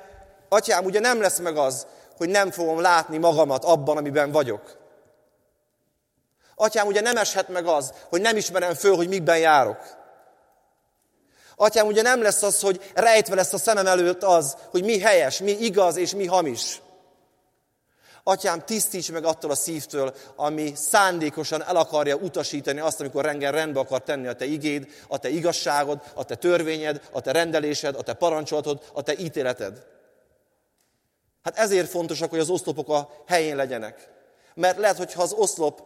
atyám, 0.49 0.85
ugye 0.85 1.01
nem 1.01 1.21
lesz 1.21 1.39
meg 1.39 1.57
az, 1.57 1.87
hogy 2.17 2.29
nem 2.29 2.51
fogom 2.51 2.81
látni 2.81 3.19
magamat 3.19 3.65
abban, 3.65 3.97
amiben 3.97 4.31
vagyok. 4.31 4.77
Atyám, 6.55 6.87
ugye 6.87 7.01
nem 7.01 7.17
eshet 7.17 7.49
meg 7.49 7.67
az, 7.67 7.93
hogy 8.09 8.21
nem 8.21 8.37
ismerem 8.37 8.75
föl, 8.75 8.97
hogy 8.97 9.09
mikben 9.09 9.39
járok. 9.39 10.04
Atyám, 11.57 11.87
ugye 11.87 12.03
nem 12.03 12.23
lesz 12.23 12.43
az, 12.43 12.61
hogy 12.61 12.93
rejtve 12.95 13.35
lesz 13.35 13.53
a 13.53 13.59
szemem 13.59 13.87
előtt 13.87 14.23
az, 14.23 14.57
hogy 14.71 14.85
mi 14.85 14.99
helyes, 14.99 15.39
mi 15.39 15.51
igaz 15.51 15.97
és 15.97 16.15
mi 16.15 16.27
hamis. 16.27 16.83
Atyám, 18.27 18.65
tisztíts 18.65 19.13
meg 19.13 19.25
attól 19.25 19.51
a 19.51 19.55
szívtől, 19.55 20.15
ami 20.37 20.73
szándékosan 20.77 21.65
el 21.65 21.77
akarja 21.77 22.17
utasítani 22.17 22.81
azt, 22.81 23.01
amikor 23.01 23.25
reggel 23.25 23.53
rendbe 23.53 23.81
akar 23.81 24.03
tenni 24.03 24.27
a 24.27 24.35
te 24.35 24.45
igéd, 24.45 24.87
a 25.09 25.19
te 25.19 25.29
igazságod, 25.29 26.01
a 26.15 26.25
te 26.25 26.35
törvényed, 26.35 27.01
a 27.13 27.21
te 27.21 27.33
rendelésed, 27.33 27.95
a 27.97 28.03
te 28.03 28.13
parancsolatod, 28.13 28.83
a 28.93 29.03
te 29.03 29.15
ítéleted. 29.19 29.87
Hát 31.43 31.59
ezért 31.59 31.89
fontosak, 31.89 32.31
hogy 32.31 32.39
az 32.39 32.51
oszlopok 32.51 32.89
a 32.89 33.11
helyén 33.27 33.57
legyenek. 33.57 34.09
Mert 34.55 34.79
lehet, 34.79 34.97
hogy 34.97 35.13
ha 35.13 35.23
az 35.23 35.33
oszlop 35.33 35.83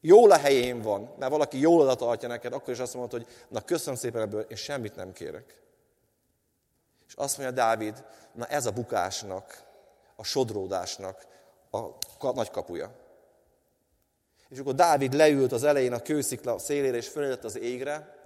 jól 0.00 0.30
a 0.30 0.38
helyén 0.38 0.82
van, 0.82 1.14
mert 1.18 1.30
valaki 1.30 1.60
jól 1.60 1.80
oda 1.80 1.94
tartja 1.94 2.28
neked, 2.28 2.52
akkor 2.52 2.72
is 2.72 2.78
azt 2.78 2.94
mondod, 2.94 3.10
hogy 3.10 3.26
na 3.48 3.60
köszönöm 3.60 3.98
szépen 3.98 4.22
ebből, 4.22 4.40
én 4.40 4.56
semmit 4.56 4.96
nem 4.96 5.12
kérek. 5.12 5.60
És 7.08 7.14
azt 7.14 7.38
mondja 7.38 7.56
Dávid, 7.56 8.04
na 8.32 8.46
ez 8.46 8.66
a 8.66 8.70
bukásnak, 8.70 9.62
a 10.16 10.24
sodródásnak 10.24 11.26
a 12.18 12.32
nagy 12.32 12.50
kapuja. 12.50 12.90
És 14.48 14.58
akkor 14.58 14.74
Dávid 14.74 15.14
leült 15.14 15.52
az 15.52 15.64
elején 15.64 15.92
a 15.92 16.02
kőszikla 16.02 16.58
szélére, 16.58 16.96
és 16.96 17.08
fölnézett 17.08 17.44
az 17.44 17.58
égre, 17.58 18.16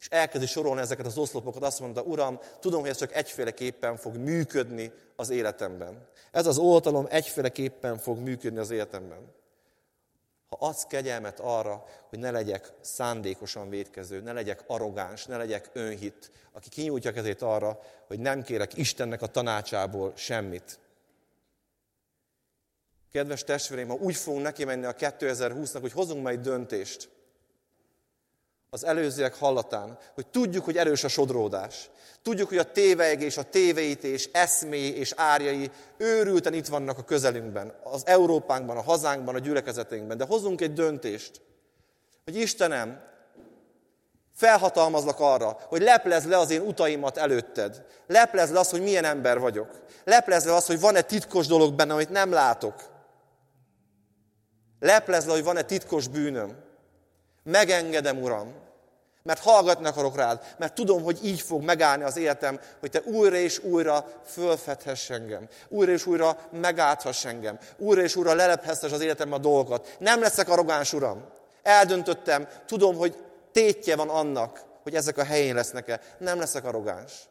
és 0.00 0.08
elkezdi 0.08 0.46
sorolni 0.46 0.80
ezeket 0.80 1.06
az 1.06 1.18
oszlopokat, 1.18 1.62
azt 1.62 1.80
mondta, 1.80 2.02
Uram, 2.02 2.38
tudom, 2.60 2.80
hogy 2.80 2.88
ez 2.88 2.96
csak 2.96 3.14
egyféleképpen 3.14 3.96
fog 3.96 4.16
működni 4.16 4.92
az 5.16 5.30
életemben. 5.30 6.08
Ez 6.30 6.46
az 6.46 6.58
oltalom 6.58 7.06
egyféleképpen 7.10 7.98
fog 7.98 8.18
működni 8.18 8.58
az 8.58 8.70
életemben. 8.70 9.32
Ha 10.50 10.66
adsz 10.66 10.84
kegyelmet 10.86 11.40
arra, 11.40 11.84
hogy 12.08 12.18
ne 12.18 12.30
legyek 12.30 12.72
szándékosan 12.80 13.68
védkező, 13.68 14.20
ne 14.20 14.32
legyek 14.32 14.64
arrogáns, 14.66 15.26
ne 15.26 15.36
legyek 15.36 15.70
önhit, 15.72 16.30
aki 16.52 16.68
kinyújtja 16.68 17.12
kezét 17.12 17.42
arra, 17.42 17.80
hogy 18.06 18.18
nem 18.18 18.42
kérek 18.42 18.76
Istennek 18.76 19.22
a 19.22 19.26
tanácsából 19.26 20.12
semmit. 20.16 20.78
Kedves 23.12 23.44
testvéreim, 23.44 23.88
ha 23.88 23.94
úgy 23.94 24.16
fogunk 24.16 24.42
neki 24.42 24.64
menni 24.64 24.84
a 24.84 24.94
2020-nak, 24.94 25.78
hogy 25.80 25.92
hozunk 25.92 26.22
majd 26.22 26.40
döntést, 26.40 27.08
az 28.70 28.84
előzőek 28.84 29.34
hallatán, 29.34 29.98
hogy 30.14 30.26
tudjuk, 30.26 30.64
hogy 30.64 30.76
erős 30.76 31.04
a 31.04 31.08
sodródás. 31.08 31.90
Tudjuk, 32.22 32.48
hogy 32.48 32.58
a 32.58 32.72
tévegés, 32.72 33.36
a 33.36 33.42
téveítés, 33.42 34.28
eszmé 34.32 34.86
és 34.86 35.12
árjai 35.16 35.70
őrülten 35.96 36.54
itt 36.54 36.66
vannak 36.66 36.98
a 36.98 37.04
közelünkben, 37.04 37.74
az 37.82 38.06
Európánkban, 38.06 38.76
a 38.76 38.82
hazánkban, 38.82 39.34
a 39.34 39.38
gyülekezetünkben. 39.38 40.16
De 40.16 40.24
hozunk 40.24 40.60
egy 40.60 40.72
döntést, 40.72 41.40
hogy 42.24 42.36
Istenem, 42.36 43.08
felhatalmazlak 44.34 45.20
arra, 45.20 45.58
hogy 45.68 45.82
leplez 45.82 46.26
le 46.26 46.38
az 46.38 46.50
én 46.50 46.60
utaimat 46.60 47.16
előtted. 47.16 47.84
Leplez 48.06 48.50
le 48.50 48.58
az, 48.58 48.70
hogy 48.70 48.82
milyen 48.82 49.04
ember 49.04 49.38
vagyok. 49.38 49.80
Leplez 50.04 50.44
le 50.44 50.54
az, 50.54 50.66
hogy 50.66 50.80
van-e 50.80 51.00
titkos 51.00 51.46
dolog 51.46 51.74
bennem, 51.74 51.94
amit 51.94 52.10
nem 52.10 52.32
látok. 52.32 52.74
Leplez 54.80 55.26
le, 55.26 55.32
hogy 55.32 55.44
van-e 55.44 55.62
titkos 55.62 56.08
bűnöm. 56.08 56.56
Megengedem, 57.42 58.22
Uram, 58.22 58.54
mert 59.22 59.40
hallgatni 59.40 59.86
akarok 59.86 60.16
rád, 60.16 60.54
mert 60.58 60.74
tudom, 60.74 61.02
hogy 61.02 61.24
így 61.24 61.40
fog 61.40 61.62
megállni 61.62 62.04
az 62.04 62.16
életem, 62.16 62.60
hogy 62.80 62.90
te 62.90 63.00
újra 63.04 63.36
és 63.36 63.58
újra 63.58 64.06
fölfedhess 64.24 65.10
engem, 65.10 65.48
újra 65.68 65.92
és 65.92 66.06
újra 66.06 66.38
megáthass 66.50 67.24
engem, 67.24 67.58
újra 67.76 68.02
és 68.02 68.16
újra 68.16 68.34
lelephessess 68.34 68.92
az 68.92 69.00
életemben 69.00 69.38
a 69.38 69.42
dolgokat. 69.42 69.96
Nem 69.98 70.20
leszek 70.20 70.48
arrogáns, 70.48 70.92
Uram. 70.92 71.24
Eldöntöttem, 71.62 72.48
tudom, 72.66 72.96
hogy 72.96 73.16
tétje 73.52 73.96
van 73.96 74.08
annak, 74.08 74.64
hogy 74.82 74.94
ezek 74.94 75.18
a 75.18 75.24
helyén 75.24 75.54
lesznek-e. 75.54 76.00
Nem 76.18 76.38
leszek 76.38 76.64
arrogáns. 76.64 77.28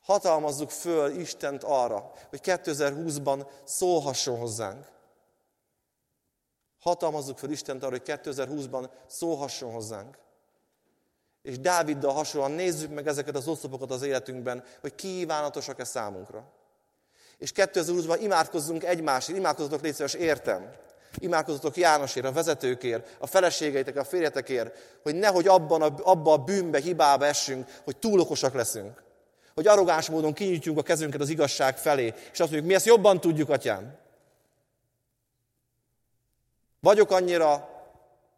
Hatalmazzuk 0.00 0.70
föl 0.70 1.10
Istent 1.10 1.64
arra, 1.64 2.12
hogy 2.28 2.40
2020-ban 2.42 3.46
szólhasson 3.64 4.38
hozzánk. 4.38 4.86
Hatalmazzuk 6.80 7.38
fel 7.38 7.50
Istent 7.50 7.82
arra, 7.82 7.90
hogy 7.90 8.20
2020-ban 8.24 8.88
szólhasson 9.06 9.72
hozzánk. 9.72 10.18
És 11.46 11.60
Dáviddal 11.60 12.12
hasonlóan 12.12 12.52
nézzük 12.52 12.94
meg 12.94 13.06
ezeket 13.06 13.36
az 13.36 13.48
oszlopokat 13.48 13.90
az 13.90 14.02
életünkben, 14.02 14.64
hogy 14.80 14.94
kívánatosak-e 14.94 15.84
számunkra. 15.84 16.44
És 17.38 17.52
2020-ban 17.54 18.18
imádkozzunk 18.20 18.84
egymásért, 18.84 19.38
imádkozzatok 19.38 19.82
légy 19.82 19.94
szíves, 19.94 20.14
értem. 20.14 20.70
Imádkozzatok 21.18 21.76
Jánosért, 21.76 22.26
a 22.26 22.32
vezetőkért, 22.32 23.16
a 23.18 23.26
feleségeitek, 23.26 23.96
a 23.96 24.04
férjetekért, 24.04 24.76
hogy 25.02 25.14
nehogy 25.14 25.48
abban 25.48 25.82
a, 25.82 25.94
abba 26.02 26.32
a 26.32 26.36
bűnbe, 26.36 26.78
hibába 26.78 27.26
essünk, 27.26 27.68
hogy 27.84 27.96
túl 27.96 28.20
okosak 28.20 28.54
leszünk. 28.54 29.02
Hogy 29.54 29.66
arrogáns 29.66 30.10
módon 30.10 30.32
kinyitjuk 30.32 30.78
a 30.78 30.82
kezünket 30.82 31.20
az 31.20 31.28
igazság 31.28 31.78
felé, 31.78 32.06
és 32.32 32.40
azt 32.40 32.50
mondjuk, 32.50 32.64
mi 32.64 32.74
ezt 32.74 32.86
jobban 32.86 33.20
tudjuk, 33.20 33.50
atyám. 33.50 33.98
Vagyok 36.80 37.10
annyira 37.10 37.75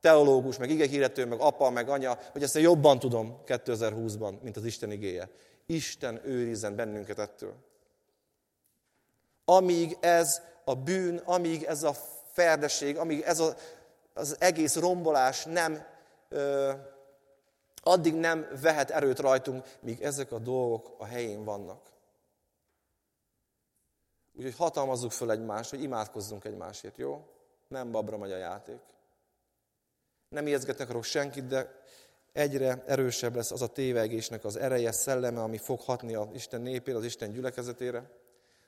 teológus, 0.01 0.59
meg 0.59 0.71
igehirdető, 0.71 1.27
meg 1.27 1.41
apa, 1.41 1.71
meg 1.71 1.89
anya, 1.89 2.19
hogy 2.33 2.43
ezt 2.43 2.59
jobban 2.59 2.99
tudom 2.99 3.43
2020-ban, 3.47 4.41
mint 4.41 4.57
az 4.57 4.65
Isten 4.65 4.91
igéje. 4.91 5.31
Isten 5.67 6.21
őrizzen 6.25 6.77
bennünket 6.77 7.19
ettől. 7.19 7.55
Amíg 9.45 9.97
ez 10.01 10.43
a 10.65 10.75
bűn, 10.75 11.17
amíg 11.17 11.63
ez 11.63 11.83
a 11.83 11.93
ferdeség, 12.33 12.97
amíg 12.97 13.21
ez 13.21 13.39
a, 13.39 13.55
az 14.15 14.37
egész 14.41 14.77
rombolás 14.77 15.45
nem, 15.45 15.87
ö, 16.29 16.73
addig 17.83 18.15
nem 18.15 18.49
vehet 18.61 18.91
erőt 18.91 19.19
rajtunk, 19.19 19.65
míg 19.81 20.03
ezek 20.03 20.33
a 20.33 20.39
dolgok 20.39 20.95
a 20.99 21.05
helyén 21.05 21.45
vannak. 21.45 21.81
Úgyhogy 24.37 24.57
hatalmazzuk 24.57 25.13
föl 25.13 25.31
egymást, 25.31 25.71
hogy 25.71 25.83
imádkozzunk 25.83 26.45
egymásért, 26.45 26.97
jó? 26.97 27.27
Nem 27.69 27.91
babra 27.91 28.19
megy 28.19 28.33
a 28.33 28.37
játék. 28.37 28.81
Nem 30.29 30.47
ijeszgetni 30.47 30.85
akarok 30.85 31.05
senkit, 31.05 31.47
de 31.47 31.83
egyre 32.33 32.83
erősebb 32.87 33.35
lesz 33.35 33.51
az 33.51 33.63
a 33.63 33.67
tévegésnek 33.67 34.45
az 34.45 34.57
ereje, 34.57 34.93
szelleme, 34.93 35.43
ami 35.43 35.59
fog 35.59 35.81
hatni 35.81 36.15
az 36.15 36.29
Isten 36.33 36.61
népére, 36.61 36.97
az 36.97 37.05
Isten 37.05 37.33
gyülekezetére. 37.33 38.11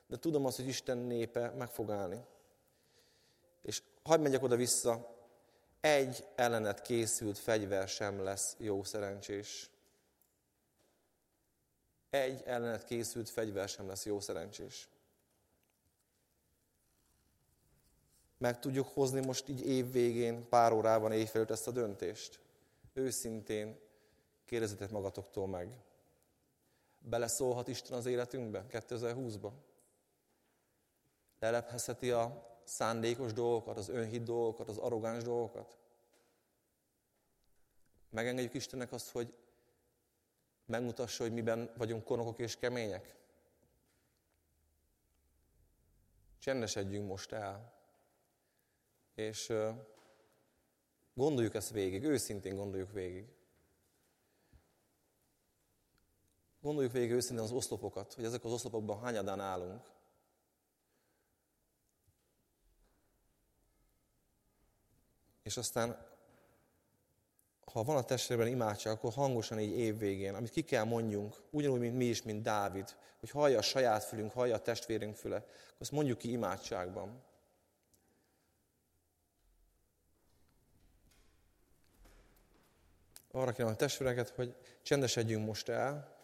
De 0.07 0.17
tudom 0.17 0.45
azt, 0.45 0.55
hogy 0.55 0.67
Isten 0.67 0.97
népe 0.97 1.49
meg 1.49 1.69
fog 1.69 1.91
állni. 1.91 2.25
És 3.61 3.81
hagyd 4.03 4.21
megyek 4.21 4.43
oda-vissza, 4.43 5.15
egy 5.81 6.25
ellenet 6.35 6.81
készült 6.81 7.37
fegyver 7.37 7.87
sem 7.87 8.23
lesz 8.23 8.55
jó 8.57 8.83
szerencsés. 8.83 9.69
Egy 12.09 12.41
ellenet 12.45 12.83
készült 12.83 13.29
fegyver 13.29 13.69
sem 13.69 13.87
lesz 13.87 14.05
jó 14.05 14.19
szerencsés. 14.19 14.89
Meg 18.41 18.59
tudjuk 18.59 18.87
hozni 18.87 19.25
most 19.25 19.49
így 19.49 19.65
év 19.65 19.91
végén, 19.91 20.49
pár 20.49 20.71
órában 20.71 21.11
éjfél 21.11 21.45
ezt 21.49 21.67
a 21.67 21.71
döntést? 21.71 22.39
Őszintén 22.93 23.79
kérdezetek 24.45 24.89
magatoktól 24.89 25.47
meg. 25.47 25.77
Beleszólhat 26.99 27.67
Isten 27.67 27.97
az 27.97 28.05
életünkbe 28.05 28.65
2020-ba? 28.69 29.51
Lelephezheti 31.39 32.11
a 32.11 32.57
szándékos 32.63 33.33
dolgokat, 33.33 33.77
az 33.77 33.89
önhit 33.89 34.23
dolgokat, 34.23 34.69
az 34.69 34.77
arrogáns 34.77 35.23
dolgokat? 35.23 35.77
Megengedjük 38.09 38.53
Istennek 38.53 38.91
azt, 38.91 39.09
hogy 39.09 39.33
megmutassa, 40.65 41.23
hogy 41.23 41.33
miben 41.33 41.71
vagyunk 41.77 42.03
konokok 42.03 42.39
és 42.39 42.57
kemények? 42.57 43.15
Csendesedjünk 46.39 47.07
most 47.07 47.31
el. 47.31 47.79
És 49.21 49.53
gondoljuk 51.13 51.55
ezt 51.55 51.69
végig, 51.69 52.03
őszintén 52.03 52.55
gondoljuk 52.55 52.91
végig. 52.91 53.27
Gondoljuk 56.61 56.91
végig 56.91 57.11
őszintén 57.11 57.43
az 57.43 57.51
oszlopokat, 57.51 58.13
hogy 58.13 58.23
ezek 58.23 58.43
az 58.43 58.51
oszlopokban 58.51 58.99
hányadán 58.99 59.39
állunk. 59.39 59.89
És 65.43 65.57
aztán 65.57 66.09
ha 67.71 67.83
van 67.83 67.97
a 67.97 68.03
testvérben 68.03 68.47
imádság, 68.47 68.93
akkor 68.93 69.13
hangosan 69.13 69.59
így 69.59 69.77
év 69.77 69.97
végén, 69.97 70.35
amit 70.35 70.49
ki 70.49 70.63
kell 70.63 70.83
mondjunk, 70.83 71.35
ugyanúgy, 71.49 71.79
mint 71.79 71.95
mi 71.95 72.05
is, 72.05 72.21
mint 72.21 72.41
Dávid, 72.41 72.95
hogy 73.19 73.29
hallja 73.29 73.57
a 73.57 73.61
saját 73.61 74.03
fülünk, 74.03 74.31
hallja 74.31 74.55
a 74.55 74.61
testvérünk 74.61 75.15
füle, 75.15 75.35
akkor 75.35 75.75
azt 75.77 75.91
mondjuk 75.91 76.17
ki 76.17 76.31
imádságban. 76.31 77.23
Arra 83.31 83.51
kérem 83.51 83.71
a 83.71 83.75
testvéreket, 83.75 84.29
hogy 84.29 84.55
csendesedjünk 84.81 85.45
most 85.45 85.69
el, 85.69 86.15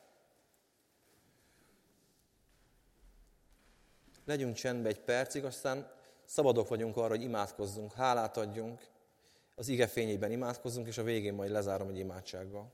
legyünk 4.25 4.55
csendben 4.55 4.91
egy 4.91 4.99
percig, 4.99 5.43
aztán 5.43 5.91
szabadok 6.25 6.67
vagyunk 6.67 6.97
arra, 6.97 7.07
hogy 7.07 7.21
imádkozzunk, 7.21 7.93
hálát 7.93 8.37
adjunk, 8.37 8.87
az 9.55 9.67
ige 9.67 9.87
fényében 9.87 10.31
imádkozzunk, 10.31 10.87
és 10.87 10.97
a 10.97 11.03
végén 11.03 11.33
majd 11.33 11.51
lezárom 11.51 11.89
egy 11.89 11.97
imádsággal. 11.97 12.71